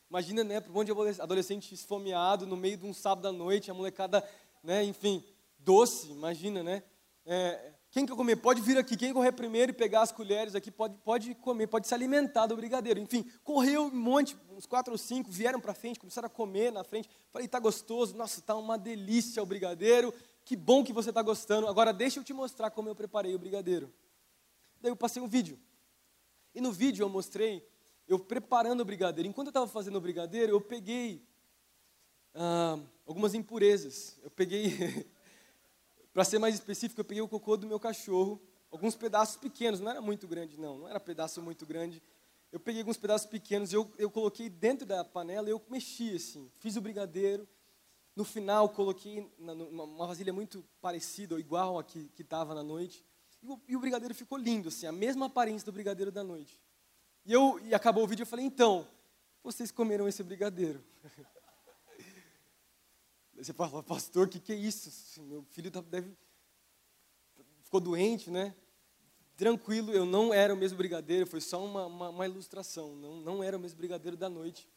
Imagina, 0.08 0.44
né, 0.44 0.60
para 0.60 0.70
um 0.70 0.74
monte 0.74 0.92
de 0.92 1.20
adolescente 1.20 1.74
esfomeado 1.74 2.46
no 2.46 2.56
meio 2.56 2.76
de 2.76 2.86
um 2.86 2.94
sábado 2.94 3.28
à 3.28 3.32
noite, 3.32 3.70
a 3.70 3.74
molecada, 3.74 4.26
né, 4.62 4.84
enfim, 4.84 5.24
doce, 5.58 6.10
imagina, 6.10 6.62
né? 6.62 6.82
É, 7.26 7.72
quem 7.94 8.04
quer 8.04 8.16
comer? 8.16 8.34
Pode 8.36 8.60
vir 8.60 8.76
aqui. 8.76 8.96
Quem 8.96 9.12
correr 9.12 9.30
primeiro 9.30 9.70
e 9.70 9.72
pegar 9.72 10.02
as 10.02 10.10
colheres 10.10 10.56
aqui 10.56 10.68
pode, 10.68 10.96
pode 11.04 11.32
comer, 11.36 11.68
pode 11.68 11.86
se 11.86 11.94
alimentar 11.94 12.46
do 12.46 12.56
brigadeiro. 12.56 12.98
Enfim, 12.98 13.24
correu 13.44 13.84
um 13.84 13.90
monte, 13.94 14.36
uns 14.50 14.66
quatro 14.66 14.92
ou 14.92 14.98
cinco, 14.98 15.30
vieram 15.30 15.60
para 15.60 15.72
frente, 15.72 16.00
começaram 16.00 16.26
a 16.26 16.28
comer 16.28 16.72
na 16.72 16.82
frente. 16.82 17.08
Falei, 17.32 17.46
tá 17.46 17.60
gostoso? 17.60 18.16
Nossa, 18.16 18.42
tá 18.42 18.56
uma 18.56 18.76
delícia 18.76 19.40
o 19.40 19.46
brigadeiro. 19.46 20.12
Que 20.44 20.56
bom 20.56 20.82
que 20.82 20.92
você 20.92 21.10
está 21.10 21.22
gostando. 21.22 21.68
Agora 21.68 21.92
deixa 21.92 22.18
eu 22.18 22.24
te 22.24 22.32
mostrar 22.32 22.68
como 22.70 22.88
eu 22.88 22.96
preparei 22.96 23.32
o 23.32 23.38
brigadeiro. 23.38 23.94
Daí 24.80 24.90
eu 24.90 24.96
passei 24.96 25.22
um 25.22 25.28
vídeo. 25.28 25.56
E 26.52 26.60
no 26.60 26.72
vídeo 26.72 27.04
eu 27.04 27.08
mostrei 27.08 27.64
eu 28.06 28.18
preparando 28.18 28.80
o 28.80 28.84
brigadeiro. 28.84 29.28
Enquanto 29.28 29.48
eu 29.48 29.50
estava 29.50 29.66
fazendo 29.66 29.96
o 29.96 30.00
brigadeiro, 30.00 30.52
eu 30.52 30.60
peguei 30.60 31.26
ah, 32.34 32.78
algumas 33.06 33.34
impurezas. 33.34 34.18
Eu 34.22 34.30
peguei 34.30 35.06
Para 36.14 36.24
ser 36.24 36.38
mais 36.38 36.54
específico, 36.54 37.00
eu 37.00 37.04
peguei 37.04 37.20
o 37.20 37.26
cocô 37.26 37.56
do 37.56 37.66
meu 37.66 37.80
cachorro, 37.80 38.40
alguns 38.70 38.94
pedaços 38.94 39.36
pequenos, 39.36 39.80
não 39.80 39.90
era 39.90 40.00
muito 40.00 40.28
grande, 40.28 40.56
não, 40.56 40.78
não 40.78 40.88
era 40.88 41.00
pedaço 41.00 41.42
muito 41.42 41.66
grande. 41.66 42.00
Eu 42.52 42.60
peguei 42.60 42.82
alguns 42.82 42.96
pedaços 42.96 43.26
pequenos, 43.26 43.72
eu, 43.72 43.92
eu 43.98 44.08
coloquei 44.08 44.48
dentro 44.48 44.86
da 44.86 45.04
panela 45.04 45.48
e 45.48 45.50
eu 45.50 45.60
mexi 45.68 46.14
assim, 46.14 46.48
fiz 46.60 46.76
o 46.76 46.80
brigadeiro. 46.80 47.48
No 48.14 48.24
final, 48.24 48.68
coloquei 48.68 49.28
numa 49.36 50.06
vasilha 50.06 50.32
muito 50.32 50.64
parecida 50.80 51.34
ou 51.34 51.40
igual 51.40 51.80
a 51.80 51.82
que 51.82 52.08
estava 52.16 52.54
na 52.54 52.62
noite. 52.62 53.04
E 53.42 53.48
o, 53.48 53.60
e 53.66 53.74
o, 53.74 53.80
brigadeiro 53.80 54.14
ficou 54.14 54.38
lindo, 54.38 54.68
assim, 54.68 54.86
a 54.86 54.92
mesma 54.92 55.26
aparência 55.26 55.66
do 55.66 55.72
brigadeiro 55.72 56.12
da 56.12 56.22
noite. 56.22 56.62
E, 57.24 57.32
eu, 57.32 57.58
e 57.64 57.74
acabou 57.74 58.04
o 58.04 58.06
vídeo, 58.06 58.22
eu 58.22 58.26
falei, 58.26 58.44
então, 58.44 58.86
vocês 59.42 59.70
comeram 59.70 60.06
esse 60.06 60.22
brigadeiro. 60.22 60.84
Você 63.36 63.52
fala, 63.52 63.82
pastor, 63.82 64.26
o 64.26 64.30
que, 64.30 64.38
que 64.38 64.52
é 64.52 64.56
isso? 64.56 65.20
Meu 65.22 65.42
filho 65.50 65.70
tá, 65.70 65.80
deve, 65.80 66.16
ficou 67.62 67.80
doente, 67.80 68.30
né? 68.30 68.54
Tranquilo, 69.36 69.90
eu 69.90 70.06
não 70.06 70.32
era 70.32 70.54
o 70.54 70.56
mesmo 70.56 70.78
brigadeiro, 70.78 71.26
foi 71.26 71.40
só 71.40 71.62
uma, 71.64 71.86
uma, 71.86 72.08
uma 72.10 72.26
ilustração, 72.26 72.94
não, 72.94 73.16
não 73.16 73.42
era 73.42 73.56
o 73.56 73.60
mesmo 73.60 73.76
brigadeiro 73.76 74.16
da 74.16 74.28
noite. 74.28 74.70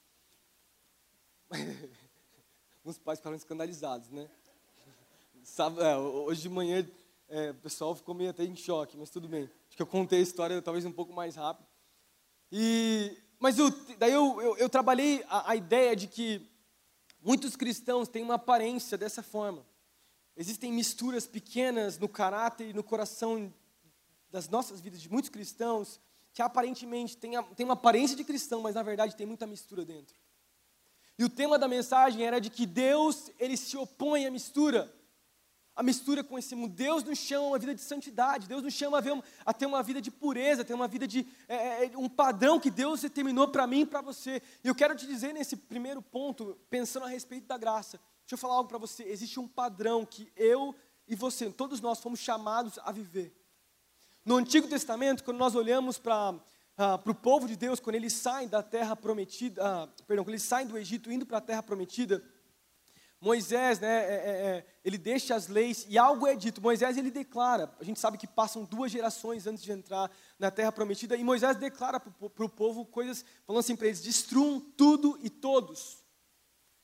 Alguns 2.80 2.98
pais 2.98 3.20
ficaram 3.20 3.36
escandalizados, 3.36 4.10
né? 4.10 4.28
Sabe, 5.44 5.80
é, 5.82 5.96
hoje 5.96 6.42
de 6.42 6.50
manhã 6.50 6.86
é, 7.30 7.52
o 7.52 7.56
pessoal 7.56 7.94
ficou 7.94 8.16
meio 8.16 8.32
até 8.32 8.44
em 8.44 8.56
choque, 8.56 8.98
mas 8.98 9.12
tudo 9.12 9.28
bem. 9.28 9.44
Acho 9.68 9.78
que 9.78 9.82
eu 9.82 9.88
contei 9.88 10.20
a 10.20 10.24
história 10.24 10.62
talvez 10.62 10.84
um 10.84 10.92
pouco 10.92 11.14
mais 11.14 11.36
rápido. 11.36 11.67
E, 12.52 13.18
mas 13.40 13.58
eu, 13.58 13.70
daí 13.98 14.14
eu, 14.14 14.42
eu, 14.42 14.58
eu 14.58 14.70
trabalhei 14.70 15.24
a, 15.28 15.52
a 15.52 15.56
ideia 15.56 15.96
de 15.96 16.08
que 16.08 16.50
Muitos 17.28 17.58
cristãos 17.58 18.08
têm 18.08 18.24
uma 18.24 18.36
aparência 18.36 18.98
dessa 18.98 19.22
forma. 19.22 19.66
Existem 20.36 20.72
misturas 20.72 21.28
pequenas 21.28 21.98
no 21.98 22.08
caráter 22.08 22.70
e 22.70 22.74
no 22.74 22.84
coração 22.84 23.54
das 24.32 24.48
nossas 24.48 24.80
vidas, 24.80 25.02
de 25.02 25.10
muitos 25.10 25.30
cristãos, 25.30 26.00
que 26.32 26.42
aparentemente 26.42 27.18
têm, 27.18 27.32
têm 27.56 27.66
uma 27.66 27.74
aparência 27.74 28.16
de 28.16 28.24
cristão, 28.24 28.62
mas 28.62 28.76
na 28.76 28.84
verdade 28.84 29.16
tem 29.16 29.26
muita 29.26 29.46
mistura 29.48 29.84
dentro. 29.84 30.16
E 31.20 31.26
o 31.26 31.30
tema 31.30 31.60
da 31.60 31.68
mensagem 31.68 32.24
era 32.24 32.40
de 32.40 32.50
que 32.50 32.66
Deus, 32.66 33.32
ele 33.38 33.58
se 33.58 33.76
opõe 33.76 34.26
à 34.26 34.32
mistura 34.32 34.94
a 35.78 35.84
mistura 35.84 36.24
com 36.24 36.40
esse 36.40 36.56
mundo. 36.56 36.74
Deus 36.74 37.04
nos 37.04 37.20
chama 37.20 37.46
a 37.46 37.48
uma 37.50 37.60
vida 37.60 37.76
de 37.76 37.82
santidade, 37.82 38.48
Deus 38.48 38.64
nos 38.64 38.74
chama 38.74 38.98
a, 38.98 39.02
ver, 39.02 39.24
a 39.46 39.54
ter 39.54 39.68
uma 39.68 39.84
vida 39.84 40.02
de 40.02 40.10
pureza, 40.10 40.64
a 40.64 40.66
ter 40.66 40.74
uma 40.74 40.88
vida 40.88 41.08
de. 41.08 41.26
É, 41.48 41.56
é, 41.56 41.94
é 41.94 41.98
um 41.98 42.10
padrão 42.10 42.60
que 42.60 42.72
Deus 42.72 43.02
determinou 43.02 43.48
para 43.48 43.68
mim 43.68 43.82
e 43.82 43.86
para 43.86 44.02
você. 44.02 44.42
E 44.64 44.68
eu 44.68 44.74
quero 44.74 44.96
te 44.96 45.06
dizer 45.06 45.34
nesse 45.34 45.56
primeiro 45.56 46.02
ponto, 46.02 46.58
pensando 46.68 47.06
a 47.06 47.10
respeito 47.10 47.46
da 47.46 47.60
graça, 47.60 48.00
deixa 48.22 48.34
eu 48.34 48.38
falar 48.40 48.56
algo 48.56 48.68
para 48.68 48.80
você. 48.80 49.04
Existe 49.04 49.40
um 49.40 49.48
padrão 49.48 50.04
que 50.04 50.28
eu 50.36 50.74
e 51.08 51.16
você, 51.16 51.48
todos 51.52 51.80
nós, 51.80 52.00
fomos 52.00 52.20
chamados 52.20 52.80
a 52.84 52.92
viver. 52.92 53.32
No 54.26 54.36
Antigo 54.36 54.68
Testamento, 54.68 55.24
quando 55.24 55.38
nós 55.38 55.54
olhamos 55.54 56.00
para 56.00 56.34
ah, 56.80 56.96
para 56.96 57.12
o 57.12 57.16
povo 57.16 57.48
de 57.48 57.56
Deus, 57.56 57.80
quando 57.80 57.96
eles 57.96 58.14
saem 58.14 58.48
da 58.48 58.62
terra 58.62 58.96
prometida, 58.96 59.66
ah, 59.66 59.88
perdão, 60.06 60.24
quando 60.24 60.36
eles 60.36 60.44
saem 60.44 60.68
do 60.68 60.78
Egito 60.78 61.12
indo 61.12 61.26
para 61.26 61.40
a 61.40 61.42
terra 61.42 61.64
prometida, 61.64 62.24
Moisés, 63.20 63.80
né, 63.80 63.88
é, 63.88 64.14
é, 64.14 64.30
é, 64.58 64.66
ele 64.86 64.98
deixa 64.98 65.36
as 65.36 65.48
leis 65.48 65.88
e 65.90 65.98
algo 65.98 66.28
é 66.28 66.36
dito. 66.36 66.62
Moisés 66.62 66.98
ele 66.98 67.10
declara. 67.10 67.74
A 67.80 67.84
gente 67.84 68.00
sabe 68.00 68.18
que 68.18 68.28
passam 68.28 68.64
duas 68.64 68.92
gerações 68.92 69.48
antes 69.48 69.64
de 69.64 69.72
entrar 69.72 70.12
na 70.38 70.52
Terra 70.52 70.72
Prometida 70.72 71.16
e 71.16 71.24
Moisés 71.24 71.58
declara 71.58 72.00
para 72.00 72.46
o 72.46 72.50
povo 72.50 72.86
coisas 72.86 73.26
falando 73.46 73.62
assim 73.62 73.76
para 73.76 73.88
eles: 73.88 74.02
destruam 74.02 74.60
tudo 74.60 75.18
e 75.22 75.30
todos. 75.30 76.06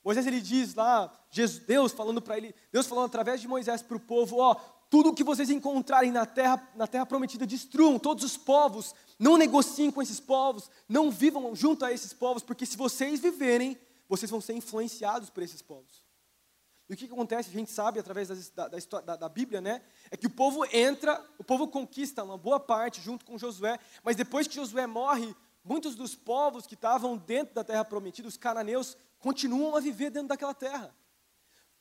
Moisés 0.04 0.26
ele 0.26 0.40
diz 0.40 0.74
lá, 0.74 1.10
Jesus, 1.30 1.64
Deus 1.64 1.92
falando 1.92 2.20
para 2.20 2.36
ele, 2.36 2.54
Deus 2.70 2.86
falando 2.86 3.06
através 3.06 3.40
de 3.40 3.48
Moisés 3.48 3.80
para 3.80 3.96
o 3.96 4.00
povo, 4.00 4.36
ó, 4.36 4.54
tudo 4.90 5.14
que 5.14 5.24
vocês 5.24 5.48
encontrarem 5.48 6.12
na 6.12 6.26
terra, 6.26 6.70
na 6.76 6.86
terra 6.86 7.06
prometida, 7.06 7.46
destruam 7.46 7.98
todos 7.98 8.22
os 8.22 8.36
povos, 8.36 8.94
não 9.18 9.38
negociem 9.38 9.90
com 9.90 10.02
esses 10.02 10.20
povos, 10.20 10.70
não 10.86 11.10
vivam 11.10 11.54
junto 11.54 11.86
a 11.86 11.92
esses 11.92 12.12
povos, 12.12 12.42
porque 12.42 12.66
se 12.66 12.76
vocês 12.76 13.18
viverem, 13.18 13.78
vocês 14.06 14.30
vão 14.30 14.42
ser 14.42 14.52
influenciados 14.52 15.30
por 15.30 15.42
esses 15.42 15.62
povos. 15.62 16.03
E 16.88 16.92
o 16.92 16.96
que, 16.96 17.06
acontece, 17.06 17.48
a 17.48 17.52
gente 17.52 17.70
sabe 17.70 17.98
através 17.98 18.28
da, 18.50 18.68
da, 18.68 19.00
da, 19.00 19.16
da, 19.16 19.28
Bíblia, 19.28 19.60
né? 19.60 19.80
É 20.10 20.16
que 20.16 20.26
o 20.26 20.30
povo 20.30 20.66
entra, 20.70 21.24
o 21.38 21.44
povo 21.44 21.66
conquista 21.66 22.22
uma 22.22 22.36
boa 22.36 22.60
parte 22.60 23.00
junto 23.00 23.24
com 23.24 23.38
Josué, 23.38 23.78
mas 24.02 24.16
depois 24.16 24.46
que 24.46 24.54
Josué 24.54 24.86
morre, 24.86 25.34
muitos 25.64 25.94
dos 25.94 26.14
povos 26.14 26.66
que 26.66 26.74
estavam 26.74 27.16
dentro 27.16 27.54
da 27.54 27.64
terra 27.64 27.84
prometida, 27.84 28.28
os 28.28 28.36
cananeus, 28.36 28.98
continuam 29.18 29.74
a 29.74 29.80
viver 29.80 30.10
dentro 30.10 30.28
daquela 30.28 30.52
terra. 30.52 30.94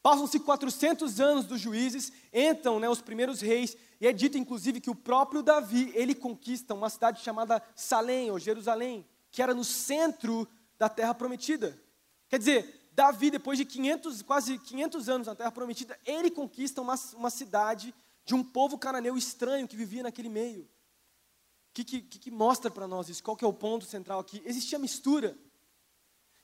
Passam-se 0.01 0.39
400 0.39 1.19
anos 1.19 1.45
dos 1.45 1.59
juízes, 1.59 2.11
entram 2.33 2.79
né, 2.79 2.87
os 2.87 3.01
primeiros 3.01 3.41
reis, 3.41 3.75
e 3.99 4.07
é 4.07 4.13
dito 4.13 4.37
inclusive 4.37 4.79
que 4.79 4.89
o 4.89 4.95
próprio 4.95 5.41
Davi, 5.41 5.91
ele 5.95 6.15
conquista 6.15 6.73
uma 6.73 6.89
cidade 6.89 7.21
chamada 7.21 7.61
Salém, 7.75 8.31
ou 8.31 8.39
Jerusalém, 8.39 9.05
que 9.31 9.41
era 9.41 9.53
no 9.53 9.63
centro 9.65 10.47
da 10.77 10.87
terra 10.87 11.13
prometida. 11.13 11.77
Quer 12.29 12.39
dizer, 12.39 12.82
Davi, 12.95 13.31
depois 13.31 13.57
de 13.57 13.65
500, 13.65 14.21
quase 14.21 14.57
500 14.59 15.09
anos 15.09 15.27
na 15.27 15.35
Terra 15.35 15.51
Prometida, 15.51 15.99
ele 16.05 16.29
conquista 16.29 16.81
uma, 16.81 16.95
uma 17.15 17.29
cidade 17.29 17.93
de 18.23 18.35
um 18.35 18.43
povo 18.43 18.77
cananeu 18.77 19.17
estranho 19.17 19.67
que 19.67 19.75
vivia 19.75 20.03
naquele 20.03 20.29
meio. 20.29 20.63
O 20.63 21.73
que, 21.73 21.83
que, 21.83 22.01
que 22.01 22.31
mostra 22.31 22.69
para 22.69 22.87
nós 22.87 23.09
isso? 23.09 23.23
Qual 23.23 23.35
que 23.35 23.43
é 23.43 23.47
o 23.47 23.53
ponto 23.53 23.85
central 23.85 24.19
aqui? 24.19 24.41
Existia 24.45 24.77
mistura. 24.77 25.35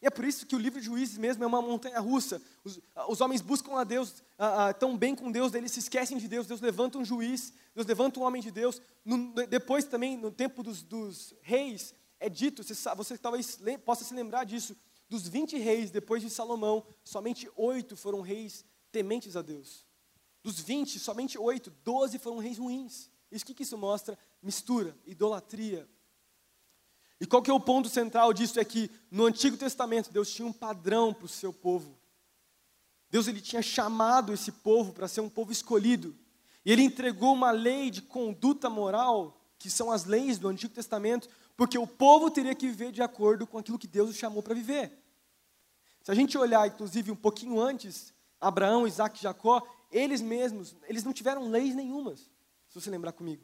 E 0.02 0.08
é 0.08 0.10
por 0.10 0.26
isso 0.26 0.46
que 0.46 0.56
o 0.56 0.60
livro 0.60 0.80
de 0.80 0.86
Juízes 0.86 1.18
mesmo 1.18 1.44
é 1.44 1.48
uma 1.48 1.62
montanha 1.62 2.00
russa. 2.00 2.42
Os, 2.64 2.80
os 3.08 3.22
homens 3.22 3.42
buscam 3.42 3.76
a 3.76 3.84
Deus, 3.84 4.24
a, 4.38 4.70
a, 4.70 4.74
tão 4.74 4.98
bem 4.98 5.14
com 5.14 5.32
Deus, 5.32 5.54
eles 5.54 5.72
se 5.72 5.80
esquecem 5.80 6.18
de 6.18 6.28
Deus. 6.28 6.48
Deus 6.48 6.62
levanta 6.62 6.98
um 6.98 7.06
juiz, 7.06 7.54
Deus 7.76 7.86
levanta 7.86 8.20
um 8.20 8.24
homem 8.24 8.42
de 8.42 8.50
Deus. 8.50 8.82
No, 9.06 9.34
depois 9.46 9.86
também, 9.86 10.18
no 10.18 10.32
tempo 10.32 10.64
dos, 10.64 10.82
dos 10.82 11.36
reis, 11.42 11.94
é 12.20 12.28
dito, 12.28 12.64
você, 12.64 12.74
você 12.96 13.18
talvez 13.18 13.60
possa 13.86 14.04
se 14.04 14.14
lembrar 14.14 14.46
disso, 14.46 14.76
dos 15.10 15.28
20 15.28 15.58
reis 15.58 15.90
depois 15.90 16.22
de 16.22 16.30
Salomão, 16.30 16.86
somente 17.04 17.50
oito 17.56 17.98
foram 17.98 18.22
reis 18.22 18.64
tementes 18.92 19.36
a 19.36 19.42
Deus. 19.42 19.86
Dos 20.44 20.60
20, 20.60 21.00
somente 21.00 21.38
oito, 21.38 21.72
12 21.84 22.20
foram 22.20 22.38
reis 22.38 22.58
ruins. 22.58 23.10
Isso 23.32 23.46
que, 23.46 23.54
que 23.54 23.64
isso 23.64 23.78
mostra? 23.78 24.18
Mistura, 24.42 24.96
idolatria. 25.06 25.90
E 27.20 27.26
qual 27.26 27.42
que 27.42 27.52
é 27.52 27.54
o 27.54 27.60
ponto 27.60 27.90
central 27.90 28.32
disso? 28.34 28.60
É 28.60 28.64
que 28.64 28.90
no 29.12 29.26
Antigo 29.26 29.58
Testamento 29.58 30.12
Deus 30.12 30.32
tinha 30.32 30.48
um 30.48 30.54
padrão 30.54 31.14
para 31.14 31.26
o 31.26 31.30
seu 31.30 31.52
povo. 31.52 31.98
Deus 33.10 33.28
ele 33.28 33.42
tinha 33.42 33.62
chamado 33.62 34.32
esse 34.32 34.52
povo 34.52 34.94
para 34.94 35.08
ser 35.08 35.22
um 35.22 35.30
povo 35.30 35.52
escolhido. 35.52 36.16
E 36.64 36.72
ele 36.72 36.84
entregou 36.84 37.34
uma 37.34 37.52
lei 37.52 37.90
de 37.90 38.02
conduta 38.02 38.70
moral, 38.70 39.42
que 39.58 39.70
são 39.70 39.92
as 39.92 40.06
leis 40.06 40.38
do 40.38 40.48
Antigo 40.48 40.74
Testamento, 40.74 41.28
porque 41.60 41.78
o 41.78 41.86
povo 41.86 42.32
teria 42.32 42.56
que 42.56 42.70
viver 42.70 42.90
de 42.90 43.02
acordo 43.02 43.46
com 43.46 43.58
aquilo 43.58 43.78
que 43.78 43.86
Deus 43.86 44.12
o 44.12 44.14
chamou 44.14 44.42
para 44.42 44.54
viver. 44.54 44.98
Se 46.02 46.10
a 46.10 46.16
gente 46.16 46.38
olhar, 46.38 46.66
inclusive, 46.66 47.12
um 47.12 47.18
pouquinho 47.18 47.60
antes, 47.60 48.14
Abraão, 48.40 48.88
Isaac 48.88 49.20
e 49.20 49.24
Jacó, 49.24 49.62
eles 49.92 50.22
mesmos, 50.22 50.74
eles 50.88 51.04
não 51.04 51.12
tiveram 51.12 51.50
leis 51.50 51.76
nenhumas, 51.76 52.22
se 52.70 52.80
você 52.80 52.90
lembrar 52.90 53.12
comigo. 53.12 53.44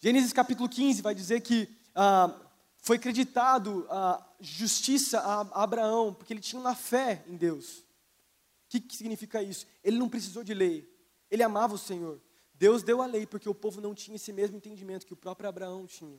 Gênesis 0.00 0.32
capítulo 0.32 0.70
15 0.70 1.02
vai 1.02 1.14
dizer 1.14 1.42
que 1.42 1.68
ah, 1.94 2.34
foi 2.78 2.98
creditado 2.98 3.86
a 3.90 4.26
justiça 4.40 5.20
a 5.20 5.62
Abraão, 5.62 6.14
porque 6.14 6.32
ele 6.32 6.40
tinha 6.40 6.58
uma 6.58 6.74
fé 6.74 7.22
em 7.28 7.36
Deus. 7.36 7.80
O 7.80 8.70
que, 8.70 8.80
que 8.80 8.96
significa 8.96 9.42
isso? 9.42 9.66
Ele 9.84 9.98
não 9.98 10.08
precisou 10.08 10.42
de 10.42 10.54
lei, 10.54 10.90
ele 11.30 11.42
amava 11.42 11.74
o 11.74 11.78
Senhor. 11.78 12.22
Deus 12.54 12.82
deu 12.82 13.02
a 13.02 13.06
lei 13.06 13.26
porque 13.26 13.50
o 13.50 13.54
povo 13.54 13.82
não 13.82 13.94
tinha 13.94 14.16
esse 14.16 14.32
mesmo 14.32 14.56
entendimento 14.56 15.06
que 15.06 15.12
o 15.12 15.16
próprio 15.16 15.46
Abraão 15.46 15.84
tinha. 15.84 16.18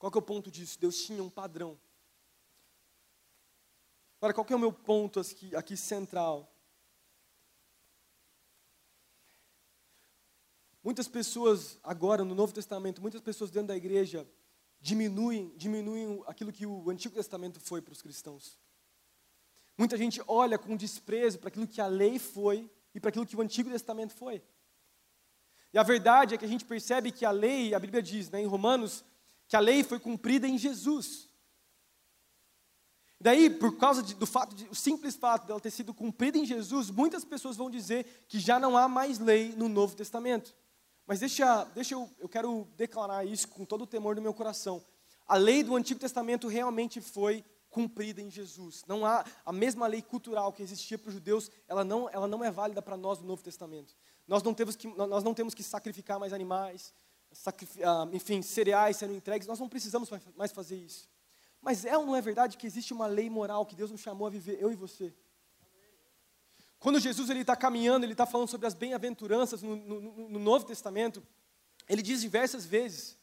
Qual 0.00 0.10
que 0.10 0.16
é 0.16 0.18
o 0.18 0.22
ponto 0.22 0.50
disso? 0.50 0.80
Deus 0.80 1.04
tinha 1.04 1.22
um 1.22 1.28
padrão. 1.28 1.78
Agora, 4.18 4.32
qual 4.32 4.46
que 4.46 4.52
é 4.54 4.56
o 4.56 4.58
meu 4.58 4.72
ponto 4.72 5.20
aqui, 5.20 5.54
aqui 5.54 5.76
central? 5.76 6.50
Muitas 10.82 11.06
pessoas 11.06 11.78
agora 11.82 12.24
no 12.24 12.34
Novo 12.34 12.54
Testamento, 12.54 13.02
muitas 13.02 13.20
pessoas 13.20 13.50
dentro 13.50 13.68
da 13.68 13.76
igreja 13.76 14.26
diminuem, 14.80 15.52
diminuem 15.54 16.24
aquilo 16.26 16.50
que 16.50 16.64
o 16.64 16.88
Antigo 16.88 17.14
Testamento 17.14 17.60
foi 17.60 17.82
para 17.82 17.92
os 17.92 18.00
cristãos. 18.00 18.58
Muita 19.76 19.98
gente 19.98 20.22
olha 20.26 20.58
com 20.58 20.78
desprezo 20.78 21.38
para 21.38 21.48
aquilo 21.48 21.68
que 21.68 21.80
a 21.80 21.86
lei 21.86 22.18
foi 22.18 22.70
e 22.94 23.00
para 23.00 23.10
aquilo 23.10 23.26
que 23.26 23.36
o 23.36 23.42
Antigo 23.42 23.68
Testamento 23.68 24.14
foi. 24.14 24.42
E 25.74 25.78
a 25.78 25.82
verdade 25.82 26.34
é 26.34 26.38
que 26.38 26.44
a 26.46 26.48
gente 26.48 26.64
percebe 26.64 27.12
que 27.12 27.26
a 27.26 27.30
lei, 27.30 27.74
a 27.74 27.78
Bíblia 27.78 28.02
diz 28.02 28.30
né, 28.30 28.40
em 28.40 28.46
Romanos, 28.46 29.04
que 29.50 29.56
a 29.56 29.60
lei 29.60 29.82
foi 29.82 29.98
cumprida 29.98 30.46
em 30.46 30.56
Jesus. 30.56 31.28
Daí, 33.20 33.50
por 33.50 33.76
causa 33.76 34.00
de, 34.00 34.14
do 34.14 34.24
fato, 34.24 34.54
de, 34.54 34.68
o 34.68 34.76
simples 34.76 35.16
fato 35.16 35.44
dela 35.44 35.60
ter 35.60 35.72
sido 35.72 35.92
cumprida 35.92 36.38
em 36.38 36.46
Jesus, 36.46 36.88
muitas 36.88 37.24
pessoas 37.24 37.56
vão 37.56 37.68
dizer 37.68 38.24
que 38.28 38.38
já 38.38 38.60
não 38.60 38.76
há 38.76 38.88
mais 38.88 39.18
lei 39.18 39.52
no 39.56 39.68
Novo 39.68 39.96
Testamento. 39.96 40.54
Mas 41.04 41.18
deixa, 41.18 41.64
deixa 41.74 41.94
eu, 41.94 42.08
eu 42.20 42.28
quero 42.28 42.68
declarar 42.76 43.24
isso 43.24 43.48
com 43.48 43.64
todo 43.64 43.82
o 43.82 43.86
temor 43.88 44.14
do 44.14 44.22
meu 44.22 44.32
coração. 44.32 44.80
A 45.26 45.36
lei 45.36 45.64
do 45.64 45.74
Antigo 45.74 45.98
Testamento 45.98 46.46
realmente 46.46 47.00
foi 47.00 47.44
cumprida 47.68 48.22
em 48.22 48.30
Jesus. 48.30 48.84
Não 48.86 49.04
há 49.04 49.24
a 49.44 49.52
mesma 49.52 49.88
lei 49.88 50.00
cultural 50.00 50.52
que 50.52 50.62
existia 50.62 50.96
para 50.96 51.08
os 51.08 51.14
judeus, 51.14 51.50
ela 51.66 51.82
não, 51.82 52.08
ela 52.08 52.28
não 52.28 52.44
é 52.44 52.52
válida 52.52 52.80
para 52.80 52.96
nós 52.96 53.18
no 53.18 53.26
Novo 53.26 53.42
Testamento. 53.42 53.96
Nós 54.28 54.44
não 54.44 54.54
temos 54.54 54.76
que, 54.76 54.86
nós 54.86 55.24
não 55.24 55.34
temos 55.34 55.54
que 55.54 55.64
sacrificar 55.64 56.20
mais 56.20 56.32
animais, 56.32 56.94
enfim, 58.12 58.42
cereais 58.42 58.96
sendo 58.96 59.14
entregues, 59.14 59.46
nós 59.46 59.58
não 59.58 59.68
precisamos 59.68 60.10
mais 60.36 60.52
fazer 60.52 60.76
isso. 60.76 61.08
Mas 61.60 61.84
é 61.84 61.96
ou 61.96 62.06
não 62.06 62.16
é 62.16 62.20
verdade 62.20 62.56
que 62.56 62.66
existe 62.66 62.92
uma 62.92 63.06
lei 63.06 63.28
moral 63.28 63.66
que 63.66 63.74
Deus 63.74 63.90
nos 63.90 64.00
chamou 64.00 64.26
a 64.26 64.30
viver, 64.30 64.58
eu 64.60 64.72
e 64.72 64.74
você? 64.74 65.14
Quando 66.78 66.98
Jesus 66.98 67.28
está 67.28 67.54
caminhando, 67.54 68.04
ele 68.06 68.12
está 68.12 68.24
falando 68.24 68.48
sobre 68.48 68.66
as 68.66 68.72
bem-aventuranças 68.72 69.62
no, 69.62 69.76
no, 69.76 70.00
no, 70.30 70.38
Novo 70.38 70.64
Testamento, 70.64 71.22
ele 71.86 72.00
diz 72.00 72.22
diversas 72.22 72.64
vezes. 72.64 73.18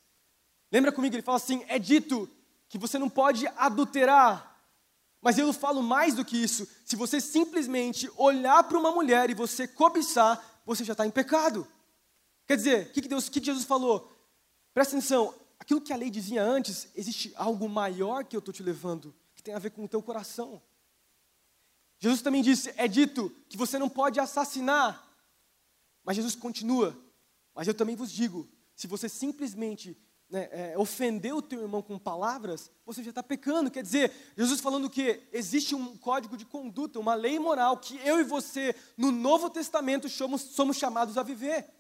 Lembra 0.72 0.92
comigo? 0.92 1.16
Ele 1.16 1.24
fala 1.24 1.38
assim: 1.38 1.66
é 1.68 1.80
dito 1.80 2.30
que 2.70 2.78
você 2.78 3.00
não 3.00 3.10
pode 3.10 3.48
adulterar. 3.58 4.56
Mas 5.20 5.40
eu 5.40 5.52
falo 5.52 5.82
mais 5.82 6.14
do 6.14 6.24
que 6.24 6.38
isso. 6.38 6.68
Se 6.86 6.96
você 6.96 7.20
simplesmente 7.20 8.10
olhar 8.16 8.64
para 8.64 8.78
uma 8.78 8.92
mulher 8.92 9.32
e 9.32 9.34
você 9.34 9.68
cobiçar, 9.68 10.62
você 10.64 10.84
já 10.84 10.94
está 10.94 11.08
em 11.08 11.12
pecado. 11.12 11.68
Quer 12.48 12.56
dizer, 12.56 12.88
o 12.88 12.92
que, 12.94 13.02
que, 13.02 13.46
Jesus 13.46 13.66
falou? 13.66 14.10
Presta 14.74 14.96
atenção, 14.96 15.36
aquilo 15.60 15.82
que 15.82 15.92
a 15.92 15.98
lei 15.98 16.10
dizia 16.10 16.42
antes, 16.42 16.88
existe 16.96 17.34
algo 17.36 17.68
maior 17.68 18.24
que 18.24 18.36
eu 18.36 18.40
estou 18.40 18.54
te 18.54 18.64
levando, 18.64 19.14
que 19.36 19.44
tem 19.44 19.54
a 19.54 19.60
ver 19.60 19.72
com 19.72 19.84
o 19.84 19.88
teu 19.88 20.02
coração. 20.02 20.62
Jesus 22.00 22.22
também 22.22 22.42
disse: 22.42 22.74
é 22.78 22.88
dito 22.88 23.30
que 23.50 23.58
você 23.58 23.78
não 23.78 23.90
pode 23.90 24.20
assassinar. 24.20 25.06
Mas 26.06 26.16
Jesus 26.16 26.36
continua: 26.36 26.98
mas 27.54 27.68
eu 27.68 27.74
também 27.74 27.96
vos 27.96 28.12
digo, 28.12 28.48
se 28.76 28.88
você 28.88 29.10
simplesmente 29.10 29.98
né, 30.30 30.48
é, 30.52 30.78
ofender 30.78 31.34
o 31.34 31.42
teu 31.42 31.62
irmão 31.62 31.82
com 31.82 32.00
palavras, 32.00 32.72
você 32.86 33.04
já 33.04 33.10
está 33.10 33.24
pecando. 33.24 33.72
Quer 33.72 33.84
dizer, 33.84 34.14
Jesus 34.38 34.62
falando 34.62 34.90
que 34.90 35.22
existe 35.34 35.76
um 35.76 35.98
código 35.98 36.38
de 36.38 36.46
conduta, 36.46 37.00
uma 37.00 37.14
lei 37.14 37.40
moral 37.40 37.78
que 37.78 37.98
eu 38.06 38.20
e 38.20 38.24
você, 38.24 38.74
no 38.96 39.12
Novo 39.12 39.50
Testamento, 39.50 40.08
somos, 40.08 40.42
somos 40.42 40.78
chamados 40.78 41.18
a 41.18 41.24
viver. 41.24 41.77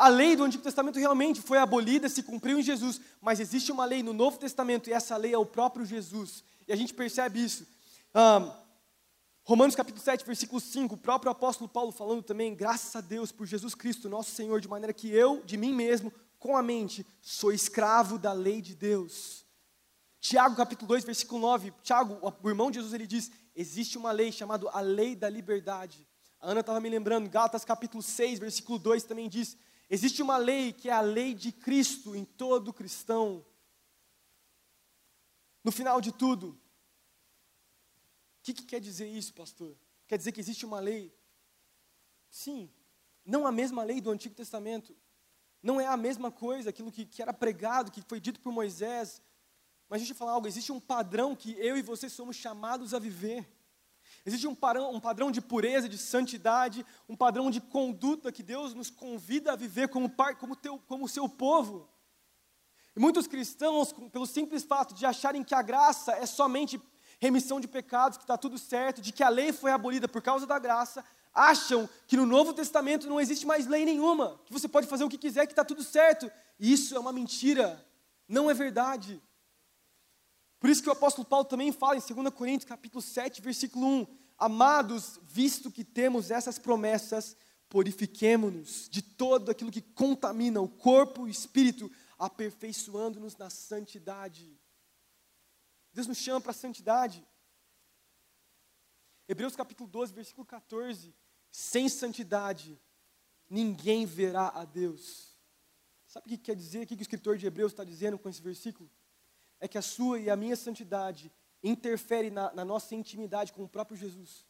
A 0.00 0.08
lei 0.08 0.34
do 0.34 0.44
Antigo 0.44 0.64
Testamento 0.64 0.98
realmente 0.98 1.42
foi 1.42 1.58
abolida, 1.58 2.08
se 2.08 2.22
cumpriu 2.22 2.58
em 2.58 2.62
Jesus, 2.62 2.98
mas 3.20 3.38
existe 3.38 3.70
uma 3.70 3.84
lei 3.84 4.02
no 4.02 4.14
Novo 4.14 4.38
Testamento 4.38 4.88
e 4.88 4.94
essa 4.94 5.14
lei 5.14 5.34
é 5.34 5.36
o 5.36 5.44
próprio 5.44 5.84
Jesus. 5.84 6.42
E 6.66 6.72
a 6.72 6.76
gente 6.76 6.94
percebe 6.94 7.44
isso. 7.44 7.66
Um, 8.14 8.50
Romanos 9.44 9.74
capítulo 9.74 10.02
7, 10.02 10.24
versículo 10.24 10.58
5, 10.58 10.94
o 10.94 10.96
próprio 10.96 11.30
apóstolo 11.30 11.68
Paulo 11.68 11.92
falando 11.92 12.22
também, 12.22 12.54
graças 12.54 12.96
a 12.96 13.02
Deus 13.02 13.30
por 13.30 13.46
Jesus 13.46 13.74
Cristo, 13.74 14.08
nosso 14.08 14.30
Senhor, 14.30 14.58
de 14.58 14.68
maneira 14.68 14.94
que 14.94 15.10
eu, 15.10 15.42
de 15.44 15.58
mim 15.58 15.74
mesmo, 15.74 16.10
com 16.38 16.56
a 16.56 16.62
mente, 16.62 17.06
sou 17.20 17.52
escravo 17.52 18.18
da 18.18 18.32
lei 18.32 18.62
de 18.62 18.74
Deus. 18.74 19.44
Tiago 20.18 20.56
capítulo 20.56 20.88
2, 20.88 21.04
versículo 21.04 21.42
9, 21.42 21.74
Tiago, 21.82 22.34
o 22.42 22.48
irmão 22.48 22.70
de 22.70 22.78
Jesus, 22.78 22.94
ele 22.94 23.06
diz, 23.06 23.30
existe 23.54 23.98
uma 23.98 24.12
lei 24.12 24.32
chamada 24.32 24.66
a 24.72 24.80
lei 24.80 25.14
da 25.14 25.28
liberdade. 25.28 26.08
A 26.40 26.52
Ana 26.52 26.60
estava 26.60 26.80
me 26.80 26.88
lembrando, 26.88 27.28
Gálatas 27.28 27.66
capítulo 27.66 28.02
6, 28.02 28.38
versículo 28.38 28.78
2 28.78 29.02
também 29.02 29.28
diz, 29.28 29.58
existe 29.90 30.22
uma 30.22 30.38
lei 30.38 30.72
que 30.72 30.88
é 30.88 30.92
a 30.92 31.00
lei 31.00 31.34
de 31.34 31.52
Cristo 31.52 32.14
em 32.16 32.24
todo 32.24 32.72
cristão. 32.72 33.44
No 35.62 35.70
final 35.70 36.00
de 36.00 36.12
tudo, 36.12 36.50
o 36.50 38.42
que, 38.42 38.54
que 38.54 38.64
quer 38.64 38.80
dizer 38.80 39.08
isso, 39.08 39.34
pastor? 39.34 39.76
Quer 40.06 40.16
dizer 40.16 40.32
que 40.32 40.40
existe 40.40 40.64
uma 40.64 40.80
lei? 40.80 41.14
Sim, 42.30 42.72
não 43.24 43.46
a 43.46 43.52
mesma 43.52 43.82
lei 43.82 44.00
do 44.00 44.10
Antigo 44.10 44.34
Testamento. 44.34 44.96
Não 45.62 45.80
é 45.80 45.86
a 45.86 45.96
mesma 45.96 46.30
coisa, 46.30 46.70
aquilo 46.70 46.90
que, 46.90 47.04
que 47.04 47.20
era 47.20 47.34
pregado, 47.34 47.90
que 47.90 48.00
foi 48.00 48.18
dito 48.18 48.40
por 48.40 48.52
Moisés. 48.52 49.20
Mas 49.88 50.00
deixa 50.00 50.12
eu 50.12 50.16
falar 50.16 50.32
algo: 50.32 50.46
existe 50.46 50.72
um 50.72 50.80
padrão 50.80 51.36
que 51.36 51.52
eu 51.52 51.76
e 51.76 51.82
você 51.82 52.08
somos 52.08 52.36
chamados 52.36 52.94
a 52.94 52.98
viver. 52.98 53.46
Existe 54.24 54.46
um 54.46 54.54
padrão, 54.54 54.92
um 54.92 55.00
padrão 55.00 55.30
de 55.30 55.40
pureza, 55.40 55.88
de 55.88 55.96
santidade, 55.96 56.84
um 57.08 57.16
padrão 57.16 57.50
de 57.50 57.60
conduta 57.60 58.30
que 58.30 58.42
Deus 58.42 58.74
nos 58.74 58.90
convida 58.90 59.52
a 59.52 59.56
viver 59.56 59.88
como, 59.88 60.08
par, 60.08 60.36
como, 60.36 60.54
teu, 60.54 60.78
como 60.86 61.08
seu 61.08 61.28
povo. 61.28 61.88
E 62.94 63.00
muitos 63.00 63.26
cristãos, 63.26 63.94
pelo 64.12 64.26
simples 64.26 64.62
fato 64.62 64.94
de 64.94 65.06
acharem 65.06 65.44
que 65.44 65.54
a 65.54 65.62
graça 65.62 66.12
é 66.12 66.26
somente 66.26 66.80
remissão 67.20 67.60
de 67.60 67.68
pecados, 67.68 68.18
que 68.18 68.24
está 68.24 68.36
tudo 68.36 68.58
certo, 68.58 69.00
de 69.00 69.12
que 69.12 69.22
a 69.22 69.28
lei 69.28 69.52
foi 69.52 69.70
abolida 69.70 70.08
por 70.08 70.22
causa 70.22 70.46
da 70.46 70.58
graça, 70.58 71.04
acham 71.32 71.88
que 72.06 72.16
no 72.16 72.26
Novo 72.26 72.52
Testamento 72.52 73.08
não 73.08 73.20
existe 73.20 73.46
mais 73.46 73.66
lei 73.66 73.84
nenhuma, 73.84 74.40
que 74.44 74.52
você 74.52 74.68
pode 74.68 74.86
fazer 74.86 75.04
o 75.04 75.08
que 75.08 75.18
quiser, 75.18 75.46
que 75.46 75.52
está 75.52 75.64
tudo 75.64 75.82
certo. 75.82 76.30
E 76.58 76.72
isso 76.72 76.94
é 76.96 76.98
uma 76.98 77.12
mentira, 77.12 77.86
não 78.28 78.50
é 78.50 78.54
verdade. 78.54 79.22
Por 80.60 80.68
isso 80.68 80.82
que 80.82 80.90
o 80.90 80.92
apóstolo 80.92 81.26
Paulo 81.26 81.46
também 81.46 81.72
fala 81.72 81.96
em 81.96 82.14
2 82.14 82.34
Coríntios 82.34 82.68
capítulo 82.68 83.00
7, 83.00 83.40
versículo 83.40 83.86
1, 83.86 84.06
Amados, 84.36 85.18
visto 85.22 85.70
que 85.70 85.82
temos 85.82 86.30
essas 86.30 86.58
promessas, 86.58 87.34
purifiquemo-nos 87.68 88.88
de 88.90 89.00
todo 89.00 89.50
aquilo 89.50 89.70
que 89.70 89.80
contamina 89.80 90.60
o 90.60 90.68
corpo 90.68 91.26
e 91.26 91.30
o 91.30 91.32
espírito, 91.32 91.90
aperfeiçoando-nos 92.18 93.36
na 93.36 93.48
santidade. 93.48 94.54
Deus 95.94 96.06
nos 96.06 96.18
chama 96.18 96.40
para 96.42 96.50
a 96.50 96.54
santidade. 96.54 97.26
Hebreus 99.26 99.56
capítulo 99.56 99.88
12, 99.88 100.12
versículo 100.12 100.46
14. 100.46 101.14
Sem 101.50 101.88
santidade, 101.88 102.78
ninguém 103.48 104.04
verá 104.04 104.48
a 104.48 104.64
Deus. 104.64 105.36
Sabe 106.06 106.26
o 106.26 106.28
que 106.30 106.38
quer 106.38 106.56
dizer? 106.56 106.82
O 106.82 106.86
que 106.86 106.94
o 106.94 107.00
escritor 107.00 107.38
de 107.38 107.46
Hebreus 107.46 107.72
está 107.72 107.82
dizendo 107.84 108.18
com 108.18 108.28
esse 108.28 108.42
versículo? 108.42 108.90
É 109.60 109.68
que 109.68 109.78
a 109.78 109.82
sua 109.82 110.18
e 110.18 110.30
a 110.30 110.36
minha 110.36 110.56
santidade 110.56 111.30
interfere 111.62 112.30
na, 112.30 112.52
na 112.54 112.64
nossa 112.64 112.94
intimidade 112.94 113.52
com 113.52 113.62
o 113.62 113.68
próprio 113.68 113.96
Jesus. 113.96 114.46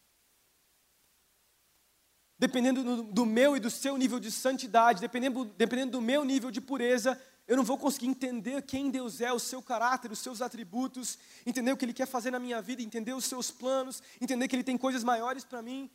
Dependendo 2.39 2.83
do, 2.83 3.03
do, 3.03 3.27
meu 3.27 3.57
e 3.57 3.61
do 3.61 3.69
seu 3.69 3.97
nível 3.99 4.19
de 4.19 4.31
santidade, 4.31 5.01
dependendo, 5.01 5.45
dependendo 5.45 5.93
do 5.93 6.01
meu 6.01 6.25
nível 6.25 6.51
de 6.51 6.61
pureza, 6.61 7.21
eu 7.47 7.57
não 7.57 7.65
vou 7.65 7.77
conseguir 7.77 8.07
entender 8.07 8.63
quem 8.63 8.91
Deus 8.91 9.21
é, 9.21 9.33
o 9.33 9.39
seu 9.39 9.61
caráter, 9.61 10.11
os 10.11 10.21
seus 10.21 10.41
atributos, 10.41 11.19
entender 11.45 11.73
o 11.73 11.77
que 11.77 11.85
Ele 11.85 11.93
quer 11.93 12.07
fazer 12.07 12.31
na 12.31 12.39
minha 12.39 12.63
vida, 12.63 12.81
entender 12.81 13.13
os 13.13 13.25
seus 13.25 13.51
planos, 13.51 14.03
entender 14.21 14.49
que 14.49 14.57
Ele 14.57 14.63
tem 14.63 14.79
coisas 14.79 15.05
maiores 15.05 15.45
para 15.45 15.61
mim. 15.61 15.91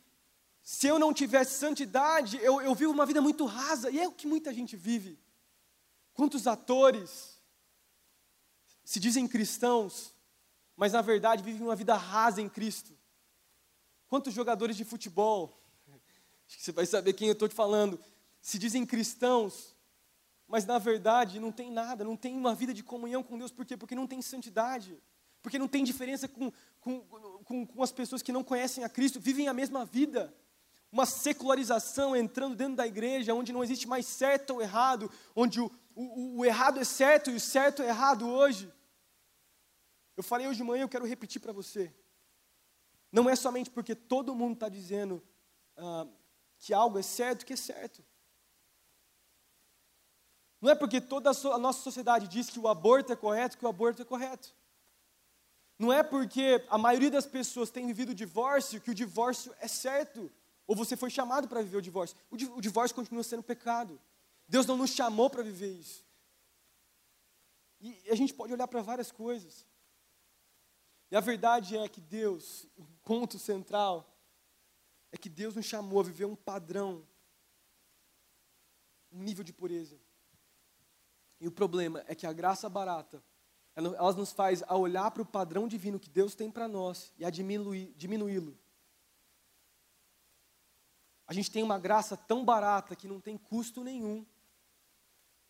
Se 0.62 0.86
eu 0.86 0.98
não 0.98 1.12
tivesse 1.12 1.58
santidade, 1.58 2.38
eu, 2.42 2.60
eu 2.60 2.74
vivo 2.74 2.92
uma 2.92 3.06
vida 3.06 3.20
muito 3.20 3.44
rasa, 3.46 3.90
e 3.90 3.98
é 3.98 4.06
o 4.06 4.12
que 4.12 4.26
muita 4.26 4.52
gente 4.52 4.76
vive. 4.76 5.18
Quantos 6.12 6.46
atores 6.46 7.35
se 8.86 9.00
dizem 9.00 9.26
cristãos, 9.26 10.14
mas 10.76 10.92
na 10.92 11.02
verdade 11.02 11.42
vivem 11.42 11.60
uma 11.60 11.74
vida 11.74 11.96
rasa 11.96 12.40
em 12.40 12.48
Cristo? 12.48 12.96
Quantos 14.06 14.32
jogadores 14.32 14.76
de 14.76 14.84
futebol, 14.84 15.60
acho 16.46 16.56
que 16.56 16.62
você 16.62 16.70
vai 16.70 16.86
saber 16.86 17.12
quem 17.12 17.26
eu 17.26 17.32
estou 17.32 17.48
te 17.48 17.54
falando, 17.54 17.98
se 18.40 18.60
dizem 18.60 18.86
cristãos, 18.86 19.74
mas 20.46 20.64
na 20.64 20.78
verdade 20.78 21.40
não 21.40 21.50
tem 21.50 21.68
nada, 21.68 22.04
não 22.04 22.16
tem 22.16 22.36
uma 22.36 22.54
vida 22.54 22.72
de 22.72 22.84
comunhão 22.84 23.24
com 23.24 23.36
Deus, 23.36 23.50
por 23.50 23.66
quê? 23.66 23.76
Porque 23.76 23.96
não 23.96 24.06
tem 24.06 24.22
santidade, 24.22 24.96
porque 25.42 25.58
não 25.58 25.66
tem 25.66 25.82
diferença 25.82 26.28
com, 26.28 26.52
com, 26.78 27.00
com, 27.44 27.66
com 27.66 27.82
as 27.82 27.90
pessoas 27.90 28.22
que 28.22 28.30
não 28.30 28.44
conhecem 28.44 28.84
a 28.84 28.88
Cristo, 28.88 29.18
vivem 29.18 29.48
a 29.48 29.52
mesma 29.52 29.84
vida. 29.84 30.32
Uma 30.92 31.06
secularização 31.06 32.14
entrando 32.14 32.54
dentro 32.54 32.76
da 32.76 32.86
igreja, 32.86 33.34
onde 33.34 33.52
não 33.52 33.64
existe 33.64 33.88
mais 33.88 34.06
certo 34.06 34.50
ou 34.50 34.62
errado, 34.62 35.10
onde 35.34 35.60
o, 35.60 35.72
o, 35.92 36.38
o 36.38 36.44
errado 36.44 36.78
é 36.78 36.84
certo 36.84 37.32
e 37.32 37.34
o 37.34 37.40
certo 37.40 37.82
é 37.82 37.88
errado 37.88 38.28
hoje. 38.28 38.72
Eu 40.16 40.22
falei 40.22 40.46
hoje 40.46 40.58
de 40.58 40.64
manhã, 40.64 40.82
eu 40.82 40.88
quero 40.88 41.06
repetir 41.06 41.40
para 41.40 41.52
você. 41.52 41.92
Não 43.12 43.28
é 43.28 43.36
somente 43.36 43.70
porque 43.70 43.94
todo 43.94 44.34
mundo 44.34 44.54
está 44.54 44.68
dizendo 44.68 45.22
ah, 45.76 46.06
que 46.58 46.72
algo 46.72 46.98
é 46.98 47.02
certo 47.02 47.44
que 47.44 47.52
é 47.52 47.56
certo. 47.56 48.04
Não 50.60 50.70
é 50.70 50.74
porque 50.74 51.00
toda 51.00 51.30
a 51.30 51.58
nossa 51.58 51.82
sociedade 51.82 52.28
diz 52.28 52.48
que 52.48 52.58
o 52.58 52.66
aborto 52.66 53.12
é 53.12 53.16
correto 53.16 53.58
que 53.58 53.64
o 53.64 53.68
aborto 53.68 54.02
é 54.02 54.04
correto. 54.04 54.54
Não 55.78 55.92
é 55.92 56.02
porque 56.02 56.64
a 56.70 56.78
maioria 56.78 57.10
das 57.10 57.26
pessoas 57.26 57.70
tem 57.70 57.86
vivido 57.86 58.10
o 58.10 58.14
divórcio 58.14 58.80
que 58.80 58.90
o 58.90 58.94
divórcio 58.94 59.54
é 59.60 59.68
certo. 59.68 60.32
Ou 60.66 60.74
você 60.74 60.96
foi 60.96 61.10
chamado 61.10 61.46
para 61.46 61.62
viver 61.62 61.76
o 61.76 61.82
divórcio. 61.82 62.16
O, 62.30 62.60
divórcio 62.60 62.94
continua 62.94 63.22
sendo 63.22 63.42
pecado. 63.42 64.00
Deus 64.48 64.66
não 64.66 64.76
nos 64.76 64.90
chamou 64.90 65.30
para 65.30 65.42
viver 65.42 65.70
isso. 65.72 66.04
E 67.78 68.10
a 68.10 68.14
gente 68.14 68.34
pode 68.34 68.52
olhar 68.52 68.66
para 68.66 68.80
várias 68.82 69.12
coisas. 69.12 69.64
E 71.10 71.16
a 71.16 71.20
verdade 71.20 71.76
é 71.76 71.88
que 71.88 72.00
Deus, 72.00 72.66
o 72.76 72.84
ponto 73.04 73.38
central, 73.38 74.12
é 75.12 75.16
que 75.16 75.28
Deus 75.28 75.54
nos 75.54 75.64
chamou 75.64 76.00
a 76.00 76.04
viver 76.04 76.24
um 76.24 76.34
padrão, 76.34 77.06
um 79.12 79.22
nível 79.22 79.44
de 79.44 79.52
pureza. 79.52 79.98
E 81.40 81.46
o 81.46 81.52
problema 81.52 82.02
é 82.08 82.14
que 82.14 82.26
a 82.26 82.32
graça 82.32 82.68
barata, 82.68 83.22
ela 83.74 84.12
nos 84.14 84.32
faz 84.32 84.62
a 84.66 84.76
olhar 84.76 85.10
para 85.10 85.22
o 85.22 85.26
padrão 85.26 85.68
divino 85.68 86.00
que 86.00 86.08
Deus 86.08 86.34
tem 86.34 86.50
para 86.50 86.66
nós 86.66 87.12
e 87.18 87.24
a 87.24 87.30
diminuí-lo. 87.30 88.58
A 91.26 91.34
gente 91.34 91.50
tem 91.50 91.62
uma 91.62 91.78
graça 91.78 92.16
tão 92.16 92.44
barata 92.44 92.96
que 92.96 93.06
não 93.06 93.20
tem 93.20 93.36
custo 93.36 93.84
nenhum, 93.84 94.24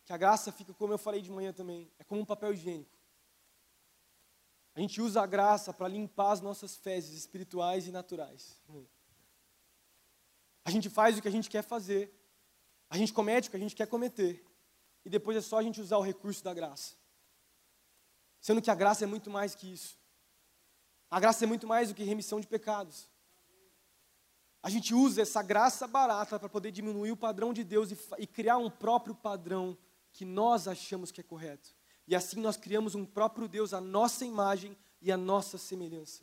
que 0.05 0.11
a 0.11 0.17
graça 0.17 0.51
fica, 0.51 0.73
como 0.73 0.93
eu 0.93 0.97
falei 0.97 1.21
de 1.21 1.31
manhã 1.31 1.53
também, 1.53 1.91
é 1.97 2.03
como 2.03 2.21
um 2.21 2.25
papel 2.25 2.53
higiênico. 2.53 2.96
A 4.77 4.79
gente 4.79 5.01
usa 5.01 5.23
a 5.23 5.25
graça 5.25 5.73
para 5.73 5.87
limpar 5.87 6.33
as 6.33 6.39
nossas 6.39 6.75
fezes 6.75 7.17
espirituais 7.17 7.87
e 7.87 7.91
naturais. 7.91 8.61
A 10.63 10.69
gente 10.69 10.87
faz 10.87 11.17
o 11.17 11.21
que 11.21 11.27
a 11.27 11.31
gente 11.31 11.49
quer 11.49 11.63
fazer, 11.63 12.13
a 12.87 12.95
gente 12.95 13.11
comete 13.11 13.47
o 13.47 13.51
que 13.51 13.57
a 13.57 13.59
gente 13.59 13.75
quer 13.75 13.87
cometer, 13.87 14.45
e 15.03 15.09
depois 15.09 15.35
é 15.35 15.41
só 15.41 15.57
a 15.57 15.63
gente 15.63 15.81
usar 15.81 15.97
o 15.97 16.03
recurso 16.03 16.43
da 16.43 16.53
graça. 16.53 16.93
Sendo 18.39 18.61
que 18.61 18.69
a 18.69 18.75
graça 18.75 19.03
é 19.03 19.07
muito 19.07 19.31
mais 19.31 19.55
que 19.55 19.73
isso. 19.73 19.97
A 21.09 21.19
graça 21.19 21.43
é 21.43 21.47
muito 21.47 21.65
mais 21.65 21.89
do 21.89 21.95
que 21.95 22.03
remissão 22.03 22.39
de 22.39 22.45
pecados. 22.45 23.09
A 24.61 24.69
gente 24.69 24.93
usa 24.93 25.23
essa 25.23 25.41
graça 25.41 25.87
barata 25.87 26.37
para 26.37 26.49
poder 26.49 26.71
diminuir 26.71 27.11
o 27.11 27.17
padrão 27.17 27.51
de 27.51 27.63
Deus 27.63 27.91
e, 27.91 27.97
e, 28.19 28.27
criar 28.27 28.57
um 28.57 28.69
próprio 28.69 29.15
padrão 29.15 29.75
que 30.13 30.23
nós 30.23 30.67
achamos 30.67 31.11
que 31.11 31.19
é 31.19 31.23
correto. 31.23 31.75
E 32.07 32.15
assim 32.15 32.39
nós 32.39 32.57
criamos 32.57 32.95
um 32.95 33.05
próprio 33.05 33.47
Deus, 33.47 33.73
a 33.73 33.81
nossa 33.81 34.25
imagem 34.25 34.77
e 35.01 35.11
a 35.11 35.17
nossa 35.17 35.57
semelhança. 35.57 36.21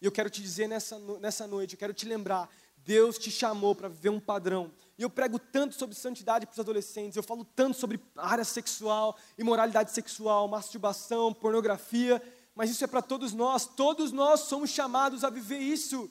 E 0.00 0.06
eu 0.06 0.12
quero 0.12 0.30
te 0.30 0.40
dizer 0.40 0.68
nessa, 0.68 0.98
nessa 1.20 1.46
noite, 1.46 1.74
eu 1.74 1.78
quero 1.78 1.94
te 1.94 2.06
lembrar 2.06 2.50
Deus 2.86 3.18
te 3.18 3.32
chamou 3.32 3.74
para 3.74 3.88
viver 3.88 4.10
um 4.10 4.20
padrão. 4.20 4.70
E 4.96 5.02
eu 5.02 5.10
prego 5.10 5.40
tanto 5.40 5.74
sobre 5.74 5.96
santidade 5.96 6.46
para 6.46 6.52
os 6.52 6.60
adolescentes, 6.60 7.16
eu 7.16 7.22
falo 7.22 7.44
tanto 7.44 7.76
sobre 7.76 8.00
área 8.16 8.44
sexual, 8.44 9.18
imoralidade 9.36 9.90
sexual, 9.90 10.46
masturbação, 10.46 11.34
pornografia, 11.34 12.22
mas 12.54 12.70
isso 12.70 12.84
é 12.84 12.86
para 12.86 13.02
todos 13.02 13.32
nós, 13.32 13.66
todos 13.66 14.12
nós 14.12 14.40
somos 14.40 14.70
chamados 14.70 15.24
a 15.24 15.30
viver 15.30 15.58
isso. 15.58 16.08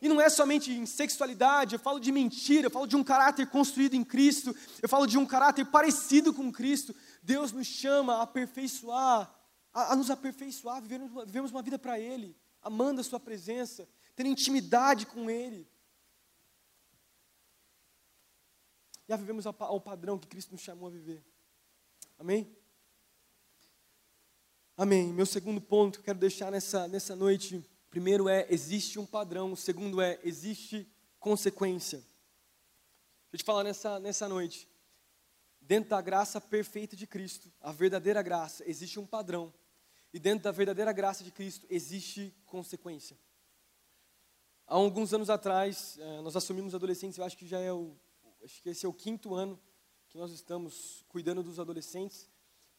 E 0.00 0.08
não 0.08 0.20
é 0.20 0.28
somente 0.28 0.72
em 0.72 0.86
sexualidade, 0.86 1.74
eu 1.74 1.78
falo 1.78 2.00
de 2.00 2.10
mentira, 2.10 2.66
eu 2.66 2.70
falo 2.70 2.86
de 2.86 2.96
um 2.96 3.04
caráter 3.04 3.46
construído 3.46 3.94
em 3.94 4.02
Cristo, 4.02 4.56
eu 4.82 4.88
falo 4.88 5.06
de 5.06 5.18
um 5.18 5.26
caráter 5.26 5.66
parecido 5.66 6.32
com 6.32 6.50
Cristo. 6.50 6.94
Deus 7.26 7.50
nos 7.50 7.66
chama 7.66 8.18
a 8.18 8.22
aperfeiçoar, 8.22 9.28
a, 9.72 9.92
a 9.92 9.96
nos 9.96 10.10
aperfeiçoar, 10.10 10.80
vivemos, 10.80 11.24
vivemos 11.26 11.50
uma 11.50 11.60
vida 11.60 11.76
para 11.76 11.98
Ele, 11.98 12.36
amando 12.62 13.00
a 13.00 13.04
Sua 13.04 13.18
presença, 13.18 13.88
tendo 14.14 14.28
intimidade 14.28 15.06
com 15.06 15.28
Ele. 15.28 15.68
Já 19.08 19.16
vivemos 19.16 19.44
ao 19.44 19.80
padrão 19.80 20.18
que 20.18 20.28
Cristo 20.28 20.52
nos 20.52 20.60
chamou 20.60 20.86
a 20.86 20.90
viver. 20.90 21.24
Amém? 22.16 22.56
Amém. 24.76 25.12
Meu 25.12 25.26
segundo 25.26 25.60
ponto 25.60 25.94
que 25.94 26.02
eu 26.02 26.04
quero 26.04 26.18
deixar 26.20 26.52
nessa, 26.52 26.86
nessa 26.86 27.16
noite, 27.16 27.64
primeiro 27.90 28.28
é, 28.28 28.46
existe 28.50 29.00
um 29.00 29.06
padrão. 29.06 29.52
O 29.52 29.56
segundo 29.56 30.00
é, 30.00 30.20
existe 30.22 30.88
consequência. 31.18 31.98
Deixa 31.98 33.32
eu 33.32 33.38
te 33.38 33.44
falar 33.44 33.64
nessa, 33.64 33.98
nessa 33.98 34.28
noite. 34.28 34.68
Dentro 35.66 35.90
da 35.90 36.00
graça 36.00 36.40
perfeita 36.40 36.94
de 36.94 37.08
Cristo, 37.08 37.52
a 37.60 37.72
verdadeira 37.72 38.22
graça, 38.22 38.62
existe 38.70 39.00
um 39.00 39.06
padrão. 39.06 39.52
E 40.12 40.20
dentro 40.20 40.44
da 40.44 40.52
verdadeira 40.52 40.92
graça 40.92 41.24
de 41.24 41.32
Cristo, 41.32 41.66
existe 41.68 42.32
consequência. 42.46 43.18
Há 44.64 44.76
alguns 44.76 45.12
anos 45.12 45.28
atrás, 45.28 45.98
eh, 45.98 46.20
nós 46.20 46.36
assumimos 46.36 46.72
adolescentes, 46.72 47.18
eu 47.18 47.24
acho 47.24 47.36
que 47.36 47.48
já 47.48 47.58
é 47.58 47.72
o 47.72 47.96
acho 48.44 48.62
que 48.62 48.68
esse 48.68 48.86
é 48.86 48.88
o 48.88 48.92
quinto 48.92 49.34
ano 49.34 49.58
que 50.08 50.16
nós 50.16 50.30
estamos 50.30 51.04
cuidando 51.08 51.42
dos 51.42 51.58
adolescentes. 51.58 52.30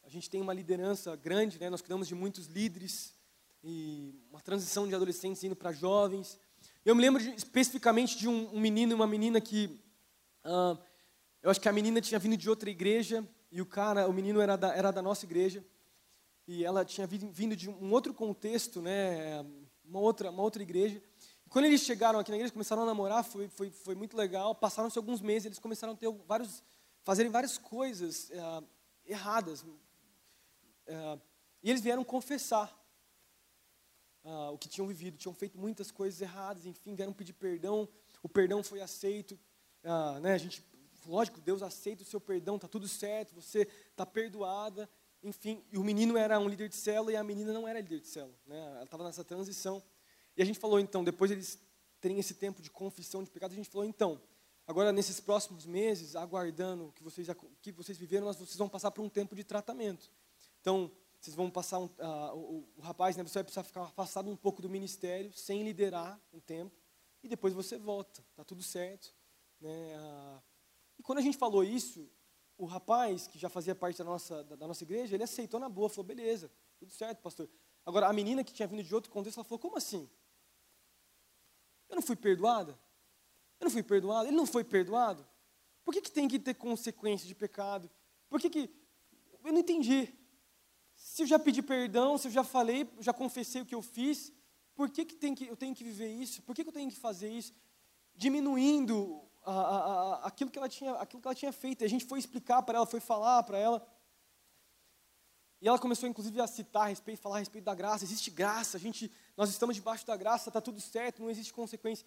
A 0.02 0.08
gente 0.08 0.30
tem 0.30 0.40
uma 0.40 0.54
liderança 0.54 1.14
grande, 1.14 1.60
né? 1.60 1.68
nós 1.68 1.82
cuidamos 1.82 2.08
de 2.08 2.14
muitos 2.14 2.46
líderes 2.46 3.14
e 3.62 4.18
uma 4.30 4.40
transição 4.40 4.88
de 4.88 4.94
adolescentes 4.94 5.44
indo 5.44 5.54
para 5.54 5.72
jovens. 5.72 6.40
Eu 6.86 6.94
me 6.94 7.02
lembro 7.02 7.22
de, 7.22 7.34
especificamente 7.34 8.16
de 8.16 8.26
um, 8.26 8.54
um, 8.54 8.58
menino 8.58 8.92
e 8.92 8.94
uma 8.94 9.06
menina 9.06 9.42
que 9.42 9.78
uh, 10.46 10.78
eu 11.42 11.50
acho 11.50 11.60
que 11.60 11.68
a 11.68 11.72
menina 11.72 12.00
tinha 12.00 12.18
vindo 12.18 12.36
de 12.36 12.48
outra 12.48 12.68
igreja 12.68 13.26
e 13.50 13.60
o 13.60 13.66
cara, 13.66 14.08
o 14.08 14.12
menino 14.12 14.40
era 14.40 14.56
da, 14.56 14.74
era 14.74 14.90
da 14.90 15.00
nossa 15.00 15.24
igreja 15.24 15.64
e 16.46 16.64
ela 16.64 16.84
tinha 16.84 17.06
vindo 17.06 17.54
de 17.54 17.68
um 17.68 17.92
outro 17.92 18.14
contexto, 18.14 18.80
né? 18.80 19.44
Uma 19.84 20.00
outra, 20.00 20.30
uma 20.30 20.42
outra 20.42 20.62
igreja. 20.62 21.02
Quando 21.48 21.66
eles 21.66 21.82
chegaram 21.82 22.18
aqui 22.18 22.30
na 22.30 22.36
igreja, 22.36 22.52
começaram 22.52 22.82
a 22.82 22.86
namorar, 22.86 23.22
foi, 23.24 23.48
foi, 23.48 23.70
foi 23.70 23.94
muito 23.94 24.16
legal. 24.16 24.54
Passaram-se 24.54 24.98
alguns 24.98 25.20
meses, 25.20 25.46
eles 25.46 25.58
começaram 25.58 25.92
a 25.92 25.96
ter 25.96 26.10
vários, 26.26 26.62
fazerem 27.02 27.30
várias 27.30 27.56
coisas 27.58 28.30
é, 28.30 28.62
erradas. 29.04 29.64
É, 30.86 31.18
e 31.62 31.70
eles 31.70 31.82
vieram 31.82 32.04
confessar 32.04 32.74
ah, 34.24 34.50
o 34.50 34.58
que 34.58 34.68
tinham 34.68 34.86
vivido. 34.86 35.16
Tinham 35.16 35.34
feito 35.34 35.58
muitas 35.58 35.90
coisas 35.90 36.20
erradas, 36.20 36.66
enfim, 36.66 36.94
vieram 36.94 37.12
pedir 37.12 37.32
perdão. 37.32 37.88
O 38.22 38.28
perdão 38.28 38.62
foi 38.62 38.80
aceito. 38.80 39.38
Ah, 39.84 40.18
né, 40.20 40.34
a 40.34 40.38
gente, 40.38 40.62
lógico, 41.10 41.40
Deus 41.40 41.62
aceita 41.62 42.02
o 42.02 42.06
seu 42.06 42.20
perdão, 42.20 42.56
está 42.56 42.68
tudo 42.68 42.86
certo, 42.86 43.34
você 43.34 43.68
está 43.90 44.04
perdoada. 44.04 44.88
Enfim, 45.22 45.64
e 45.72 45.78
o 45.78 45.82
menino 45.82 46.16
era 46.16 46.38
um 46.38 46.48
líder 46.48 46.68
de 46.68 46.76
célula 46.76 47.12
e 47.12 47.16
a 47.16 47.24
menina 47.24 47.52
não 47.52 47.66
era 47.66 47.80
líder 47.80 48.00
de 48.00 48.06
célula. 48.06 48.38
Né, 48.46 48.58
ela 48.58 48.84
estava 48.84 49.04
nessa 49.04 49.24
transição. 49.24 49.82
E 50.36 50.42
a 50.42 50.44
gente 50.44 50.58
falou 50.58 50.78
então, 50.78 51.02
depois 51.02 51.30
eles 51.30 51.58
terem 52.00 52.18
esse 52.18 52.34
tempo 52.34 52.62
de 52.62 52.70
confissão 52.70 53.24
de 53.24 53.30
pecado, 53.30 53.52
a 53.52 53.56
gente 53.56 53.68
falou 53.68 53.84
então, 53.84 54.22
agora 54.66 54.92
nesses 54.92 55.18
próximos 55.18 55.66
meses, 55.66 56.14
aguardando 56.14 56.86
o 56.86 56.92
que 56.92 57.02
vocês, 57.02 57.26
que 57.60 57.72
vocês 57.72 57.98
viveram, 57.98 58.32
vocês 58.32 58.56
vão 58.56 58.68
passar 58.68 58.92
por 58.92 59.02
um 59.02 59.08
tempo 59.08 59.34
de 59.34 59.42
tratamento. 59.42 60.08
Então, 60.60 60.92
vocês 61.20 61.34
vão 61.34 61.50
passar, 61.50 61.80
um, 61.80 61.86
uh, 61.86 62.34
o, 62.34 62.68
o, 62.76 62.80
rapaz, 62.80 63.16
né, 63.16 63.24
você 63.24 63.34
vai 63.34 63.44
precisar 63.44 63.64
ficar 63.64 63.82
afastado 63.82 64.30
um 64.30 64.36
pouco 64.36 64.62
do 64.62 64.68
ministério, 64.68 65.32
sem 65.32 65.64
liderar 65.64 66.20
um 66.32 66.38
tempo, 66.38 66.76
e 67.22 67.28
depois 67.28 67.52
você 67.52 67.76
volta, 67.76 68.24
tá 68.36 68.44
tudo 68.44 68.62
certo. 68.62 69.12
Né, 69.60 69.92
e 69.92 70.47
quando 71.08 71.20
a 71.20 71.22
gente 71.22 71.38
falou 71.38 71.64
isso, 71.64 72.06
o 72.58 72.66
rapaz, 72.66 73.26
que 73.26 73.38
já 73.38 73.48
fazia 73.48 73.74
parte 73.74 73.96
da 73.96 74.04
nossa, 74.04 74.44
da, 74.44 74.56
da 74.56 74.68
nossa 74.68 74.84
igreja, 74.84 75.14
ele 75.14 75.24
aceitou 75.24 75.58
na 75.58 75.66
boa, 75.66 75.88
falou, 75.88 76.04
beleza, 76.04 76.52
tudo 76.78 76.92
certo, 76.92 77.22
pastor. 77.22 77.48
Agora, 77.86 78.08
a 78.08 78.12
menina 78.12 78.44
que 78.44 78.52
tinha 78.52 78.68
vindo 78.68 78.82
de 78.82 78.94
outro 78.94 79.10
contexto, 79.10 79.38
ela 79.38 79.44
falou, 79.44 79.58
como 79.58 79.78
assim? 79.78 80.06
Eu 81.88 81.94
não 81.94 82.02
fui 82.02 82.14
perdoada? 82.14 82.78
Eu 83.58 83.64
não 83.64 83.70
fui 83.70 83.82
perdoado? 83.82 84.28
Ele 84.28 84.36
não 84.36 84.44
foi 84.44 84.62
perdoado? 84.62 85.26
Por 85.82 85.94
que, 85.94 86.02
que 86.02 86.10
tem 86.10 86.28
que 86.28 86.38
ter 86.38 86.52
consequência 86.52 87.26
de 87.26 87.34
pecado? 87.34 87.90
Por 88.28 88.38
que, 88.38 88.50
que. 88.50 88.70
Eu 89.42 89.50
não 89.50 89.60
entendi. 89.60 90.14
Se 90.94 91.22
eu 91.22 91.26
já 91.26 91.38
pedi 91.38 91.62
perdão, 91.62 92.18
se 92.18 92.28
eu 92.28 92.32
já 92.32 92.44
falei, 92.44 92.86
já 93.00 93.14
confessei 93.14 93.62
o 93.62 93.64
que 93.64 93.74
eu 93.74 93.80
fiz, 93.80 94.30
por 94.74 94.90
que, 94.90 95.06
que, 95.06 95.16
tem 95.16 95.34
que 95.34 95.46
eu 95.46 95.56
tenho 95.56 95.74
que 95.74 95.82
viver 95.82 96.12
isso? 96.12 96.42
Por 96.42 96.54
que, 96.54 96.62
que 96.62 96.68
eu 96.68 96.74
tenho 96.74 96.90
que 96.90 96.98
fazer 96.98 97.30
isso? 97.30 97.54
Diminuindo 98.14 99.26
a, 99.50 99.76
a, 100.24 100.26
aquilo, 100.26 100.50
que 100.50 100.58
ela 100.58 100.68
tinha, 100.68 100.92
aquilo 100.94 101.20
que 101.22 101.28
ela 101.28 101.34
tinha 101.34 101.52
feito. 101.52 101.84
A 101.84 101.88
gente 101.88 102.04
foi 102.04 102.18
explicar 102.18 102.62
para 102.62 102.76
ela, 102.78 102.86
foi 102.86 103.00
falar 103.00 103.42
para 103.42 103.58
ela. 103.58 103.86
E 105.60 105.66
ela 105.66 105.78
começou, 105.78 106.08
inclusive, 106.08 106.40
a 106.40 106.46
citar 106.46 106.82
a 106.82 106.86
respeito, 106.86 107.20
falar 107.20 107.36
a 107.36 107.38
respeito 107.40 107.64
da 107.64 107.74
graça. 107.74 108.04
Existe 108.04 108.30
graça, 108.30 108.76
a 108.76 108.80
gente, 108.80 109.10
nós 109.36 109.50
estamos 109.50 109.74
debaixo 109.74 110.06
da 110.06 110.16
graça, 110.16 110.50
está 110.50 110.60
tudo 110.60 110.80
certo, 110.80 111.22
não 111.22 111.30
existe 111.30 111.52
consequência. 111.52 112.06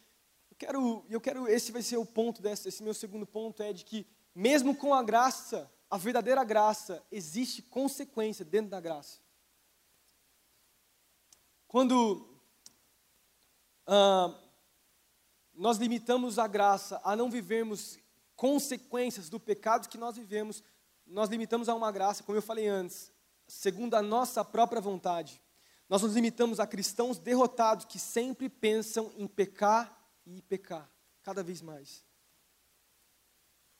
Eu 0.50 0.58
quero, 0.58 1.06
eu 1.10 1.22
quero, 1.22 1.48
esse 1.48 1.72
vai 1.72 1.82
ser 1.82 1.98
o 1.98 2.06
ponto 2.06 2.42
desse, 2.42 2.70
esse 2.70 2.84
meu 2.84 2.94
segundo 2.94 3.26
ponto 3.26 3.62
é 3.62 3.74
de 3.74 3.84
que, 3.84 4.08
mesmo 4.34 4.76
com 4.76 4.94
a 4.94 5.04
graça, 5.04 5.70
a 5.90 5.98
verdadeira 5.98 6.44
graça, 6.44 7.04
existe 7.12 7.62
consequência 7.62 8.46
dentro 8.46 8.72
da 8.72 8.80
graça. 8.80 9.20
Quando 11.68 12.30
ah, 13.88 14.41
nós 15.62 15.78
limitamos 15.78 16.40
a 16.40 16.48
graça 16.48 17.00
a 17.04 17.16
não 17.16 17.30
vivermos 17.30 18.00
consequências 18.36 19.30
do 19.30 19.40
pecado 19.40 19.88
que 19.88 19.98
nós 19.98 20.16
vivemos, 20.16 20.64
nós 21.06 21.30
limitamos 21.30 21.70
a 21.70 21.76
uma 21.76 21.92
graça, 21.92 22.24
como 22.24 22.36
eu 22.36 22.42
falei 22.42 22.68
antes, 22.68 23.12
segundo 23.48 23.94
a 23.94 24.02
nossa 24.02 24.44
própria 24.44 24.82
vontade. 24.82 25.40
nós 25.88 26.02
nos 26.02 26.16
limitamos 26.16 26.60
a 26.60 26.66
cristãos 26.66 27.20
derrotados 27.20 27.86
que 27.86 28.00
sempre 28.00 28.50
pensam 28.50 29.12
em 29.16 29.28
pecar 29.28 29.96
e 30.26 30.42
pecar, 30.42 30.90
cada 31.22 31.44
vez 31.44 31.62
mais. 31.62 31.98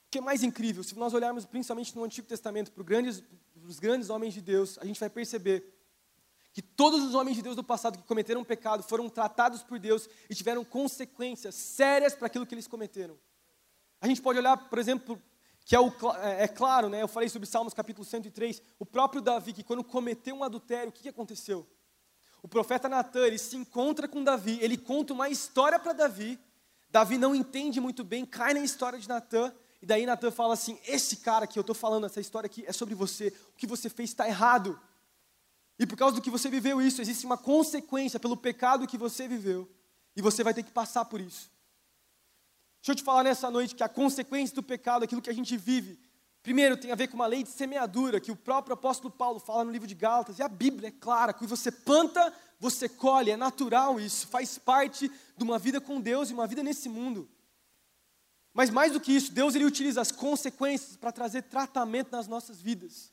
O 0.06 0.10
que 0.12 0.18
é 0.18 0.20
mais 0.20 0.44
incrível, 0.44 0.84
se 0.84 0.96
nós 0.96 1.12
olharmos 1.12 1.44
principalmente 1.44 1.96
no 1.96 2.04
Antigo 2.04 2.28
Testamento 2.28 2.70
para 2.70 2.80
os 2.80 2.86
grandes, 2.86 3.24
os 3.56 3.80
grandes 3.80 4.08
homens 4.08 4.34
de 4.34 4.40
Deus, 4.40 4.78
a 4.78 4.84
gente 4.84 5.00
vai 5.00 5.10
perceber 5.10 5.81
que 6.52 6.60
todos 6.60 7.02
os 7.02 7.14
homens 7.14 7.36
de 7.36 7.42
Deus 7.42 7.56
do 7.56 7.64
passado 7.64 7.98
que 7.98 8.04
cometeram 8.04 8.44
pecado 8.44 8.82
foram 8.82 9.08
tratados 9.08 9.62
por 9.62 9.78
Deus 9.78 10.08
e 10.28 10.34
tiveram 10.34 10.64
consequências 10.64 11.54
sérias 11.54 12.14
para 12.14 12.26
aquilo 12.26 12.46
que 12.46 12.54
eles 12.54 12.66
cometeram. 12.66 13.18
A 14.00 14.06
gente 14.06 14.20
pode 14.20 14.38
olhar, 14.38 14.56
por 14.56 14.78
exemplo, 14.78 15.20
que 15.64 15.74
é, 15.74 15.80
o, 15.80 15.92
é, 16.20 16.44
é, 16.44 16.48
claro, 16.48 16.88
né, 16.88 17.02
eu 17.02 17.08
falei 17.08 17.28
sobre 17.28 17.46
Salmos 17.46 17.72
capítulo 17.72 18.04
103, 18.04 18.60
o 18.78 18.84
próprio 18.84 19.22
Davi, 19.22 19.52
que 19.52 19.62
quando 19.62 19.82
cometeu 19.82 20.34
um 20.34 20.44
adultério, 20.44 20.90
o 20.90 20.92
que, 20.92 21.02
que 21.02 21.08
aconteceu? 21.08 21.66
O 22.42 22.48
profeta 22.48 22.88
Natan, 22.88 23.26
ele 23.26 23.38
se 23.38 23.56
encontra 23.56 24.08
com 24.08 24.22
Davi, 24.22 24.58
ele 24.60 24.76
conta 24.76 25.12
uma 25.12 25.28
história 25.28 25.78
para 25.78 25.92
Davi, 25.92 26.38
Davi 26.90 27.16
não 27.16 27.34
entende 27.34 27.80
muito 27.80 28.04
bem, 28.04 28.26
cai 28.26 28.52
na 28.52 28.60
história 28.60 28.98
de 28.98 29.08
Natan, 29.08 29.54
e 29.80 29.86
daí 29.86 30.04
Natan 30.04 30.30
fala 30.30 30.52
assim, 30.54 30.78
esse 30.86 31.16
cara 31.16 31.46
que 31.46 31.58
eu 31.58 31.62
estou 31.62 31.74
falando, 31.74 32.04
essa 32.04 32.20
história 32.20 32.46
aqui 32.46 32.64
é 32.66 32.72
sobre 32.72 32.94
você, 32.94 33.32
o 33.54 33.56
que 33.56 33.66
você 33.66 33.88
fez 33.88 34.10
está 34.10 34.28
errado. 34.28 34.78
E 35.78 35.86
por 35.86 35.96
causa 35.96 36.16
do 36.16 36.22
que 36.22 36.30
você 36.30 36.48
viveu 36.48 36.80
isso, 36.80 37.00
existe 37.00 37.26
uma 37.26 37.38
consequência 37.38 38.20
pelo 38.20 38.36
pecado 38.36 38.86
que 38.86 38.98
você 38.98 39.26
viveu. 39.26 39.70
E 40.14 40.22
você 40.22 40.44
vai 40.44 40.52
ter 40.52 40.62
que 40.62 40.70
passar 40.70 41.04
por 41.04 41.20
isso. 41.20 41.50
Deixa 42.80 42.92
eu 42.92 42.96
te 42.96 43.02
falar 43.02 43.22
nessa 43.22 43.50
noite 43.50 43.74
que 43.74 43.82
a 43.82 43.88
consequência 43.88 44.54
do 44.54 44.62
pecado, 44.62 45.04
aquilo 45.04 45.22
que 45.22 45.30
a 45.30 45.34
gente 45.34 45.56
vive, 45.56 45.98
primeiro 46.42 46.76
tem 46.76 46.90
a 46.90 46.96
ver 46.96 47.08
com 47.08 47.14
uma 47.14 47.26
lei 47.26 47.42
de 47.44 47.48
semeadura, 47.48 48.20
que 48.20 48.32
o 48.32 48.36
próprio 48.36 48.74
apóstolo 48.74 49.10
Paulo 49.10 49.38
fala 49.38 49.64
no 49.64 49.70
livro 49.70 49.86
de 49.86 49.94
Gálatas, 49.94 50.38
e 50.38 50.42
a 50.42 50.48
Bíblia 50.48 50.88
é 50.88 50.90
clara, 50.90 51.32
que 51.32 51.46
você 51.46 51.70
planta, 51.70 52.32
você 52.58 52.88
colhe, 52.88 53.30
é 53.30 53.36
natural 53.36 54.00
isso, 54.00 54.26
faz 54.26 54.58
parte 54.58 55.08
de 55.36 55.44
uma 55.44 55.58
vida 55.58 55.80
com 55.80 56.00
Deus 56.00 56.30
e 56.30 56.34
uma 56.34 56.46
vida 56.46 56.62
nesse 56.62 56.88
mundo. 56.88 57.28
Mas 58.52 58.68
mais 58.68 58.92
do 58.92 59.00
que 59.00 59.12
isso, 59.12 59.32
Deus 59.32 59.54
ele 59.54 59.64
utiliza 59.64 60.00
as 60.00 60.12
consequências 60.12 60.96
para 60.96 61.12
trazer 61.12 61.42
tratamento 61.42 62.10
nas 62.12 62.26
nossas 62.26 62.60
vidas. 62.60 63.12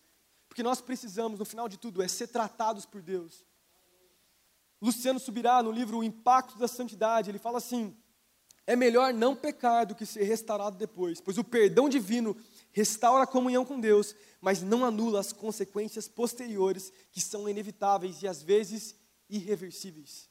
Porque 0.50 0.64
nós 0.64 0.82
precisamos, 0.82 1.40
no 1.40 1.46
final 1.46 1.70
de 1.70 1.78
tudo, 1.78 2.02
é 2.02 2.08
ser 2.08 2.28
tratados 2.28 2.86
por 2.86 3.02
Deus. 3.02 3.46
Luciano 4.82 5.20
Subirá, 5.20 5.62
no 5.62 5.72
livro 5.72 6.00
O 6.00 6.04
Impacto 6.04 6.58
da 6.58 6.68
Santidade, 6.68 7.30
ele 7.30 7.38
fala 7.38 7.60
assim: 7.60 7.96
é 8.66 8.76
melhor 8.76 9.14
não 9.14 9.36
pecar 9.36 9.86
do 9.86 9.96
que 9.96 10.06
ser 10.06 10.24
restaurado 10.24 10.78
depois, 10.78 11.22
pois 11.22 11.38
o 11.38 11.44
perdão 11.44 11.88
divino 11.88 12.36
restaura 12.72 13.24
a 13.24 13.28
comunhão 13.28 13.66
com 13.66 13.80
Deus, 13.80 14.16
mas 14.42 14.62
não 14.62 14.86
anula 14.86 15.20
as 15.20 15.32
consequências 15.34 16.08
posteriores 16.08 16.92
que 17.12 17.22
são 17.22 17.48
inevitáveis 17.48 18.22
e 18.22 18.28
às 18.28 18.42
vezes 18.42 18.96
irreversíveis. 19.30 20.30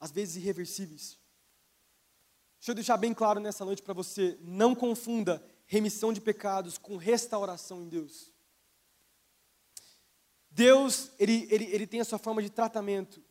Às 0.00 0.10
vezes 0.10 0.36
irreversíveis. 0.36 1.18
Deixa 2.58 2.70
eu 2.70 2.74
deixar 2.74 2.96
bem 2.96 3.12
claro 3.12 3.40
nessa 3.40 3.64
noite 3.64 3.82
para 3.82 3.94
você: 3.94 4.38
não 4.42 4.74
confunda 4.74 5.42
remissão 5.68 6.12
de 6.12 6.20
pecados 6.20 6.76
com 6.76 6.96
restauração 6.96 7.82
em 7.82 7.88
Deus. 7.88 8.32
Deus, 10.50 11.12
ele, 11.18 11.46
ele, 11.50 11.64
ele 11.66 11.86
tem 11.86 12.00
a 12.00 12.04
sua 12.04 12.18
forma 12.18 12.42
de 12.42 12.50
tratamento, 12.50 13.22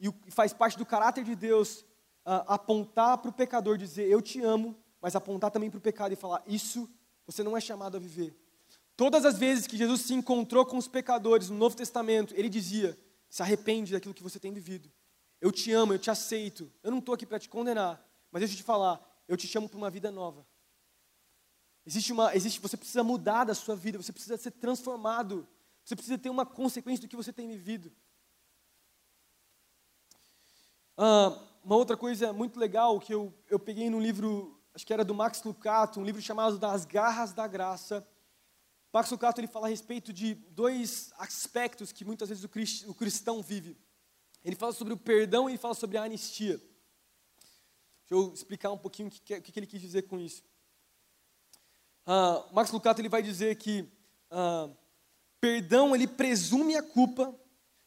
e 0.00 0.10
faz 0.30 0.52
parte 0.52 0.78
do 0.78 0.86
caráter 0.86 1.24
de 1.24 1.34
Deus 1.34 1.80
uh, 2.24 2.46
apontar 2.46 3.18
para 3.18 3.28
o 3.28 3.34
pecador, 3.34 3.76
dizer 3.76 4.08
eu 4.08 4.22
te 4.22 4.40
amo, 4.40 4.76
mas 5.02 5.16
apontar 5.16 5.50
também 5.50 5.68
para 5.68 5.78
o 5.78 5.82
pecado 5.82 6.12
e 6.12 6.16
falar 6.16 6.42
isso 6.46 6.88
você 7.26 7.42
não 7.42 7.56
é 7.56 7.60
chamado 7.60 7.96
a 7.96 8.00
viver. 8.00 8.34
Todas 8.96 9.24
as 9.24 9.36
vezes 9.36 9.66
que 9.66 9.76
Jesus 9.76 10.02
se 10.02 10.14
encontrou 10.14 10.64
com 10.64 10.78
os 10.78 10.88
pecadores 10.88 11.50
no 11.50 11.56
Novo 11.56 11.76
Testamento, 11.76 12.32
ele 12.36 12.48
dizia: 12.48 12.96
se 13.28 13.42
arrepende 13.42 13.92
daquilo 13.92 14.14
que 14.14 14.22
você 14.22 14.38
tem 14.38 14.52
vivido. 14.52 14.90
Eu 15.40 15.50
te 15.50 15.72
amo, 15.72 15.92
eu 15.92 15.98
te 15.98 16.10
aceito. 16.10 16.72
Eu 16.82 16.92
não 16.92 16.98
estou 16.98 17.14
aqui 17.14 17.26
para 17.26 17.38
te 17.38 17.48
condenar, 17.48 18.02
mas 18.30 18.40
deixa 18.40 18.54
eu 18.54 18.58
te 18.58 18.62
falar, 18.62 19.00
eu 19.26 19.36
te 19.36 19.46
chamo 19.46 19.68
para 19.68 19.76
uma 19.76 19.90
vida 19.90 20.10
nova. 20.10 20.46
Existe 21.88 22.12
uma, 22.12 22.36
existe, 22.36 22.60
você 22.60 22.76
precisa 22.76 23.02
mudar 23.02 23.44
da 23.44 23.54
sua 23.54 23.74
vida, 23.74 23.96
você 23.96 24.12
precisa 24.12 24.36
ser 24.36 24.50
transformado, 24.50 25.48
você 25.82 25.96
precisa 25.96 26.18
ter 26.18 26.28
uma 26.28 26.44
consequência 26.44 27.00
do 27.00 27.08
que 27.08 27.16
você 27.16 27.32
tem 27.32 27.48
vivido. 27.48 27.90
Ah, 30.98 31.42
uma 31.64 31.76
outra 31.76 31.96
coisa 31.96 32.30
muito 32.30 32.60
legal 32.60 33.00
que 33.00 33.14
eu, 33.14 33.32
eu 33.48 33.58
peguei 33.58 33.88
no 33.88 33.98
livro, 33.98 34.60
acho 34.74 34.86
que 34.86 34.92
era 34.92 35.02
do 35.02 35.14
Max 35.14 35.42
Lucato, 35.42 35.98
um 35.98 36.04
livro 36.04 36.20
chamado 36.20 36.58
Das 36.58 36.84
Garras 36.84 37.32
da 37.32 37.46
Graça. 37.46 38.06
Max 38.92 39.10
Lucato 39.10 39.40
ele 39.40 39.48
fala 39.48 39.66
a 39.66 39.70
respeito 39.70 40.12
de 40.12 40.34
dois 40.34 41.10
aspectos 41.16 41.90
que 41.90 42.04
muitas 42.04 42.28
vezes 42.28 42.44
o 42.44 42.94
cristão 42.94 43.42
vive. 43.42 43.78
Ele 44.44 44.56
fala 44.56 44.74
sobre 44.74 44.92
o 44.92 44.98
perdão 44.98 45.48
e 45.48 45.52
ele 45.52 45.58
fala 45.58 45.72
sobre 45.72 45.96
a 45.96 46.02
anistia. 46.02 46.58
Deixa 46.58 48.10
eu 48.10 48.34
explicar 48.34 48.72
um 48.72 48.76
pouquinho 48.76 49.08
o 49.08 49.10
que, 49.10 49.34
o 49.36 49.40
que 49.42 49.58
ele 49.58 49.66
quis 49.66 49.80
dizer 49.80 50.02
com 50.02 50.18
isso. 50.18 50.42
Uh, 52.08 52.54
Max 52.54 52.70
Lucato 52.70 53.02
ele 53.02 53.08
vai 53.10 53.22
dizer 53.22 53.56
que 53.56 53.82
uh, 54.32 54.74
perdão 55.38 55.94
ele 55.94 56.06
presume 56.06 56.74
a 56.74 56.82
culpa. 56.82 57.38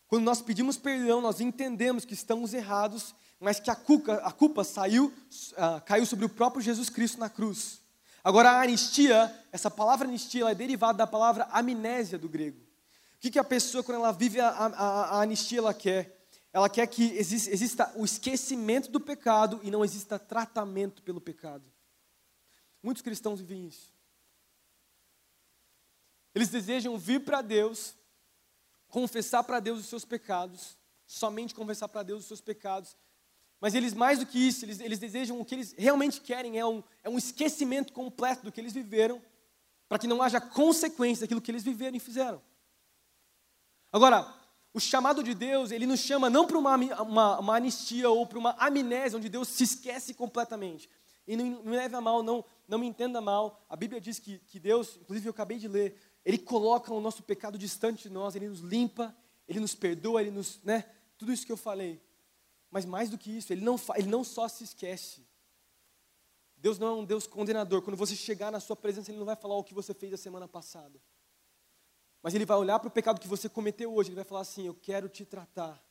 Quando 0.07 0.23
nós 0.23 0.43
pedimos 0.43 0.77
perdão, 0.77 1.21
nós 1.21 1.41
entendemos 1.41 2.05
que 2.05 2.13
estamos 2.13 2.53
errados, 2.53 3.15
mas 3.39 3.59
que 3.59 3.71
a 3.71 3.75
culpa, 3.75 4.13
a 4.17 4.31
culpa 4.31 4.63
saiu, 4.63 5.07
uh, 5.07 5.81
caiu 5.87 6.05
sobre 6.05 6.25
o 6.25 6.29
próprio 6.29 6.61
Jesus 6.61 6.87
Cristo 6.87 7.19
na 7.19 7.31
cruz. 7.31 7.81
Agora 8.23 8.51
a 8.51 8.61
anistia, 8.61 9.35
essa 9.51 9.71
palavra 9.71 10.07
anistia, 10.07 10.47
é 10.51 10.53
derivada 10.53 10.99
da 10.99 11.07
palavra 11.07 11.45
amnésia 11.45 12.19
do 12.19 12.29
grego. 12.29 12.59
O 13.15 13.19
que, 13.21 13.31
que 13.31 13.39
a 13.39 13.43
pessoa, 13.43 13.83
quando 13.83 13.97
ela 13.97 14.11
vive 14.11 14.39
a, 14.39 14.49
a, 14.49 15.17
a 15.17 15.21
anistia, 15.23 15.57
ela 15.57 15.73
quer? 15.73 16.27
Ela 16.53 16.69
quer 16.69 16.85
que 16.85 17.05
exista, 17.17 17.49
exista 17.49 17.91
o 17.95 18.05
esquecimento 18.05 18.91
do 18.91 18.99
pecado 18.99 19.59
e 19.63 19.71
não 19.71 19.83
exista 19.83 20.19
tratamento 20.19 21.01
pelo 21.01 21.19
pecado. 21.19 21.63
Muitos 22.83 23.01
cristãos 23.01 23.39
vivem 23.39 23.65
isso. 23.67 23.89
Eles 26.33 26.49
desejam 26.49 26.97
vir 26.97 27.23
para 27.23 27.41
Deus, 27.41 27.95
confessar 28.87 29.43
para 29.43 29.59
Deus 29.59 29.79
os 29.79 29.85
seus 29.85 30.05
pecados, 30.05 30.77
somente 31.05 31.53
confessar 31.53 31.87
para 31.87 32.03
Deus 32.03 32.21
os 32.21 32.27
seus 32.27 32.41
pecados. 32.41 32.95
Mas 33.59 33.75
eles, 33.75 33.93
mais 33.93 34.19
do 34.19 34.25
que 34.25 34.39
isso, 34.39 34.65
eles, 34.65 34.79
eles 34.79 34.97
desejam 34.97 35.39
o 35.39 35.45
que 35.45 35.53
eles 35.53 35.73
realmente 35.77 36.19
querem 36.21 36.57
é 36.57 36.65
um, 36.65 36.83
é 37.03 37.09
um 37.09 37.17
esquecimento 37.17 37.93
completo 37.93 38.43
do 38.43 38.51
que 38.51 38.59
eles 38.59 38.73
viveram, 38.73 39.21
para 39.87 39.99
que 39.99 40.07
não 40.07 40.21
haja 40.21 40.41
consequência 40.41 41.25
daquilo 41.25 41.41
que 41.41 41.51
eles 41.51 41.63
viveram 41.63 41.95
e 41.95 41.99
fizeram. 41.99 42.41
Agora, 43.91 44.33
o 44.73 44.79
chamado 44.79 45.21
de 45.21 45.33
Deus, 45.33 45.69
ele 45.69 45.85
nos 45.85 45.99
chama 45.99 46.29
não 46.29 46.47
para 46.47 46.57
uma, 46.57 46.75
uma, 46.75 47.39
uma 47.39 47.55
anistia 47.55 48.09
ou 48.09 48.25
para 48.25 48.39
uma 48.39 48.55
amnésia, 48.57 49.17
onde 49.17 49.27
Deus 49.27 49.49
se 49.49 49.63
esquece 49.63 50.13
completamente. 50.13 50.89
E 51.27 51.35
não, 51.35 51.45
me 51.63 51.75
leve 51.75 51.95
a 51.95 52.01
mal, 52.01 52.23
não, 52.23 52.43
não 52.67 52.79
me 52.79 52.87
entenda 52.87 53.19
mal. 53.19 53.63
A 53.69 53.75
Bíblia 53.75 53.99
diz 53.99 54.17
que, 54.17 54.39
que 54.39 54.59
Deus, 54.59 54.97
inclusive 54.99 55.27
eu 55.27 55.31
acabei 55.31 55.57
de 55.57 55.67
ler, 55.67 55.95
ele 56.23 56.37
coloca 56.37 56.93
o 56.93 57.01
nosso 57.01 57.23
pecado 57.23 57.57
distante 57.57 58.03
de 58.03 58.09
nós, 58.09 58.35
Ele 58.35 58.47
nos 58.47 58.59
limpa, 58.59 59.15
Ele 59.47 59.59
nos 59.59 59.73
perdoa, 59.73 60.21
Ele 60.21 60.31
nos, 60.31 60.61
né, 60.63 60.81
tudo 61.17 61.33
isso 61.33 61.45
que 61.45 61.51
eu 61.51 61.57
falei. 61.57 62.01
Mas 62.69 62.85
mais 62.85 63.09
do 63.09 63.17
que 63.17 63.35
isso, 63.35 63.51
Ele 63.51 63.61
não, 63.61 63.75
ele 63.95 64.07
não 64.07 64.23
só 64.23 64.47
se 64.47 64.63
esquece. 64.63 65.27
Deus 66.55 66.77
não 66.77 66.87
é 66.87 66.91
um 66.91 67.05
Deus 67.05 67.25
condenador. 67.25 67.81
Quando 67.81 67.97
você 67.97 68.15
chegar 68.15 68.51
na 68.51 68.59
sua 68.59 68.75
presença, 68.75 69.09
Ele 69.09 69.17
não 69.17 69.25
vai 69.25 69.35
falar 69.35 69.55
o 69.55 69.63
que 69.63 69.73
você 69.73 69.93
fez 69.93 70.13
a 70.13 70.17
semana 70.17 70.47
passada. 70.47 71.01
Mas 72.21 72.35
Ele 72.35 72.45
vai 72.45 72.57
olhar 72.57 72.79
para 72.79 72.87
o 72.87 72.91
pecado 72.91 73.19
que 73.19 73.27
você 73.27 73.49
cometeu 73.49 73.93
hoje, 73.93 74.09
Ele 74.09 74.15
vai 74.15 74.23
falar 74.23 74.41
assim, 74.41 74.67
eu 74.67 74.75
quero 74.75 75.09
te 75.09 75.25
tratar. 75.25 75.83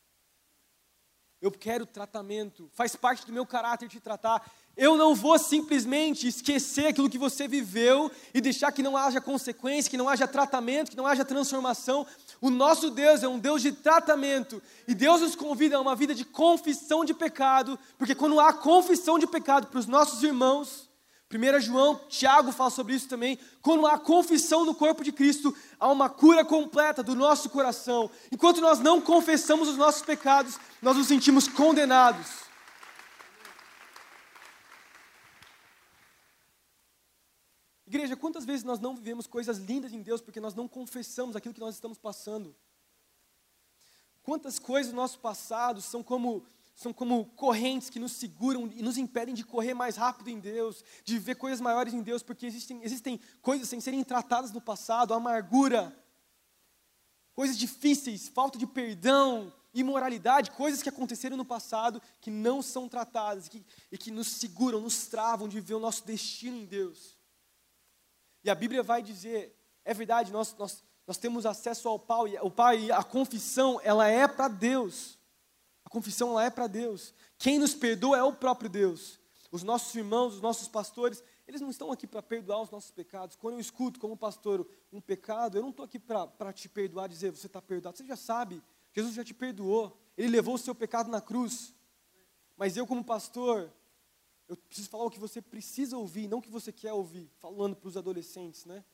Eu 1.40 1.50
quero 1.50 1.86
tratamento, 1.86 2.68
faz 2.72 2.94
parte 2.94 3.26
do 3.26 3.32
meu 3.32 3.46
caráter 3.46 3.88
te 3.88 3.98
tratar. 3.98 4.48
Eu 4.76 4.96
não 4.96 5.14
vou 5.14 5.38
simplesmente 5.38 6.26
esquecer 6.26 6.86
aquilo 6.86 7.10
que 7.10 7.18
você 7.18 7.46
viveu 7.46 8.10
e 8.32 8.40
deixar 8.40 8.72
que 8.72 8.82
não 8.82 8.96
haja 8.96 9.20
consequência, 9.20 9.90
que 9.90 9.96
não 9.96 10.08
haja 10.08 10.26
tratamento, 10.26 10.90
que 10.90 10.96
não 10.96 11.06
haja 11.06 11.24
transformação. 11.24 12.06
O 12.40 12.48
nosso 12.48 12.90
Deus 12.90 13.22
é 13.22 13.28
um 13.28 13.38
Deus 13.38 13.60
de 13.60 13.72
tratamento 13.72 14.62
e 14.88 14.94
Deus 14.94 15.20
nos 15.20 15.34
convida 15.34 15.76
a 15.76 15.80
uma 15.80 15.94
vida 15.94 16.14
de 16.14 16.24
confissão 16.24 17.04
de 17.04 17.12
pecado, 17.12 17.78
porque 17.98 18.14
quando 18.14 18.40
há 18.40 18.52
confissão 18.52 19.18
de 19.18 19.26
pecado 19.26 19.66
para 19.66 19.80
os 19.80 19.86
nossos 19.86 20.22
irmãos, 20.22 20.88
1 21.32 21.60
João, 21.60 22.00
Tiago 22.08 22.50
fala 22.50 22.70
sobre 22.70 22.94
isso 22.94 23.08
também. 23.08 23.38
Quando 23.62 23.86
há 23.86 23.96
confissão 23.96 24.64
no 24.64 24.74
corpo 24.74 25.04
de 25.04 25.12
Cristo, 25.12 25.54
há 25.78 25.88
uma 25.88 26.08
cura 26.08 26.44
completa 26.44 27.04
do 27.04 27.14
nosso 27.14 27.48
coração. 27.50 28.10
Enquanto 28.32 28.60
nós 28.60 28.80
não 28.80 29.00
confessamos 29.00 29.68
os 29.68 29.76
nossos 29.76 30.02
pecados, 30.02 30.58
nós 30.82 30.96
nos 30.96 31.06
sentimos 31.06 31.46
condenados. 31.46 32.49
Igreja, 37.90 38.16
quantas 38.16 38.44
vezes 38.44 38.62
nós 38.62 38.78
não 38.78 38.94
vivemos 38.94 39.26
coisas 39.26 39.58
lindas 39.58 39.92
em 39.92 40.00
Deus 40.00 40.20
porque 40.20 40.38
nós 40.38 40.54
não 40.54 40.68
confessamos 40.68 41.34
aquilo 41.34 41.52
que 41.52 41.58
nós 41.58 41.74
estamos 41.74 41.98
passando? 41.98 42.54
Quantas 44.22 44.60
coisas 44.60 44.92
do 44.92 44.96
nosso 44.96 45.18
passado 45.18 45.80
são 45.82 46.00
como, 46.00 46.46
são 46.72 46.92
como 46.92 47.24
correntes 47.34 47.90
que 47.90 47.98
nos 47.98 48.12
seguram 48.12 48.70
e 48.72 48.80
nos 48.80 48.96
impedem 48.96 49.34
de 49.34 49.42
correr 49.42 49.74
mais 49.74 49.96
rápido 49.96 50.30
em 50.30 50.38
Deus, 50.38 50.84
de 51.04 51.14
viver 51.14 51.34
coisas 51.34 51.60
maiores 51.60 51.92
em 51.92 52.00
Deus, 52.00 52.22
porque 52.22 52.46
existem, 52.46 52.80
existem 52.84 53.18
coisas 53.42 53.68
sem 53.68 53.80
serem 53.80 54.04
tratadas 54.04 54.52
no 54.52 54.60
passado, 54.60 55.12
amargura. 55.12 55.92
coisas 57.34 57.58
difíceis, 57.58 58.28
falta 58.28 58.56
de 58.56 58.68
perdão, 58.68 59.52
imoralidade, 59.74 60.52
coisas 60.52 60.80
que 60.80 60.88
aconteceram 60.88 61.36
no 61.36 61.44
passado 61.44 62.00
que 62.20 62.30
não 62.30 62.62
são 62.62 62.88
tratadas 62.88 63.48
que, 63.48 63.66
e 63.90 63.98
que 63.98 64.12
nos 64.12 64.28
seguram, 64.28 64.80
nos 64.80 65.08
travam 65.08 65.48
de 65.48 65.60
ver 65.60 65.74
o 65.74 65.80
nosso 65.80 66.06
destino 66.06 66.56
em 66.56 66.66
Deus. 66.66 67.18
E 68.42 68.50
a 68.50 68.54
Bíblia 68.54 68.82
vai 68.82 69.02
dizer, 69.02 69.56
é 69.84 69.92
verdade, 69.92 70.32
nós, 70.32 70.54
nós, 70.56 70.82
nós 71.06 71.18
temos 71.18 71.44
acesso 71.44 71.88
ao 71.88 71.98
Pai, 71.98 72.38
o 72.40 72.50
Pai, 72.50 72.90
a 72.90 73.02
confissão, 73.02 73.80
ela 73.82 74.08
é 74.08 74.26
para 74.26 74.48
Deus. 74.48 75.18
A 75.84 75.90
confissão, 75.90 76.30
ela 76.30 76.44
é 76.44 76.50
para 76.50 76.66
Deus. 76.66 77.14
Quem 77.38 77.58
nos 77.58 77.74
perdoa 77.74 78.18
é 78.18 78.22
o 78.22 78.32
próprio 78.32 78.70
Deus. 78.70 79.18
Os 79.50 79.62
nossos 79.62 79.94
irmãos, 79.94 80.34
os 80.34 80.40
nossos 80.40 80.68
pastores, 80.68 81.22
eles 81.46 81.60
não 81.60 81.70
estão 81.70 81.90
aqui 81.90 82.06
para 82.06 82.22
perdoar 82.22 82.62
os 82.62 82.70
nossos 82.70 82.92
pecados. 82.92 83.34
Quando 83.34 83.54
eu 83.54 83.60
escuto 83.60 83.98
como 83.98 84.16
pastor 84.16 84.64
um 84.92 85.00
pecado, 85.00 85.58
eu 85.58 85.62
não 85.62 85.70
estou 85.70 85.84
aqui 85.84 85.98
para 85.98 86.52
te 86.52 86.68
perdoar, 86.68 87.08
dizer 87.08 87.32
você 87.32 87.48
está 87.48 87.60
perdoado. 87.60 87.96
Você 87.96 88.06
já 88.06 88.16
sabe, 88.16 88.62
Jesus 88.94 89.14
já 89.14 89.24
te 89.24 89.34
perdoou. 89.34 90.00
Ele 90.16 90.28
levou 90.28 90.54
o 90.54 90.58
seu 90.58 90.74
pecado 90.74 91.10
na 91.10 91.20
cruz. 91.20 91.74
Mas 92.56 92.76
eu, 92.76 92.86
como 92.86 93.02
pastor, 93.02 93.72
eu 94.50 94.56
preciso 94.56 94.88
falar 94.88 95.04
o 95.04 95.10
que 95.10 95.20
você 95.20 95.40
precisa 95.40 95.96
ouvir, 95.96 96.26
não 96.26 96.38
o 96.38 96.42
que 96.42 96.50
você 96.50 96.72
quer 96.72 96.92
ouvir. 96.92 97.30
Falando 97.38 97.76
para 97.76 97.86
os 97.86 97.96
adolescentes, 97.96 98.64
né? 98.64 98.84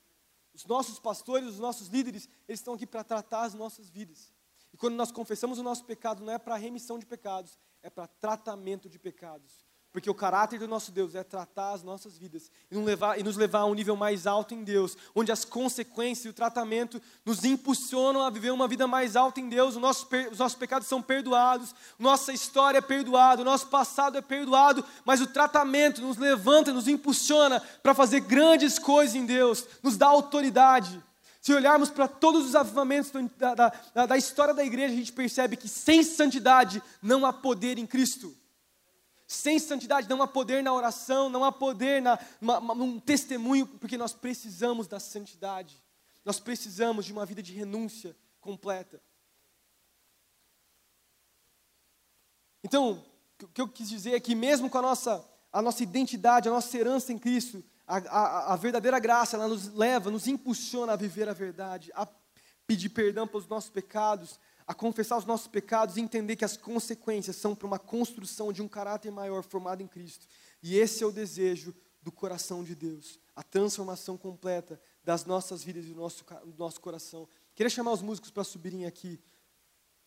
Os 0.52 0.66
nossos 0.66 0.98
pastores, 0.98 1.48
os 1.48 1.58
nossos 1.58 1.88
líderes, 1.88 2.28
eles 2.46 2.60
estão 2.60 2.74
aqui 2.74 2.86
para 2.86 3.02
tratar 3.02 3.44
as 3.44 3.54
nossas 3.54 3.88
vidas. 3.88 4.34
E 4.70 4.76
quando 4.76 4.96
nós 4.96 5.10
confessamos 5.10 5.58
o 5.58 5.62
nosso 5.62 5.86
pecado, 5.86 6.22
não 6.22 6.30
é 6.30 6.38
para 6.38 6.56
remissão 6.56 6.98
de 6.98 7.06
pecados, 7.06 7.58
é 7.82 7.88
para 7.88 8.06
tratamento 8.06 8.86
de 8.86 8.98
pecados. 8.98 9.65
Porque 9.96 10.10
o 10.10 10.14
caráter 10.14 10.58
do 10.58 10.68
nosso 10.68 10.92
Deus 10.92 11.14
é 11.14 11.24
tratar 11.24 11.72
as 11.72 11.82
nossas 11.82 12.18
vidas 12.18 12.50
e, 12.70 12.76
levar, 12.76 13.18
e, 13.18 13.22
nos 13.22 13.34
levar 13.34 13.60
a 13.60 13.64
um 13.64 13.72
nível 13.72 13.96
mais 13.96 14.26
alto 14.26 14.52
em 14.52 14.62
Deus, 14.62 14.94
onde 15.14 15.32
as 15.32 15.42
consequências 15.42 16.26
e 16.26 16.28
o 16.28 16.34
tratamento 16.34 17.00
nos 17.24 17.46
impulsionam 17.46 18.20
a 18.20 18.28
viver 18.28 18.50
uma 18.50 18.68
vida 18.68 18.86
mais 18.86 19.16
alta 19.16 19.40
em 19.40 19.48
Deus. 19.48 19.74
Nosso, 19.76 20.06
os 20.30 20.38
nossos 20.38 20.58
pecados 20.58 20.86
são 20.86 21.00
perdoados, 21.00 21.74
nossa 21.98 22.30
história 22.30 22.76
é 22.76 22.82
perdoada, 22.82 23.40
o 23.40 23.44
nosso 23.46 23.68
passado 23.68 24.18
é 24.18 24.20
perdoado, 24.20 24.84
mas 25.02 25.22
o 25.22 25.26
tratamento 25.26 26.02
nos 26.02 26.18
levanta, 26.18 26.74
nos 26.74 26.88
impulsiona 26.88 27.58
para 27.82 27.94
fazer 27.94 28.20
grandes 28.20 28.78
coisas 28.78 29.16
em 29.16 29.24
Deus, 29.24 29.64
nos 29.82 29.96
dá 29.96 30.08
autoridade. 30.08 31.02
Se 31.40 31.54
olharmos 31.54 31.88
para 31.88 32.06
todos 32.06 32.44
os 32.44 32.54
avivamentos 32.54 33.10
da, 33.38 33.54
da, 33.94 34.04
da 34.04 34.16
história 34.18 34.52
da 34.52 34.62
igreja, 34.62 34.92
a 34.92 34.98
gente 34.98 35.14
percebe 35.14 35.56
que 35.56 35.70
sem 35.70 36.02
santidade 36.02 36.82
não 37.00 37.24
há 37.24 37.32
poder 37.32 37.78
em 37.78 37.86
Cristo. 37.86 38.36
Sem 39.26 39.58
santidade 39.58 40.08
não 40.08 40.22
há 40.22 40.28
poder 40.28 40.62
na 40.62 40.72
oração, 40.72 41.28
não 41.28 41.42
há 41.42 41.50
poder 41.50 42.00
na, 42.00 42.18
num 42.74 43.00
testemunho, 43.00 43.66
porque 43.66 43.98
nós 43.98 44.12
precisamos 44.12 44.86
da 44.86 45.00
santidade. 45.00 45.82
Nós 46.24 46.38
precisamos 46.38 47.04
de 47.04 47.12
uma 47.12 47.26
vida 47.26 47.42
de 47.42 47.52
renúncia 47.52 48.16
completa. 48.40 49.02
Então, 52.62 53.04
o 53.42 53.48
que 53.48 53.60
eu 53.60 53.68
quis 53.68 53.88
dizer 53.88 54.14
é 54.14 54.20
que 54.20 54.34
mesmo 54.34 54.70
com 54.70 54.78
a 54.78 54.82
nossa, 54.82 55.24
a 55.52 55.60
nossa 55.60 55.82
identidade, 55.82 56.48
a 56.48 56.52
nossa 56.52 56.76
herança 56.76 57.12
em 57.12 57.18
Cristo, 57.18 57.64
a, 57.86 57.98
a, 57.98 58.52
a 58.54 58.56
verdadeira 58.56 58.98
graça, 58.98 59.36
ela 59.36 59.48
nos 59.48 59.72
leva, 59.72 60.10
nos 60.10 60.26
impulsiona 60.26 60.92
a 60.92 60.96
viver 60.96 61.28
a 61.28 61.32
verdade, 61.32 61.90
a 61.94 62.06
pedir 62.66 62.88
perdão 62.88 63.26
pelos 63.26 63.46
nossos 63.46 63.70
pecados, 63.70 64.38
a 64.66 64.74
confessar 64.74 65.16
os 65.16 65.24
nossos 65.24 65.46
pecados 65.46 65.96
e 65.96 66.00
entender 66.00 66.34
que 66.34 66.44
as 66.44 66.56
consequências 66.56 67.36
são 67.36 67.54
para 67.54 67.66
uma 67.66 67.78
construção 67.78 68.52
de 68.52 68.60
um 68.60 68.68
caráter 68.68 69.12
maior 69.12 69.42
formado 69.42 69.82
em 69.82 69.86
Cristo. 69.86 70.26
E 70.62 70.76
esse 70.76 71.04
é 71.04 71.06
o 71.06 71.12
desejo 71.12 71.74
do 72.02 72.10
coração 72.10 72.64
de 72.64 72.74
Deus, 72.74 73.18
a 73.34 73.42
transformação 73.42 74.16
completa 74.16 74.80
das 75.04 75.24
nossas 75.24 75.62
vidas 75.62 75.84
e 75.84 75.88
do 75.88 76.00
nosso, 76.00 76.24
do 76.24 76.58
nosso 76.58 76.80
coração. 76.80 77.28
Queria 77.54 77.70
chamar 77.70 77.92
os 77.92 78.02
músicos 78.02 78.30
para 78.30 78.42
subirem 78.44 78.86
aqui. 78.86 79.20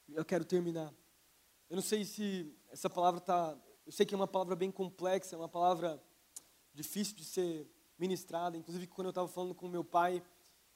Eu 0.09 0.25
quero 0.25 0.43
terminar. 0.43 0.93
Eu 1.69 1.75
não 1.75 1.83
sei 1.83 2.03
se 2.03 2.53
essa 2.69 2.89
palavra 2.89 3.19
está. 3.19 3.57
Eu 3.85 3.91
sei 3.91 4.05
que 4.05 4.13
é 4.13 4.17
uma 4.17 4.27
palavra 4.27 4.55
bem 4.55 4.71
complexa, 4.71 5.35
é 5.35 5.37
uma 5.37 5.49
palavra 5.49 6.01
difícil 6.73 7.15
de 7.15 7.23
ser 7.25 7.69
ministrada. 7.97 8.57
Inclusive, 8.57 8.87
quando 8.87 9.07
eu 9.07 9.11
estava 9.11 9.27
falando 9.27 9.55
com 9.55 9.67
meu 9.67 9.83
pai, 9.83 10.23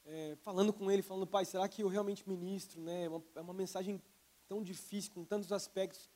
é, 0.06 0.36
falando 0.42 0.74
com 0.74 0.92
ele, 0.92 1.02
falando, 1.02 1.26
pai, 1.26 1.46
será 1.46 1.68
que 1.68 1.82
eu 1.82 1.88
realmente 1.88 2.28
ministro? 2.28 2.82
Né? 2.82 3.06
É, 3.06 3.10
uma, 3.10 3.24
é 3.36 3.42
uma 3.42 3.54
mensagem 3.54 4.02
tão 4.48 4.62
difícil, 4.62 5.12
com 5.12 5.24
tantos 5.24 5.52
aspectos. 5.52 6.10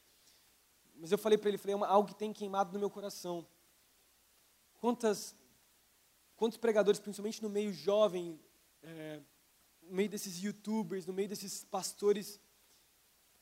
Mas 0.95 1.11
eu 1.11 1.17
falei 1.17 1.37
para 1.37 1.49
ele, 1.49 1.57
falei, 1.57 1.73
é 1.73 1.75
uma, 1.77 1.87
algo 1.87 2.07
que 2.07 2.15
tem 2.15 2.33
queimado 2.33 2.73
no 2.73 2.79
meu 2.79 2.89
coração. 2.89 3.47
Quantas, 4.79 5.35
quantos 6.35 6.57
pregadores, 6.57 6.99
principalmente 6.99 7.41
no 7.41 7.49
meio 7.49 7.71
jovem, 7.71 8.39
é, 8.81 9.21
no 9.81 9.95
meio 9.95 10.09
desses 10.09 10.41
youtubers, 10.41 11.05
no 11.05 11.13
meio 11.13 11.29
desses 11.29 11.63
pastores, 11.63 12.39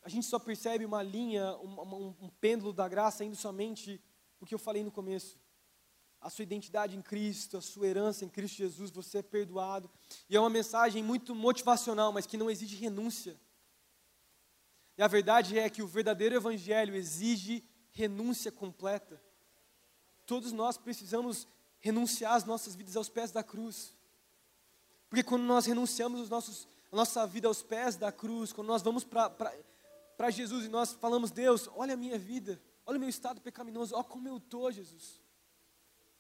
a 0.01 0.09
gente 0.09 0.25
só 0.25 0.37
percebe 0.37 0.85
uma 0.85 1.01
linha, 1.01 1.57
um, 1.57 1.81
um, 1.81 2.15
um 2.21 2.29
pêndulo 2.29 2.71
da 2.71 2.87
graça 2.87 3.25
indo 3.25 3.35
somente 3.35 4.01
o 4.39 4.45
que 4.45 4.53
eu 4.53 4.59
falei 4.59 4.83
no 4.83 4.91
começo 4.91 5.39
a 6.26 6.30
sua 6.32 6.41
identidade 6.41 6.97
em 6.97 7.03
Cristo, 7.03 7.55
a 7.55 7.61
sua 7.61 7.86
herança 7.86 8.26
em 8.26 8.28
Cristo 8.28 8.57
Jesus, 8.57 8.89
você 8.89 9.19
é 9.19 9.21
perdoado. 9.21 9.88
E 10.28 10.36
é 10.36 10.39
uma 10.39 10.49
mensagem 10.49 11.03
muito 11.03 11.36
motivacional, 11.36 12.11
mas 12.11 12.26
que 12.26 12.36
não 12.36 12.49
exige 12.49 12.76
renúncia. 12.78 13.39
E 14.97 15.03
a 15.03 15.07
verdade 15.07 15.59
é 15.59 15.69
que 15.69 15.84
o 15.84 15.88
verdadeiro 15.88 16.34
evangelho 16.34 16.95
exige 16.95 17.63
renúncia 17.91 18.51
completa. 18.51 19.21
Todos 20.26 20.51
nós 20.51 20.80
precisamos 20.80 21.47
renunciar 21.80 22.34
as 22.34 22.43
nossas 22.43 22.73
vidas 22.73 22.95
aos 22.95 23.07
pés 23.07 23.32
da 23.32 23.43
cruz. 23.43 23.95
Porque 25.07 25.21
quando 25.21 25.43
nós 25.43 25.67
renunciamos 25.67 26.19
os 26.21 26.30
nossos, 26.30 26.67
a 26.91 26.95
nossa 26.95 27.28
vida 27.28 27.47
aos 27.47 27.61
pés 27.61 27.97
da 27.97 28.11
cruz, 28.11 28.51
quando 28.51 28.67
nós 28.67 28.82
vamos 28.82 29.03
para 29.03 30.32
Jesus 30.32 30.65
e 30.65 30.69
nós 30.69 30.91
falamos, 30.93 31.30
Deus, 31.30 31.69
olha 31.76 31.93
a 31.93 31.97
minha 31.97 32.17
vida, 32.17 32.59
olha 32.84 32.97
o 32.97 32.99
meu 32.99 33.09
estado 33.09 33.39
pecaminoso, 33.41 33.93
olha 33.93 34.03
como 34.03 34.28
eu 34.28 34.38
estou, 34.38 34.71
Jesus 34.71 35.23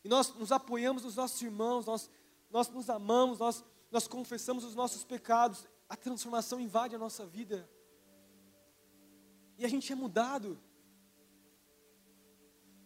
e 0.05 0.07
nós 0.07 0.31
nos 0.35 0.51
apoiamos 0.51 1.01
nos 1.01 1.15
nossos 1.15 1.41
irmãos, 1.41 1.87
nós, 1.87 2.11
nós 2.51 2.69
nos 2.69 2.91
amamos, 2.91 3.39
nós, 3.39 3.63
nós 3.89 4.07
confessamos 4.07 4.63
os 4.63 4.75
nossos 4.75 5.03
pecados, 5.03 5.65
a 5.89 5.95
transformação 5.95 6.59
invade 6.59 6.93
a 6.93 6.99
nossa 6.99 7.25
vida. 7.25 7.67
E 9.57 9.65
a 9.65 9.67
gente 9.67 9.91
é 9.91 9.95
mudado. 9.95 10.61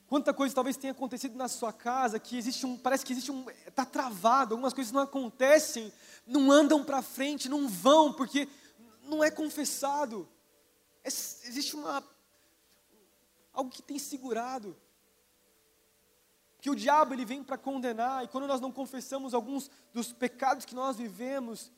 Quanta 0.07 0.33
coisa 0.33 0.55
talvez 0.55 0.77
tenha 0.77 0.93
acontecido 0.93 1.35
na 1.35 1.49
sua 1.49 1.73
casa 1.73 2.17
que 2.21 2.37
existe 2.37 2.65
um, 2.65 2.77
parece 2.77 3.05
que 3.05 3.11
existe 3.11 3.33
um, 3.33 3.49
está 3.67 3.83
travado, 3.83 4.53
algumas 4.53 4.73
coisas 4.73 4.93
não 4.93 5.01
acontecem, 5.01 5.91
não 6.25 6.49
andam 6.49 6.85
para 6.85 7.01
frente, 7.01 7.49
não 7.49 7.67
vão, 7.67 8.13
porque 8.13 8.47
não 9.03 9.21
é 9.21 9.29
confessado. 9.29 10.25
É, 11.03 11.09
existe 11.09 11.75
uma, 11.75 12.01
algo 13.51 13.69
que 13.69 13.81
tem 13.81 13.99
segurado 13.99 14.73
que 16.61 16.69
o 16.69 16.75
diabo 16.75 17.13
ele 17.13 17.25
vem 17.25 17.43
para 17.43 17.57
condenar, 17.57 18.23
e 18.23 18.27
quando 18.27 18.47
nós 18.47 18.59
não 18.59 18.71
confessamos 18.71 19.33
alguns 19.33 19.69
dos 19.93 20.11
pecados 20.11 20.65
que 20.65 20.75
nós 20.75 20.97
vivemos, 20.97 21.71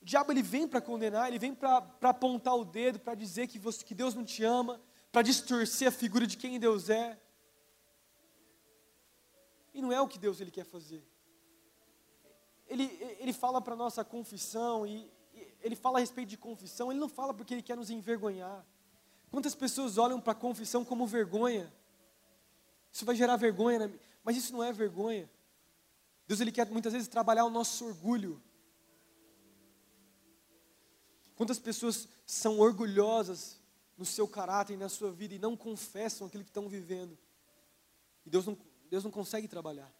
o 0.00 0.04
diabo 0.04 0.32
ele 0.32 0.42
vem 0.42 0.68
para 0.68 0.80
condenar, 0.80 1.28
ele 1.28 1.38
vem 1.38 1.54
para 1.54 1.84
apontar 2.02 2.56
o 2.56 2.64
dedo, 2.64 3.00
para 3.00 3.14
dizer 3.14 3.48
que, 3.48 3.58
você, 3.58 3.84
que 3.84 3.94
Deus 3.94 4.14
não 4.14 4.24
te 4.24 4.44
ama, 4.44 4.80
para 5.10 5.22
distorcer 5.22 5.88
a 5.88 5.90
figura 5.90 6.26
de 6.26 6.36
quem 6.36 6.58
Deus 6.58 6.88
é. 6.88 7.20
E 9.74 9.82
não 9.82 9.92
é 9.92 10.00
o 10.00 10.08
que 10.08 10.18
Deus 10.18 10.40
ele 10.40 10.50
quer 10.50 10.64
fazer. 10.64 11.04
Ele, 12.66 12.84
ele 13.18 13.32
fala 13.32 13.60
para 13.60 13.74
nossa 13.74 14.04
confissão, 14.04 14.86
e, 14.86 15.10
e 15.34 15.56
ele 15.60 15.74
fala 15.74 15.98
a 15.98 16.00
respeito 16.00 16.28
de 16.28 16.36
confissão, 16.36 16.90
ele 16.90 17.00
não 17.00 17.08
fala 17.08 17.34
porque 17.34 17.52
ele 17.52 17.62
quer 17.62 17.76
nos 17.76 17.90
envergonhar. 17.90 18.64
Quantas 19.30 19.54
pessoas 19.54 19.98
olham 19.98 20.20
para 20.20 20.32
a 20.32 20.36
confissão 20.36 20.84
como 20.84 21.06
vergonha? 21.06 21.72
Isso 22.92 23.06
vai 23.06 23.16
gerar 23.16 23.36
vergonha, 23.36 23.78
né? 23.86 23.98
mas 24.22 24.36
isso 24.36 24.52
não 24.52 24.62
é 24.62 24.72
vergonha. 24.72 25.28
Deus 26.26 26.40
ele 26.40 26.52
quer 26.52 26.70
muitas 26.70 26.92
vezes 26.92 27.08
trabalhar 27.08 27.44
o 27.44 27.50
nosso 27.50 27.86
orgulho. 27.86 28.40
Quantas 31.34 31.58
pessoas 31.58 32.06
são 32.26 32.60
orgulhosas 32.60 33.58
no 33.96 34.04
seu 34.04 34.28
caráter 34.28 34.74
e 34.74 34.76
na 34.76 34.88
sua 34.88 35.10
vida 35.10 35.34
e 35.34 35.38
não 35.38 35.56
confessam 35.56 36.26
aquilo 36.26 36.44
que 36.44 36.50
estão 36.50 36.68
vivendo? 36.68 37.18
E 38.24 38.30
Deus 38.30 38.46
não, 38.46 38.56
Deus 38.88 39.02
não 39.02 39.10
consegue 39.10 39.48
trabalhar. 39.48 39.92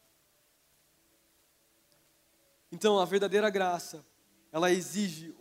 Então, 2.70 2.98
a 2.98 3.04
verdadeira 3.04 3.50
graça, 3.50 4.04
ela 4.50 4.70
exige 4.70 5.34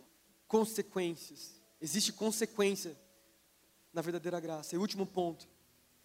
consequências. 0.48 1.60
Existe 1.80 2.12
consequência 2.12 2.98
na 3.92 4.02
verdadeira 4.02 4.40
graça. 4.40 4.74
E 4.74 4.78
último 4.78 5.06
ponto, 5.06 5.48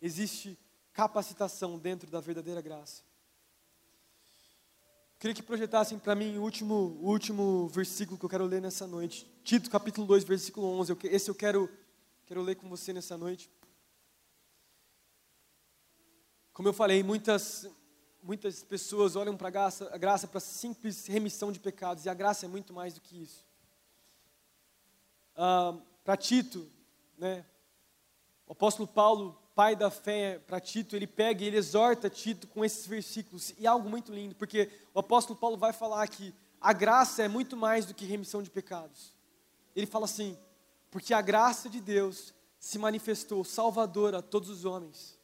existe 0.01 0.57
capacitação 0.97 1.77
dentro 1.77 2.09
da 2.09 2.19
verdadeira 2.19 2.59
graça. 2.59 3.03
Queria 5.19 5.35
que 5.35 5.43
projetassem 5.43 5.99
para 5.99 6.15
mim 6.15 6.39
o 6.39 6.41
último, 6.41 6.73
o 6.99 7.11
último 7.11 7.67
versículo 7.67 8.17
que 8.17 8.25
eu 8.25 8.29
quero 8.29 8.45
ler 8.45 8.59
nessa 8.59 8.87
noite. 8.87 9.31
Tito, 9.43 9.69
capítulo 9.69 10.07
2, 10.07 10.23
versículo 10.23 10.65
11. 10.79 10.97
Esse 11.03 11.29
eu 11.29 11.35
quero, 11.35 11.69
quero 12.25 12.41
ler 12.41 12.55
com 12.55 12.67
você 12.67 12.91
nessa 12.93 13.15
noite. 13.15 13.47
Como 16.51 16.67
eu 16.67 16.73
falei, 16.73 17.03
muitas, 17.03 17.69
muitas 18.23 18.63
pessoas 18.63 19.15
olham 19.15 19.37
para 19.37 19.49
a 19.49 19.97
graça, 19.99 20.27
para 20.27 20.39
simples 20.39 21.05
remissão 21.05 21.51
de 21.51 21.59
pecados, 21.59 22.05
e 22.05 22.09
a 22.09 22.13
graça 22.15 22.47
é 22.47 22.49
muito 22.49 22.73
mais 22.73 22.95
do 22.95 23.01
que 23.01 23.21
isso. 23.21 23.45
uh, 25.35 25.79
para 26.03 26.17
Tito, 26.17 26.67
né? 27.15 27.45
O 28.47 28.53
apóstolo 28.53 28.87
Paulo, 28.87 29.39
pai 29.57 29.75
da 29.75 29.89
fé 29.89 30.39
para 30.45 30.59
Tito, 30.59 30.95
ele 30.95 31.07
pega 31.07 31.43
e 31.43 31.47
ele 31.47 31.57
exorta 31.57 32.11
Tito 32.11 32.45
com 32.47 32.63
esses 32.63 32.85
versículos. 32.85 33.55
E 33.57 33.65
é 33.65 33.67
algo 33.67 33.89
muito 33.89 34.13
lindo, 34.13 34.35
porque 34.35 34.69
o 34.93 34.99
apóstolo 34.99 35.37
Paulo 35.37 35.57
vai 35.57 35.73
falar 35.73 36.07
que 36.07 36.31
a 36.61 36.71
graça 36.73 37.23
é 37.23 37.27
muito 37.27 37.57
mais 37.57 37.83
do 37.83 37.95
que 37.95 38.05
remissão 38.05 38.43
de 38.43 38.51
pecados. 38.51 39.15
Ele 39.75 39.87
fala 39.87 40.05
assim: 40.05 40.37
porque 40.91 41.11
a 41.11 41.21
graça 41.21 41.67
de 41.71 41.81
Deus 41.81 42.35
se 42.59 42.77
manifestou 42.77 43.43
salvadora 43.43 44.19
a 44.19 44.21
todos 44.21 44.47
os 44.51 44.63
homens. 44.63 45.17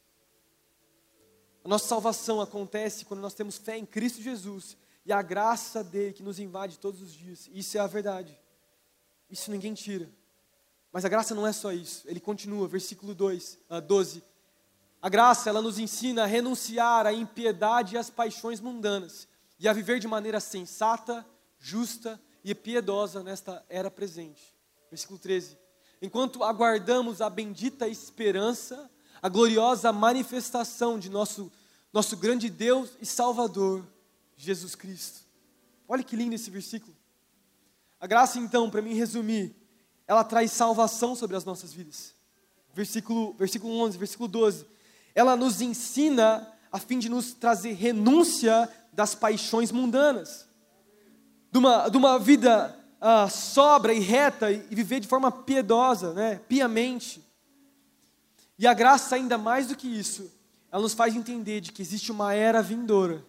A 1.64 1.68
nossa 1.68 1.86
salvação 1.86 2.40
acontece 2.40 3.04
quando 3.04 3.20
nós 3.20 3.34
temos 3.34 3.56
fé 3.56 3.78
em 3.78 3.86
Cristo 3.86 4.20
Jesus 4.20 4.76
e 5.06 5.12
a 5.12 5.22
graça 5.22 5.84
dele 5.84 6.12
que 6.12 6.24
nos 6.24 6.40
invade 6.40 6.80
todos 6.80 7.00
os 7.00 7.12
dias. 7.12 7.48
Isso 7.52 7.78
é 7.78 7.80
a 7.80 7.86
verdade. 7.86 8.36
Isso 9.30 9.48
ninguém 9.52 9.74
tira. 9.74 10.10
Mas 10.94 11.04
a 11.04 11.08
graça 11.08 11.34
não 11.34 11.44
é 11.44 11.52
só 11.52 11.72
isso. 11.72 12.08
Ele 12.08 12.20
continua, 12.20 12.68
versículo 12.68 13.16
2, 13.16 13.58
uh, 13.68 13.80
12. 13.80 14.22
A 15.02 15.08
graça, 15.08 15.50
ela 15.50 15.60
nos 15.60 15.76
ensina 15.76 16.22
a 16.22 16.26
renunciar 16.26 17.04
à 17.04 17.12
impiedade 17.12 17.96
e 17.96 17.98
às 17.98 18.10
paixões 18.10 18.60
mundanas 18.60 19.26
e 19.58 19.66
a 19.66 19.72
viver 19.72 19.98
de 19.98 20.06
maneira 20.06 20.38
sensata, 20.38 21.26
justa 21.58 22.20
e 22.44 22.54
piedosa 22.54 23.24
nesta 23.24 23.66
era 23.68 23.90
presente. 23.90 24.54
Versículo 24.88 25.18
13. 25.18 25.58
Enquanto 26.00 26.44
aguardamos 26.44 27.20
a 27.20 27.28
bendita 27.28 27.88
esperança, 27.88 28.88
a 29.20 29.28
gloriosa 29.28 29.92
manifestação 29.92 30.96
de 30.96 31.10
nosso, 31.10 31.50
nosso 31.92 32.16
grande 32.16 32.48
Deus 32.48 32.90
e 33.00 33.06
Salvador, 33.06 33.84
Jesus 34.36 34.76
Cristo. 34.76 35.22
Olha 35.88 36.04
que 36.04 36.14
lindo 36.14 36.36
esse 36.36 36.50
versículo. 36.50 36.94
A 37.98 38.06
graça, 38.06 38.38
então, 38.38 38.70
para 38.70 38.80
mim 38.80 38.94
resumir, 38.94 39.63
ela 40.06 40.24
traz 40.24 40.52
salvação 40.52 41.14
sobre 41.14 41.36
as 41.36 41.44
nossas 41.44 41.72
vidas. 41.72 42.14
Versículo, 42.74 43.34
versículo 43.38 43.78
11, 43.80 43.98
versículo 43.98 44.28
12. 44.28 44.66
Ela 45.14 45.36
nos 45.36 45.60
ensina 45.60 46.46
a 46.70 46.78
fim 46.78 46.98
de 46.98 47.08
nos 47.08 47.32
trazer 47.32 47.72
renúncia 47.72 48.68
das 48.92 49.14
paixões 49.14 49.70
mundanas, 49.70 50.48
de 51.50 51.58
uma, 51.58 51.88
de 51.88 51.96
uma 51.96 52.18
vida 52.18 52.76
uh, 53.00 53.30
sobra 53.30 53.92
e 53.92 54.00
reta 54.00 54.50
e 54.50 54.74
viver 54.74 55.00
de 55.00 55.06
forma 55.06 55.30
piedosa, 55.30 56.12
né, 56.12 56.40
piamente. 56.48 57.22
E 58.58 58.66
a 58.66 58.74
graça, 58.74 59.16
ainda 59.16 59.36
mais 59.36 59.68
do 59.68 59.76
que 59.76 59.86
isso, 59.86 60.30
ela 60.70 60.82
nos 60.82 60.94
faz 60.94 61.14
entender 61.14 61.60
de 61.60 61.70
que 61.70 61.82
existe 61.82 62.10
uma 62.10 62.34
era 62.34 62.62
vindoura, 62.62 63.24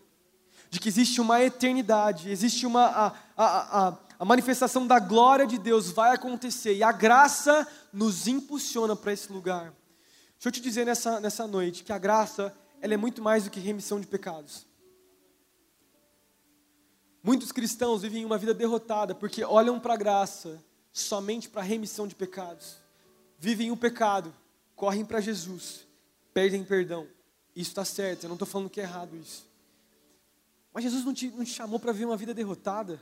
de 0.70 0.80
que 0.80 0.90
existe 0.90 1.22
uma 1.22 1.42
eternidade, 1.42 2.30
existe 2.30 2.66
uma. 2.66 2.86
A, 2.86 3.14
a, 3.36 3.88
a, 3.88 3.98
a 4.20 4.26
manifestação 4.26 4.88
da 4.88 5.00
glória 5.00 5.46
de 5.46 5.58
Deus 5.58 5.92
vai 5.92 6.14
acontecer 6.14 6.76
e 6.76 6.84
a 6.84 6.92
graça 6.92 7.68
nos 7.92 8.28
impulsiona 8.28 8.96
para 8.96 9.14
esse 9.14 9.32
lugar. 9.32 9.74
Deixa 10.34 10.48
eu 10.48 10.52
te 10.52 10.62
dizer 10.62 10.86
nessa, 10.86 11.20
nessa 11.20 11.48
noite 11.48 11.84
que 11.84 11.92
a 11.92 11.98
graça 11.98 12.56
ela 12.82 12.94
é 12.94 12.98
muito 12.98 13.22
mais 13.22 13.44
do 13.44 13.50
que 13.50 13.60
remissão 13.60 14.00
de 14.00 14.08
pecados. 14.08 14.66
Muitos 17.24 17.52
cristãos 17.52 18.04
vivem 18.04 18.24
uma 18.24 18.38
vida 18.38 18.54
derrotada 18.54 19.16
porque 19.16 19.44
olham 19.44 19.80
para 19.80 19.96
a 19.96 19.98
graça 19.98 20.64
somente 20.94 21.50
para 21.50 21.62
remissão 21.62 22.08
de 22.08 22.14
pecados. 22.16 22.78
Vivem 23.40 23.72
o 23.72 23.78
pecado, 23.78 24.34
correm 24.76 25.04
para 25.04 25.20
Jesus, 25.20 25.86
perdem 26.34 26.64
perdão. 26.64 27.08
Isso 27.56 27.72
está 27.72 27.84
certo, 27.84 28.24
eu 28.24 28.28
não 28.30 28.36
estou 28.36 28.48
falando 28.48 28.70
que 28.70 28.80
é 28.80 28.84
errado 28.84 29.16
isso. 29.16 29.46
Mas 30.72 30.84
Jesus 30.84 31.04
não 31.04 31.14
te, 31.14 31.32
não 31.32 31.44
te 31.44 31.52
chamou 31.54 31.80
para 31.80 31.92
viver 31.92 32.06
uma 32.06 32.18
vida 32.18 32.34
derrotada. 32.34 33.02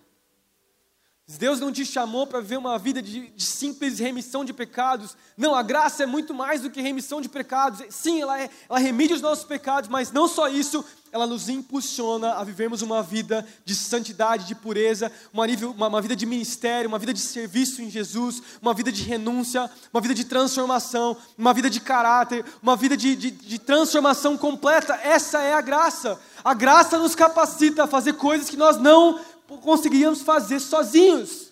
Deus 1.25 1.59
não 1.61 1.71
te 1.71 1.85
chamou 1.85 2.27
para 2.27 2.41
viver 2.41 2.57
uma 2.57 2.77
vida 2.77 3.01
de, 3.01 3.27
de, 3.29 3.43
simples 3.43 3.97
remissão 3.97 4.43
de 4.43 4.51
pecados. 4.51 5.15
Não, 5.37 5.55
a 5.55 5.63
graça 5.63 6.03
é 6.03 6.05
muito 6.05 6.33
mais 6.33 6.61
do 6.61 6.69
que 6.69 6.81
remissão 6.81 7.21
de 7.21 7.29
pecados. 7.29 7.81
Sim, 7.89 8.21
ela, 8.21 8.41
é, 8.41 8.49
ela 8.69 8.77
remide 8.77 9.13
os 9.13 9.21
nossos 9.21 9.45
pecados, 9.45 9.89
mas 9.89 10.11
não 10.11 10.27
só 10.27 10.49
isso, 10.49 10.83
ela 11.13 11.25
nos 11.25 11.47
impulsiona 11.47 12.33
a 12.33 12.43
vivermos 12.43 12.81
uma 12.81 13.01
vida 13.01 13.47
de 13.63 13.73
santidade, 13.73 14.45
de 14.45 14.53
pureza, 14.53 15.09
uma, 15.31 15.45
uma, 15.45 15.87
uma 15.87 16.01
vida 16.01 16.13
de 16.13 16.25
ministério, 16.25 16.89
uma 16.89 16.99
vida 16.99 17.13
de 17.13 17.21
serviço 17.21 17.81
em 17.81 17.89
Jesus, 17.89 18.43
uma 18.61 18.73
vida 18.73 18.91
de 18.91 19.03
renúncia, 19.03 19.71
uma 19.93 20.01
vida 20.01 20.13
de 20.13 20.25
transformação, 20.25 21.15
uma 21.37 21.53
vida 21.53 21.69
de 21.69 21.79
caráter, 21.79 22.43
uma 22.61 22.75
vida 22.75 22.97
de, 22.97 23.15
de, 23.15 23.31
de 23.31 23.59
transformação 23.59 24.37
completa. 24.37 24.99
Essa 25.01 25.41
é 25.41 25.53
a 25.53 25.61
graça. 25.61 26.19
A 26.43 26.53
graça 26.53 26.99
nos 26.99 27.15
capacita 27.15 27.85
a 27.85 27.87
fazer 27.87 28.13
coisas 28.13 28.49
que 28.49 28.57
nós 28.57 28.75
não 28.75 29.19
conseguiríamos 29.59 30.21
fazer 30.21 30.59
sozinhos. 30.59 31.51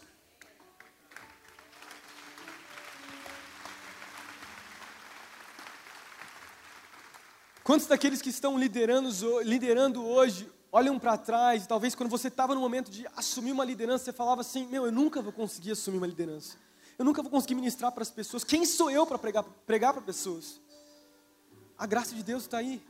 Quantos 7.63 7.87
daqueles 7.87 8.21
que 8.21 8.29
estão 8.29 8.57
liderando, 8.57 9.09
liderando 9.43 10.05
hoje 10.05 10.51
olham 10.71 10.97
para 10.97 11.17
trás, 11.17 11.67
talvez 11.67 11.93
quando 11.93 12.09
você 12.09 12.27
estava 12.27 12.55
no 12.55 12.61
momento 12.61 12.89
de 12.89 13.07
assumir 13.15 13.51
uma 13.51 13.63
liderança, 13.63 14.05
você 14.05 14.13
falava 14.13 14.41
assim: 14.41 14.67
Meu, 14.67 14.85
eu 14.85 14.91
nunca 14.91 15.21
vou 15.21 15.31
conseguir 15.31 15.71
assumir 15.71 15.97
uma 15.97 16.07
liderança. 16.07 16.57
Eu 16.97 17.05
nunca 17.05 17.21
vou 17.21 17.31
conseguir 17.31 17.55
ministrar 17.55 17.91
para 17.91 18.03
as 18.03 18.11
pessoas. 18.11 18.43
Quem 18.43 18.65
sou 18.65 18.91
eu 18.91 19.05
para 19.05 19.17
pregar, 19.17 19.43
pregar 19.65 19.93
para 19.93 20.01
pessoas? 20.01 20.59
A 21.77 21.85
graça 21.85 22.13
de 22.13 22.23
Deus 22.23 22.43
está 22.43 22.57
aí 22.57 22.83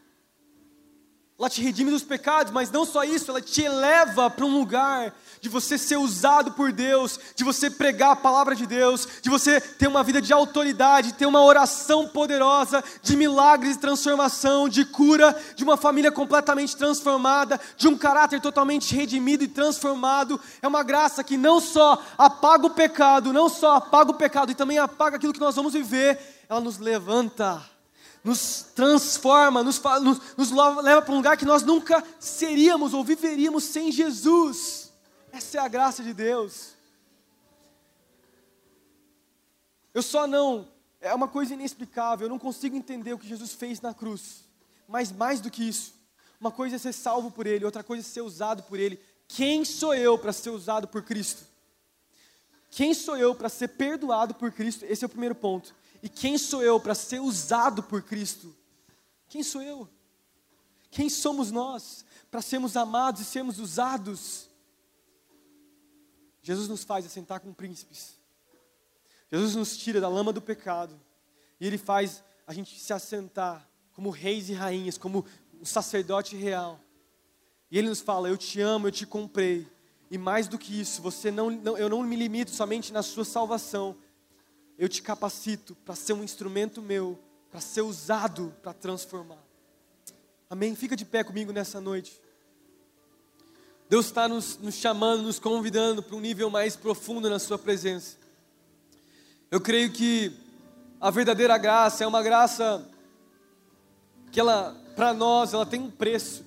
ela 1.41 1.49
te 1.49 1.59
redime 1.59 1.89
dos 1.89 2.03
pecados, 2.03 2.53
mas 2.53 2.69
não 2.69 2.85
só 2.85 3.03
isso, 3.03 3.31
ela 3.31 3.41
te 3.41 3.63
eleva 3.63 4.29
para 4.29 4.45
um 4.45 4.59
lugar 4.59 5.11
de 5.41 5.49
você 5.49 5.75
ser 5.75 5.97
usado 5.97 6.51
por 6.51 6.71
Deus, 6.71 7.19
de 7.35 7.43
você 7.43 7.67
pregar 7.67 8.11
a 8.11 8.15
palavra 8.15 8.55
de 8.55 8.67
Deus, 8.67 9.07
de 9.23 9.27
você 9.27 9.59
ter 9.59 9.87
uma 9.87 10.03
vida 10.03 10.21
de 10.21 10.31
autoridade, 10.31 11.15
ter 11.15 11.25
uma 11.25 11.43
oração 11.43 12.07
poderosa, 12.07 12.83
de 13.01 13.17
milagres, 13.17 13.73
de 13.73 13.81
transformação, 13.81 14.69
de 14.69 14.85
cura, 14.85 15.35
de 15.55 15.63
uma 15.63 15.75
família 15.75 16.11
completamente 16.11 16.77
transformada, 16.77 17.59
de 17.75 17.87
um 17.87 17.97
caráter 17.97 18.39
totalmente 18.39 18.95
redimido 18.95 19.43
e 19.43 19.47
transformado. 19.47 20.39
É 20.61 20.67
uma 20.67 20.83
graça 20.83 21.23
que 21.23 21.37
não 21.37 21.59
só 21.59 21.99
apaga 22.19 22.67
o 22.67 22.75
pecado, 22.75 23.33
não 23.33 23.49
só 23.49 23.77
apaga 23.77 24.11
o 24.11 24.15
pecado 24.15 24.51
e 24.51 24.55
também 24.55 24.77
apaga 24.77 25.15
aquilo 25.15 25.33
que 25.33 25.39
nós 25.39 25.55
vamos 25.55 25.73
viver, 25.73 26.19
ela 26.47 26.61
nos 26.61 26.77
levanta 26.77 27.59
nos 28.23 28.63
transforma, 28.75 29.63
nos, 29.63 29.81
nos, 30.01 30.37
nos 30.37 30.51
leva 30.51 31.01
para 31.01 31.13
um 31.13 31.17
lugar 31.17 31.37
que 31.37 31.45
nós 31.45 31.63
nunca 31.63 32.03
seríamos 32.19 32.93
ou 32.93 33.03
viveríamos 33.03 33.63
sem 33.63 33.91
Jesus. 33.91 34.91
Essa 35.31 35.57
é 35.57 35.61
a 35.61 35.67
graça 35.67 36.03
de 36.03 36.13
Deus. 36.13 36.75
Eu 39.93 40.01
só 40.01 40.27
não, 40.27 40.67
é 40.99 41.13
uma 41.13 41.27
coisa 41.27 41.53
inexplicável, 41.53 42.25
eu 42.25 42.29
não 42.29 42.39
consigo 42.39 42.75
entender 42.75 43.13
o 43.13 43.17
que 43.17 43.27
Jesus 43.27 43.53
fez 43.53 43.81
na 43.81 43.93
cruz. 43.93 44.45
Mas 44.87 45.11
mais 45.11 45.41
do 45.41 45.49
que 45.49 45.67
isso, 45.67 45.93
uma 46.39 46.51
coisa 46.51 46.75
é 46.75 46.79
ser 46.79 46.93
salvo 46.93 47.31
por 47.31 47.47
Ele, 47.47 47.65
outra 47.65 47.83
coisa 47.83 48.05
é 48.05 48.09
ser 48.09 48.21
usado 48.21 48.63
por 48.63 48.79
Ele. 48.79 48.99
Quem 49.27 49.65
sou 49.65 49.95
eu 49.95 50.17
para 50.17 50.31
ser 50.31 50.49
usado 50.49 50.87
por 50.87 51.01
Cristo? 51.01 51.43
Quem 52.69 52.93
sou 52.93 53.17
eu 53.17 53.33
para 53.35 53.49
ser 53.49 53.69
perdoado 53.69 54.33
por 54.33 54.51
Cristo? 54.51 54.85
Esse 54.85 55.03
é 55.03 55.07
o 55.07 55.09
primeiro 55.09 55.35
ponto. 55.35 55.75
E 56.01 56.09
quem 56.09 56.37
sou 56.37 56.63
eu 56.63 56.79
para 56.79 56.95
ser 56.95 57.19
usado 57.19 57.83
por 57.83 58.01
Cristo? 58.01 58.55
Quem 59.27 59.43
sou 59.43 59.61
eu? 59.61 59.87
Quem 60.89 61.09
somos 61.09 61.51
nós 61.51 62.05
para 62.29 62.41
sermos 62.41 62.75
amados 62.75 63.21
e 63.21 63.25
sermos 63.25 63.59
usados? 63.59 64.49
Jesus 66.41 66.67
nos 66.67 66.83
faz 66.83 67.05
assentar 67.05 67.39
com 67.39 67.53
príncipes. 67.53 68.19
Jesus 69.31 69.55
nos 69.55 69.77
tira 69.77 70.01
da 70.01 70.09
lama 70.09 70.33
do 70.33 70.41
pecado. 70.41 70.99
E 71.59 71.67
Ele 71.67 71.77
faz 71.77 72.23
a 72.45 72.53
gente 72.53 72.79
se 72.79 72.91
assentar 72.91 73.69
como 73.93 74.09
reis 74.09 74.49
e 74.49 74.53
rainhas, 74.53 74.97
como 74.97 75.25
um 75.61 75.65
sacerdote 75.65 76.35
real. 76.35 76.79
E 77.69 77.77
Ele 77.77 77.87
nos 77.87 78.01
fala: 78.01 78.27
Eu 78.27 78.37
te 78.37 78.59
amo, 78.59 78.87
eu 78.87 78.91
te 78.91 79.05
comprei. 79.05 79.67
E 80.09 80.17
mais 80.17 80.47
do 80.47 80.57
que 80.57 80.81
isso, 80.81 81.01
você 81.01 81.31
não, 81.31 81.49
não 81.49 81.77
eu 81.77 81.87
não 81.87 82.03
me 82.03 82.17
limito 82.17 82.51
somente 82.51 82.91
na 82.91 83.01
sua 83.01 83.23
salvação, 83.23 83.95
eu 84.77 84.89
te 84.89 85.01
capacito 85.01 85.75
para 85.85 85.95
ser 85.95 86.13
um 86.13 86.23
instrumento 86.23 86.81
meu, 86.81 87.19
para 87.49 87.61
ser 87.61 87.81
usado 87.81 88.53
para 88.61 88.73
transformar. 88.73 89.43
Amém? 90.49 90.75
Fica 90.75 90.95
de 90.95 91.05
pé 91.05 91.23
comigo 91.23 91.51
nessa 91.51 91.79
noite. 91.79 92.19
Deus 93.89 94.05
está 94.05 94.27
nos, 94.27 94.57
nos 94.57 94.75
chamando, 94.75 95.23
nos 95.23 95.37
convidando 95.37 96.01
para 96.01 96.15
um 96.15 96.21
nível 96.21 96.49
mais 96.49 96.75
profundo 96.75 97.29
na 97.29 97.39
Sua 97.39 97.59
presença. 97.59 98.17
Eu 99.49 99.59
creio 99.59 99.91
que 99.91 100.31
a 100.99 101.09
verdadeira 101.11 101.57
graça 101.57 102.03
é 102.03 102.07
uma 102.07 102.23
graça 102.23 102.87
que 104.31 104.39
ela, 104.39 104.73
para 104.95 105.13
nós, 105.13 105.53
ela 105.53 105.65
tem 105.65 105.81
um 105.81 105.91
preço. 105.91 106.45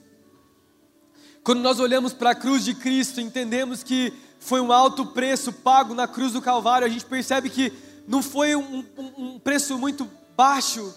Quando 1.43 1.61
nós 1.61 1.79
olhamos 1.79 2.15
para 2.15 2.31
a 2.31 2.35
cruz 2.35 2.65
de 2.65 2.75
Cristo, 2.75 3.21
entendemos 3.21 3.83
que 3.83 4.11
foi 4.39 4.61
um 4.61 4.73
alto 4.73 5.05
preço 5.07 5.53
pago 5.53 5.93
na 5.93 6.09
cruz 6.09 6.33
do 6.33 6.41
Calvário, 6.41 6.87
a 6.87 6.91
gente 6.91 7.05
percebe 7.05 7.51
que 7.51 7.71
não 8.07 8.23
foi 8.23 8.55
um, 8.55 8.85
um, 9.17 9.39
preço 9.39 9.79
muito 9.79 10.11
baixo. 10.37 10.95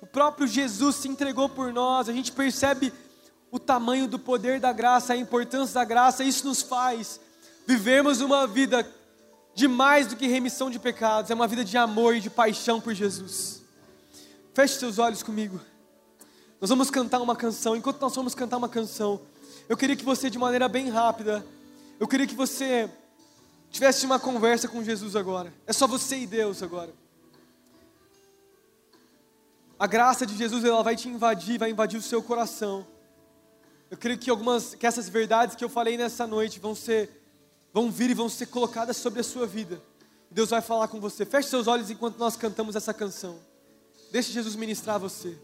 O 0.00 0.06
próprio 0.06 0.46
Jesus 0.46 0.96
se 0.96 1.08
entregou 1.08 1.48
por 1.48 1.72
nós. 1.72 2.08
A 2.08 2.12
gente 2.12 2.32
percebe 2.32 2.92
o 3.50 3.58
tamanho 3.58 4.06
do 4.06 4.18
poder 4.18 4.60
da 4.60 4.72
graça, 4.72 5.12
a 5.12 5.16
importância 5.16 5.74
da 5.74 5.84
graça. 5.84 6.24
Isso 6.24 6.46
nos 6.46 6.62
faz 6.62 7.20
vivermos 7.66 8.20
uma 8.20 8.46
vida 8.46 8.86
de 9.54 9.68
mais 9.68 10.06
do 10.06 10.16
que 10.16 10.26
remissão 10.26 10.70
de 10.70 10.78
pecados, 10.78 11.30
é 11.30 11.34
uma 11.34 11.46
vida 11.46 11.64
de 11.64 11.76
amor 11.76 12.16
e 12.16 12.20
de 12.20 12.30
paixão 12.30 12.80
por 12.80 12.94
Jesus. 12.94 13.62
Feche 14.54 14.78
seus 14.78 14.98
olhos 14.98 15.22
comigo. 15.22 15.60
Nós 16.60 16.70
vamos 16.70 16.90
cantar 16.90 17.20
uma 17.20 17.36
canção. 17.36 17.76
Enquanto 17.76 18.00
nós 18.00 18.14
vamos 18.14 18.34
cantar 18.34 18.56
uma 18.56 18.68
canção, 18.68 19.20
eu 19.68 19.76
queria 19.76 19.96
que 19.96 20.04
você, 20.04 20.28
de 20.28 20.38
maneira 20.38 20.68
bem 20.68 20.88
rápida, 20.88 21.44
eu 21.98 22.08
queria 22.08 22.26
que 22.26 22.34
você 22.34 22.90
tivesse 23.70 24.04
uma 24.04 24.18
conversa 24.18 24.68
com 24.68 24.82
Jesus 24.82 25.16
agora. 25.16 25.52
É 25.66 25.72
só 25.72 25.86
você 25.86 26.18
e 26.18 26.26
Deus 26.26 26.62
agora. 26.62 26.92
A 29.78 29.86
graça 29.86 30.26
de 30.26 30.36
Jesus 30.36 30.64
ela 30.64 30.82
vai 30.82 30.94
te 30.94 31.08
invadir, 31.08 31.58
vai 31.58 31.70
invadir 31.70 31.98
o 31.98 32.02
seu 32.02 32.22
coração. 32.22 32.86
Eu 33.90 33.96
creio 33.96 34.18
que 34.18 34.30
algumas, 34.30 34.74
que 34.74 34.86
essas 34.86 35.08
verdades 35.08 35.56
que 35.56 35.64
eu 35.64 35.68
falei 35.68 35.96
nessa 35.96 36.26
noite 36.26 36.60
vão 36.60 36.74
ser, 36.74 37.10
vão 37.72 37.90
vir 37.90 38.10
e 38.10 38.14
vão 38.14 38.28
ser 38.28 38.46
colocadas 38.46 38.96
sobre 38.96 39.20
a 39.20 39.24
sua 39.24 39.46
vida. 39.46 39.82
Deus 40.30 40.50
vai 40.50 40.60
falar 40.60 40.86
com 40.88 41.00
você. 41.00 41.24
Feche 41.24 41.48
seus 41.48 41.66
olhos 41.66 41.90
enquanto 41.90 42.18
nós 42.18 42.36
cantamos 42.36 42.76
essa 42.76 42.94
canção. 42.94 43.40
Deixe 44.12 44.32
Jesus 44.32 44.54
ministrar 44.54 44.98
você. 44.98 45.36